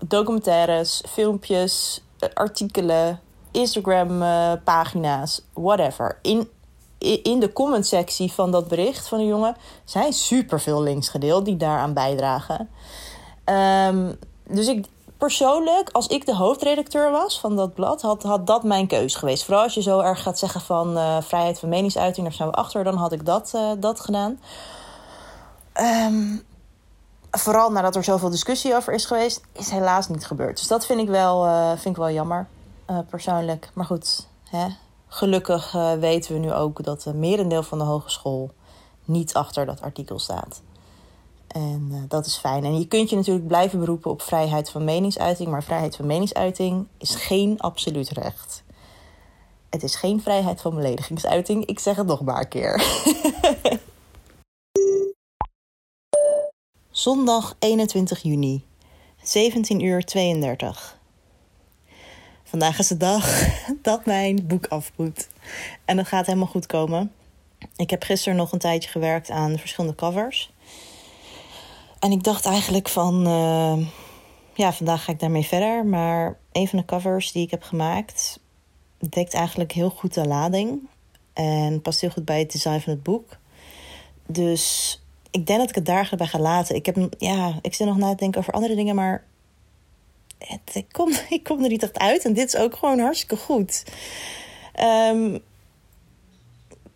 Documentaires, 0.06 1.02
filmpjes, 1.08 2.02
artikelen, 2.34 3.20
Instagram-pagina's, 3.50 5.42
whatever. 5.52 6.18
In, 6.22 6.48
in 7.00 7.40
de 7.40 7.52
comment-sectie 7.52 8.32
van 8.32 8.50
dat 8.50 8.68
bericht 8.68 9.08
van 9.08 9.18
de 9.18 9.24
jongen 9.24 9.56
zijn 9.84 10.12
superveel 10.12 10.82
links 10.82 11.08
gedeeld 11.08 11.44
die 11.44 11.56
daaraan 11.56 11.94
bijdragen. 11.94 12.68
Um, 13.44 14.18
dus 14.48 14.66
ik, 14.66 14.86
persoonlijk, 15.18 15.90
als 15.92 16.06
ik 16.06 16.26
de 16.26 16.36
hoofdredacteur 16.36 17.10
was 17.10 17.40
van 17.40 17.56
dat 17.56 17.74
blad, 17.74 18.02
had, 18.02 18.22
had 18.22 18.46
dat 18.46 18.62
mijn 18.62 18.86
keus 18.86 19.14
geweest. 19.14 19.44
Vooral 19.44 19.62
als 19.62 19.74
je 19.74 19.82
zo 19.82 20.00
erg 20.00 20.22
gaat 20.22 20.38
zeggen 20.38 20.60
van 20.60 20.96
uh, 20.96 21.20
vrijheid 21.20 21.58
van 21.58 21.68
meningsuiting, 21.68 22.26
daar 22.26 22.36
zijn 22.36 22.48
we 22.48 22.54
achter, 22.54 22.84
dan 22.84 22.96
had 22.96 23.12
ik 23.12 23.26
dat, 23.26 23.52
uh, 23.54 23.70
dat 23.78 24.00
gedaan. 24.00 24.40
Um, 26.06 26.42
vooral 27.30 27.72
nadat 27.72 27.96
er 27.96 28.04
zoveel 28.04 28.30
discussie 28.30 28.74
over 28.74 28.92
is 28.92 29.04
geweest, 29.04 29.40
is 29.52 29.70
helaas 29.70 30.08
niet 30.08 30.26
gebeurd. 30.26 30.56
Dus 30.56 30.66
dat 30.66 30.86
vind 30.86 31.00
ik 31.00 31.08
wel, 31.08 31.46
uh, 31.46 31.68
vind 31.68 31.96
ik 31.96 31.96
wel 31.96 32.10
jammer, 32.10 32.48
persoonlijk. 33.10 33.70
Maar 33.74 33.86
goed, 33.86 34.26
hè? 34.50 34.66
Gelukkig 35.10 35.72
weten 35.98 36.32
we 36.32 36.38
nu 36.38 36.52
ook 36.52 36.84
dat 36.84 37.02
de 37.02 37.14
merendeel 37.14 37.62
van 37.62 37.78
de 37.78 37.84
hogeschool 37.84 38.50
niet 39.04 39.34
achter 39.34 39.66
dat 39.66 39.80
artikel 39.80 40.18
staat. 40.18 40.62
En 41.46 41.88
uh, 41.92 41.98
dat 42.08 42.26
is 42.26 42.36
fijn. 42.36 42.64
En 42.64 42.78
je 42.78 42.86
kunt 42.86 43.10
je 43.10 43.16
natuurlijk 43.16 43.46
blijven 43.46 43.78
beroepen 43.78 44.10
op 44.10 44.22
vrijheid 44.22 44.70
van 44.70 44.84
meningsuiting, 44.84 45.48
maar 45.48 45.62
vrijheid 45.62 45.96
van 45.96 46.06
meningsuiting 46.06 46.86
is 46.98 47.14
geen 47.14 47.60
absoluut 47.60 48.08
recht. 48.08 48.62
Het 49.70 49.82
is 49.82 49.94
geen 49.94 50.22
vrijheid 50.22 50.60
van 50.60 50.74
beledigingsuiting. 50.74 51.66
Ik 51.66 51.78
zeg 51.78 51.96
het 51.96 52.06
nog 52.06 52.20
maar 52.20 52.40
een 52.40 52.48
keer. 52.48 52.82
Zondag 56.90 57.56
21 57.58 58.22
juni, 58.22 58.64
17 59.22 59.84
uur 59.84 60.04
32. 60.04 60.99
Vandaag 62.50 62.78
is 62.78 62.88
de 62.88 62.96
dag 62.96 63.48
dat 63.82 64.06
mijn 64.06 64.46
boek 64.46 64.66
afboet. 64.66 65.28
En 65.84 65.96
dat 65.96 66.06
gaat 66.06 66.26
helemaal 66.26 66.48
goed 66.48 66.66
komen. 66.66 67.12
Ik 67.76 67.90
heb 67.90 68.02
gisteren 68.02 68.36
nog 68.36 68.52
een 68.52 68.58
tijdje 68.58 68.90
gewerkt 68.90 69.30
aan 69.30 69.58
verschillende 69.58 69.96
covers. 69.96 70.52
En 71.98 72.12
ik 72.12 72.22
dacht 72.22 72.46
eigenlijk 72.46 72.88
van, 72.88 73.26
uh, 73.28 73.86
ja, 74.54 74.72
vandaag 74.72 75.04
ga 75.04 75.12
ik 75.12 75.20
daarmee 75.20 75.44
verder. 75.44 75.86
Maar 75.86 76.36
een 76.52 76.68
van 76.68 76.78
de 76.78 76.84
covers 76.84 77.32
die 77.32 77.44
ik 77.44 77.50
heb 77.50 77.62
gemaakt 77.62 78.40
dekt 78.98 79.34
eigenlijk 79.34 79.72
heel 79.72 79.90
goed 79.90 80.14
de 80.14 80.26
lading. 80.26 80.88
En 81.32 81.80
past 81.80 82.00
heel 82.00 82.10
goed 82.10 82.24
bij 82.24 82.38
het 82.38 82.52
design 82.52 82.78
van 82.78 82.92
het 82.92 83.02
boek. 83.02 83.36
Dus 84.26 84.94
ik 85.30 85.46
denk 85.46 85.58
dat 85.58 85.68
ik 85.68 85.74
het 85.74 85.86
daar 85.86 86.12
bij 86.16 86.26
ga 86.26 86.38
laten. 86.38 86.74
Ik, 86.74 86.86
heb, 86.86 87.14
ja, 87.18 87.58
ik 87.62 87.74
zit 87.74 87.86
nog 87.86 87.96
na 87.96 88.10
te 88.10 88.16
denken 88.16 88.40
over 88.40 88.52
andere 88.52 88.74
dingen, 88.74 88.94
maar 88.94 89.24
het, 90.48 90.74
ik, 90.74 90.86
kom, 90.92 91.12
ik 91.28 91.44
kom 91.44 91.62
er 91.62 91.68
niet 91.68 91.82
echt 91.82 91.98
uit. 91.98 92.24
En 92.24 92.32
dit 92.32 92.46
is 92.46 92.56
ook 92.56 92.76
gewoon 92.76 92.98
hartstikke 92.98 93.36
goed. 93.36 93.84
Um, 95.12 95.42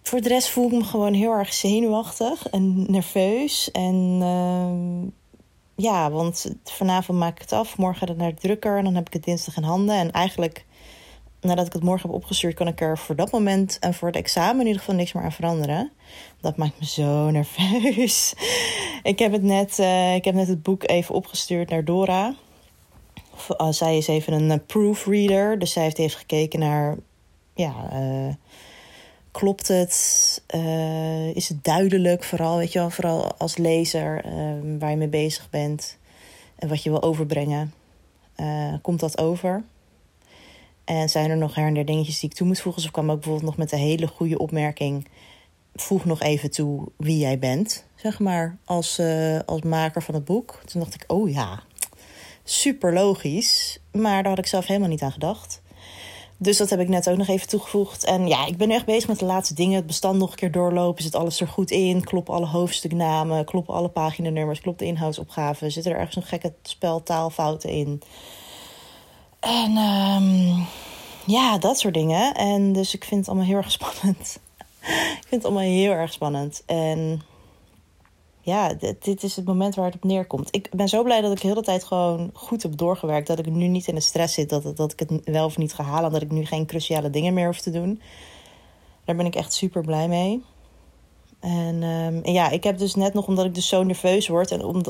voor 0.03 0.21
de 0.21 0.29
rest 0.29 0.49
voel 0.49 0.67
ik 0.67 0.73
me 0.73 0.85
gewoon 0.85 1.13
heel 1.13 1.33
erg 1.33 1.53
zenuwachtig 1.53 2.49
en 2.49 2.93
nerveus. 2.93 3.71
En 3.71 4.19
uh, 4.23 5.11
ja, 5.75 6.11
want 6.11 6.55
vanavond 6.65 7.19
maak 7.19 7.35
ik 7.35 7.41
het 7.41 7.53
af. 7.53 7.77
Morgen 7.77 8.09
het 8.09 8.17
naar 8.17 8.35
drukker 8.35 8.79
en 8.79 8.85
dan 8.85 8.95
heb 8.95 9.07
ik 9.07 9.13
het 9.13 9.25
dinsdag 9.25 9.57
in 9.57 9.63
handen. 9.63 9.95
En 9.95 10.11
eigenlijk, 10.11 10.65
nadat 11.41 11.67
ik 11.67 11.73
het 11.73 11.83
morgen 11.83 12.09
heb 12.09 12.17
opgestuurd, 12.17 12.55
kan 12.55 12.69
ik 12.69 12.81
er 12.81 12.99
voor 12.99 13.17
dat 13.17 13.33
moment 13.33 13.79
en 13.79 13.95
voor 13.95 14.09
het 14.09 14.17
examen 14.17 14.61
in 14.61 14.67
ieder 14.67 14.81
geval 14.81 14.95
niks 14.95 15.13
meer 15.13 15.23
aan 15.23 15.33
veranderen. 15.33 15.93
Dat 16.41 16.57
maakt 16.57 16.81
me 16.81 16.87
zo 16.87 17.31
nerveus. 17.31 18.35
ik, 19.03 19.19
heb 19.19 19.33
het 19.33 19.43
net, 19.43 19.79
uh, 19.79 20.15
ik 20.15 20.25
heb 20.25 20.35
net 20.35 20.49
het 20.49 20.63
boek 20.63 20.89
even 20.89 21.15
opgestuurd 21.15 21.71
naar 21.71 21.85
Dora. 21.85 22.35
Uh, 23.61 23.68
zij 23.70 23.97
is 23.97 24.07
even 24.07 24.33
een 24.33 24.51
uh, 24.51 24.55
proofreader. 24.66 25.59
Dus 25.59 25.73
zij 25.73 25.83
heeft 25.83 25.99
even 25.99 26.18
gekeken 26.18 26.59
naar 26.59 26.97
ja, 27.55 27.75
klopt 29.31 29.68
het? 29.68 29.92
Is 31.35 31.49
het 31.49 31.64
duidelijk? 31.64 32.25
Vooral, 32.25 32.57
weet 32.57 32.73
je 32.73 32.79
wel, 32.79 32.90
vooral 32.90 33.35
als 33.37 33.57
lezer 33.57 34.25
uh, 34.27 34.79
waar 34.79 34.90
je 34.90 34.97
mee 34.97 35.09
bezig 35.09 35.51
bent 35.51 35.99
en 36.57 36.68
wat 36.68 36.83
je 36.83 36.90
wil 36.90 37.03
overbrengen. 37.03 37.75
Komt 38.83 39.01
dat 39.01 39.18
over? 39.18 39.64
En 40.85 41.09
zijn 41.09 41.31
er 41.31 41.37
nog 41.37 41.55
her 41.55 41.66
en 41.66 41.75
der 41.75 41.85
dingetjes 41.85 42.20
die 42.20 42.31
ik 42.31 42.37
toe 42.37 42.47
moet 42.47 42.61
voegen? 42.61 42.83
Ze 42.83 42.90
kwam 42.90 43.11
ook 43.11 43.20
bijvoorbeeld 43.20 43.47
nog 43.47 43.57
met 43.57 43.73
een 43.73 43.79
hele 43.79 44.07
goede 44.07 44.38
opmerking. 44.38 45.09
Voeg 45.75 46.05
nog 46.05 46.20
even 46.20 46.51
toe 46.51 46.88
wie 46.97 47.18
jij 47.18 47.38
bent, 47.38 47.85
zeg 47.94 48.18
maar, 48.18 48.57
als, 48.64 49.01
als 49.47 49.62
maker 49.62 50.03
van 50.03 50.14
het 50.14 50.25
boek. 50.25 50.61
Toen 50.64 50.81
dacht 50.81 50.94
ik, 50.94 51.05
oh 51.07 51.31
ja, 51.31 51.62
super 52.45 52.93
logisch. 52.93 53.79
Maar 53.93 54.23
daar 54.23 54.31
had 54.31 54.39
ik 54.39 54.47
zelf 54.47 54.67
helemaal 54.67 54.89
niet 54.89 55.03
aan 55.03 55.13
gedacht. 55.13 55.63
Dus 56.37 56.57
dat 56.57 56.71
heb 56.71 56.81
ik 56.81 56.89
net 56.89 57.09
ook 57.09 57.17
nog 57.17 57.29
even 57.29 57.49
toegevoegd. 57.49 58.05
En 58.05 58.29
ja, 58.29 58.47
ik 58.47 58.57
ben 58.57 58.71
echt 58.71 58.85
bezig 58.85 59.09
met 59.09 59.19
de 59.19 59.25
laatste 59.25 59.55
dingen. 59.55 59.77
Het 59.77 59.87
bestand 59.87 60.19
nog 60.19 60.31
een 60.31 60.37
keer 60.37 60.53
doorlopen. 60.53 61.03
Zit 61.03 61.15
alles 61.15 61.41
er 61.41 61.49
goed 61.49 61.71
in? 61.71 62.05
Kloppen 62.05 62.35
alle 62.35 62.47
hoofdstuknamen? 62.47 63.45
Kloppen 63.45 63.75
alle 63.75 63.89
paginanummers? 63.89 64.61
Klopt 64.61 64.79
de 64.79 64.85
inhoudsopgave? 64.85 65.71
Zitten 65.71 65.93
er 65.93 65.99
ergens 65.99 66.17
nog 66.17 66.29
gekke 66.29 66.53
speltaalfouten 66.63 67.71
in? 67.71 68.03
En 69.41 69.77
um, 69.77 70.67
ja, 71.27 71.59
dat 71.59 71.79
soort 71.79 71.95
dingen. 71.95 72.35
En 72.35 72.73
dus 72.73 72.95
ik 72.95 73.05
vind 73.05 73.21
het 73.21 73.29
allemaal 73.29 73.49
heel 73.49 73.57
erg 73.57 73.71
spannend. 73.71 74.38
ik 75.21 75.27
vind 75.29 75.42
het 75.42 75.45
allemaal 75.45 75.63
heel 75.63 75.92
erg 75.92 76.13
spannend. 76.13 76.63
En 76.67 77.23
ja, 78.45 78.75
dit, 78.99 79.23
is 79.23 79.37
het 79.37 79.45
moment 79.45 79.75
waar 79.75 79.85
het 79.85 79.95
op 79.95 80.05
neerkomt. 80.05 80.49
Ik 80.51 80.69
ben 80.71 80.88
zo 80.88 81.03
blij 81.03 81.21
dat 81.21 81.33
ik 81.33 81.40
de 81.40 81.49
hele 81.49 81.63
tijd 81.63 81.85
gewoon 81.85 82.31
goed 82.33 82.63
heb 82.63 82.77
doorgewerkt. 82.77 83.27
Dat 83.27 83.38
ik 83.38 83.47
nu 83.47 83.67
niet 83.67 83.87
in 83.87 83.95
de 83.95 84.01
stress 84.01 84.35
zit. 84.35 84.49
Dat, 84.49 84.77
dat 84.77 84.92
ik 84.92 84.99
het 84.99 85.21
wel 85.25 85.45
of 85.45 85.57
niet 85.57 85.75
ga 85.75 85.83
halen. 85.83 86.13
Dat 86.13 86.23
ik 86.23 86.31
nu 86.31 86.45
geen 86.45 86.67
cruciale 86.67 87.11
dingen 87.11 87.35
meer 87.35 87.47
hoef 87.47 87.61
te 87.61 87.71
doen. 87.71 88.01
Daar 89.05 89.17
ben 89.17 89.27
ik 89.27 89.35
echt 89.35 89.53
super 89.53 89.83
blij 89.83 90.09
mee. 90.09 90.42
En, 91.40 91.83
um, 91.83 92.23
en 92.23 92.33
ja, 92.33 92.51
ik 92.51 92.65
heb 92.65 92.79
dus 92.79 92.95
net 92.95 93.15
nog, 93.15 93.27
omdat 93.27 93.45
ik 93.45 93.55
dus 93.55 93.69
zo 93.69 93.83
nerveus 93.83 94.29
word. 94.29 94.51
En 94.51 94.65
om 94.65 94.83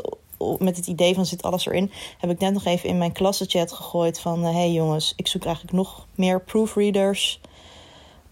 met 0.58 0.76
het 0.76 0.86
idee 0.86 1.14
van 1.14 1.26
zit 1.26 1.42
alles 1.42 1.66
erin. 1.66 1.90
Heb 2.18 2.30
ik 2.30 2.38
net 2.38 2.52
nog 2.52 2.64
even 2.64 2.88
in 2.88 2.98
mijn 2.98 3.12
klassenchat 3.12 3.72
gegooid 3.72 4.20
van... 4.20 4.42
Hé 4.42 4.48
uh, 4.48 4.54
hey 4.54 4.72
jongens, 4.72 5.12
ik 5.16 5.28
zoek 5.28 5.44
eigenlijk 5.44 5.76
nog 5.76 6.06
meer 6.14 6.40
proofreaders. 6.40 7.40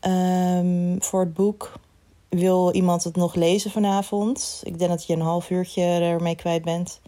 Um, 0.01 1.03
voor 1.03 1.21
het 1.21 1.35
boek 1.35 1.73
wil 2.39 2.73
iemand 2.73 3.05
het 3.05 3.17
nog 3.17 3.35
lezen 3.35 3.71
vanavond? 3.71 4.61
Ik 4.65 4.79
denk 4.79 4.91
dat 4.91 5.07
je 5.07 5.13
een 5.13 5.21
half 5.21 5.51
uurtje 5.51 5.83
ermee 5.83 6.35
kwijt 6.35 6.65
bent. 6.65 7.01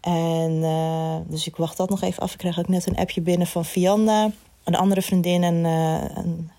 En 0.00 0.52
uh, 0.52 1.16
dus 1.26 1.46
ik 1.46 1.56
wacht 1.56 1.76
dat 1.76 1.90
nog 1.90 2.02
even 2.02 2.22
af. 2.22 2.32
Ik 2.32 2.38
kreeg 2.38 2.58
ook 2.58 2.68
net 2.68 2.86
een 2.86 2.96
appje 2.96 3.20
binnen 3.20 3.46
van 3.46 3.64
Fianda, 3.64 4.30
een 4.64 4.76
andere 4.76 5.02
vriendin 5.02 5.42
en 5.42 5.54
uh, 5.54 6.24
een 6.24 6.50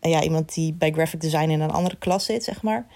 ja, 0.00 0.22
iemand 0.22 0.54
die 0.54 0.72
bij 0.72 0.92
graphic 0.92 1.20
design 1.20 1.50
in 1.50 1.60
een 1.60 1.70
andere 1.70 1.96
klas 1.96 2.24
zit, 2.24 2.44
zeg 2.44 2.62
maar. 2.62 2.86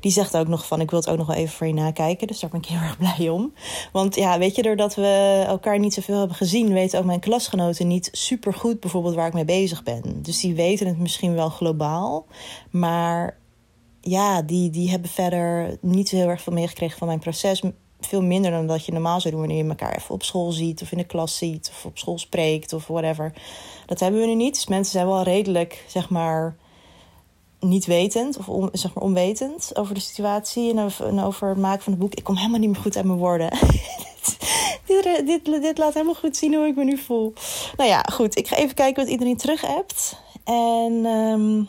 Die 0.00 0.12
zegt 0.12 0.36
ook 0.36 0.48
nog 0.48 0.66
van, 0.66 0.80
ik 0.80 0.90
wil 0.90 0.98
het 0.98 1.08
ook 1.08 1.16
nog 1.16 1.26
wel 1.26 1.36
even 1.36 1.54
voor 1.54 1.66
je 1.66 1.74
nakijken. 1.74 2.26
Dus 2.26 2.40
daar 2.40 2.50
ben 2.50 2.60
ik 2.60 2.66
heel 2.66 2.80
erg 2.88 2.98
blij 2.98 3.28
om. 3.28 3.52
Want 3.92 4.14
ja, 4.14 4.38
weet 4.38 4.56
je, 4.56 4.62
doordat 4.62 4.94
we 4.94 5.44
elkaar 5.46 5.78
niet 5.78 5.94
zoveel 5.94 6.18
hebben 6.18 6.36
gezien... 6.36 6.72
weten 6.72 6.98
ook 6.98 7.04
mijn 7.04 7.20
klasgenoten 7.20 7.86
niet 7.86 8.08
super 8.12 8.54
goed 8.54 8.80
bijvoorbeeld 8.80 9.14
waar 9.14 9.26
ik 9.26 9.32
mee 9.32 9.44
bezig 9.44 9.82
ben. 9.82 10.22
Dus 10.22 10.40
die 10.40 10.54
weten 10.54 10.86
het 10.86 10.98
misschien 10.98 11.34
wel 11.34 11.48
globaal. 11.48 12.26
Maar 12.70 13.38
ja, 14.00 14.42
die, 14.42 14.70
die 14.70 14.90
hebben 14.90 15.10
verder 15.10 15.78
niet 15.80 16.08
zo 16.08 16.16
heel 16.16 16.28
erg 16.28 16.42
veel 16.42 16.52
meegekregen 16.52 16.98
van 16.98 17.06
mijn 17.06 17.18
proces. 17.18 17.62
Veel 18.00 18.22
minder 18.22 18.50
dan 18.50 18.66
dat 18.66 18.84
je 18.84 18.92
normaal 18.92 19.20
zou 19.20 19.34
doen 19.34 19.42
wanneer 19.42 19.64
je 19.64 19.68
elkaar 19.68 19.96
even 19.96 20.14
op 20.14 20.22
school 20.22 20.52
ziet, 20.52 20.82
of 20.82 20.92
in 20.92 20.98
de 20.98 21.04
klas 21.04 21.36
ziet, 21.36 21.70
of 21.72 21.84
op 21.84 21.98
school 21.98 22.18
spreekt, 22.18 22.72
of 22.72 22.86
whatever. 22.86 23.32
Dat 23.86 24.00
hebben 24.00 24.20
we 24.20 24.26
nu 24.26 24.34
niet. 24.34 24.54
Dus 24.54 24.66
mensen 24.66 24.92
zijn 24.92 25.06
wel 25.06 25.22
redelijk, 25.22 25.84
zeg 25.88 26.08
maar, 26.08 26.56
niet 27.60 27.86
wetend 27.86 28.36
of 28.38 28.68
zeg 28.72 28.94
maar 28.94 29.04
onwetend 29.04 29.76
over 29.76 29.94
de 29.94 30.00
situatie 30.00 30.70
en 30.70 30.78
over, 31.20 31.48
het 31.48 31.58
maken 31.58 31.82
van 31.82 31.92
het 31.92 32.02
boek. 32.02 32.14
Ik 32.14 32.24
kom 32.24 32.36
helemaal 32.36 32.58
niet 32.58 32.70
meer 32.70 32.80
goed 32.80 32.96
uit 32.96 33.06
mijn 33.06 33.18
woorden. 33.18 33.50
dit, 34.86 35.26
dit, 35.26 35.44
dit, 35.44 35.78
laat 35.78 35.94
helemaal 35.94 36.14
goed 36.14 36.36
zien 36.36 36.54
hoe 36.54 36.66
ik 36.66 36.76
me 36.76 36.84
nu 36.84 36.98
voel. 36.98 37.32
Nou 37.76 37.88
ja, 37.88 38.02
goed. 38.12 38.38
Ik 38.38 38.48
ga 38.48 38.56
even 38.56 38.74
kijken 38.74 39.02
wat 39.02 39.12
iedereen 39.12 39.36
terug 39.36 39.60
hebt. 39.60 40.22
En 40.44 41.06
um, 41.06 41.68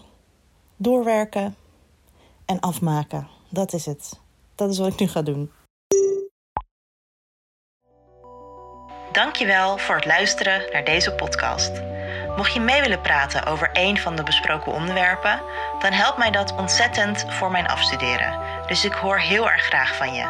doorwerken 0.77 1.55
en 2.52 2.60
afmaken. 2.60 3.28
Dat 3.49 3.74
is 3.74 3.86
het. 3.86 4.20
Dat 4.56 4.70
is 4.70 4.78
wat 4.78 4.93
ik 4.93 4.99
nu 4.99 5.08
ga 5.08 5.22
doen. 5.22 5.52
Dankjewel 9.12 9.78
voor 9.78 9.95
het 9.95 10.06
luisteren 10.06 10.72
naar 10.72 10.84
deze 10.84 11.14
podcast. 11.14 11.72
Mocht 12.36 12.54
je 12.54 12.60
mee 12.60 12.82
willen 12.82 13.02
praten 13.02 13.45
over 13.45 13.70
een 13.74 13.97
van 13.97 14.16
de 14.16 14.24
besproken 14.24 14.72
onderwerpen, 14.72 15.41
dan 15.80 15.91
helpt 15.91 16.18
mij 16.18 16.32
dat 16.32 16.56
ontzettend 16.56 17.26
voor 17.28 17.52
mijn 17.52 17.68
afstuderen. 17.68 18.39
Dus 18.68 18.86
ik 18.86 18.93
hoor 18.93 19.20
heel 19.20 19.49
erg 19.49 19.62
graag 19.62 19.95
van 19.95 20.14
je. 20.14 20.24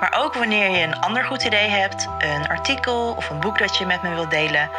Maar 0.00 0.14
ook 0.18 0.34
wanneer 0.34 0.70
je 0.70 0.82
een 0.82 1.00
ander 1.00 1.24
goed 1.24 1.42
idee 1.42 1.68
hebt, 1.68 2.08
een 2.18 2.48
artikel 2.48 3.14
of 3.16 3.30
een 3.30 3.40
boek 3.40 3.58
dat 3.58 3.76
je 3.76 3.86
met 3.86 4.02
me 4.02 4.14
wilt 4.14 4.30
delen, 4.30 4.70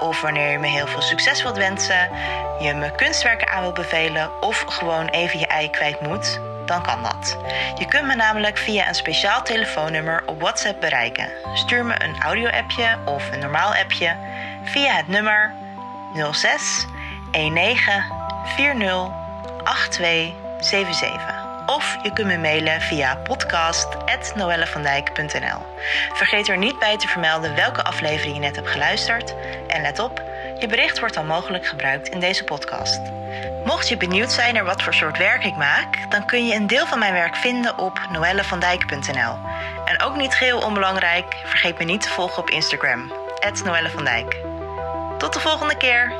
of 0.00 0.20
wanneer 0.20 0.50
je 0.50 0.58
me 0.58 0.66
heel 0.66 0.86
veel 0.86 1.02
succes 1.02 1.42
wilt 1.42 1.56
wensen, 1.56 2.10
je 2.60 2.74
me 2.74 2.90
kunstwerken 2.90 3.48
aan 3.48 3.60
wilt 3.60 3.74
bevelen 3.74 4.42
of 4.42 4.64
gewoon 4.68 5.06
even 5.06 5.38
je 5.38 5.46
ei 5.46 5.70
kwijt 5.70 6.00
moet, 6.00 6.40
dan 6.66 6.82
kan 6.82 7.02
dat. 7.02 7.36
Je 7.78 7.86
kunt 7.86 8.06
me 8.06 8.14
namelijk 8.14 8.58
via 8.58 8.88
een 8.88 8.94
speciaal 8.94 9.42
telefoonnummer 9.42 10.22
op 10.26 10.40
WhatsApp 10.40 10.80
bereiken. 10.80 11.28
Stuur 11.54 11.84
me 11.84 11.94
een 12.02 12.22
audio-appje 12.22 12.98
of 13.04 13.30
een 13.32 13.38
normaal 13.38 13.74
appje 13.74 14.16
via 14.64 14.94
het 14.94 15.08
nummer 15.08 15.52
06 16.32 16.86
19 17.32 18.02
40 18.56 19.08
8277. 19.64 21.37
Of 21.68 21.96
je 22.02 22.12
kunt 22.12 22.26
me 22.26 22.38
mailen 22.38 22.80
via 22.80 23.16
podcast.noellevandijk.nl. 23.16 25.66
Vergeet 26.12 26.48
er 26.48 26.58
niet 26.58 26.78
bij 26.78 26.96
te 26.96 27.08
vermelden 27.08 27.54
welke 27.54 27.84
aflevering 27.84 28.34
je 28.34 28.40
net 28.40 28.56
hebt 28.56 28.68
geluisterd. 28.68 29.34
En 29.66 29.82
let 29.82 29.98
op, 29.98 30.22
je 30.58 30.66
bericht 30.66 30.98
wordt 30.98 31.14
dan 31.14 31.26
mogelijk 31.26 31.66
gebruikt 31.66 32.08
in 32.08 32.20
deze 32.20 32.44
podcast. 32.44 33.00
Mocht 33.64 33.88
je 33.88 33.96
benieuwd 33.96 34.32
zijn 34.32 34.54
naar 34.54 34.64
wat 34.64 34.82
voor 34.82 34.94
soort 34.94 35.18
werk 35.18 35.44
ik 35.44 35.56
maak, 35.56 36.10
dan 36.10 36.26
kun 36.26 36.46
je 36.46 36.54
een 36.54 36.66
deel 36.66 36.86
van 36.86 36.98
mijn 36.98 37.12
werk 37.12 37.36
vinden 37.36 37.78
op 37.78 38.00
noellevandijk.nl. 38.10 39.36
En 39.84 40.02
ook 40.02 40.16
niet 40.16 40.34
geheel 40.34 40.60
onbelangrijk, 40.60 41.36
vergeet 41.44 41.78
me 41.78 41.84
niet 41.84 42.00
te 42.00 42.08
volgen 42.08 42.42
op 42.42 42.50
Instagram, 42.50 43.12
Noelle 43.64 43.90
van 43.90 44.04
Dijk. 44.04 44.36
Tot 45.18 45.32
de 45.32 45.40
volgende 45.40 45.76
keer! 45.76 46.12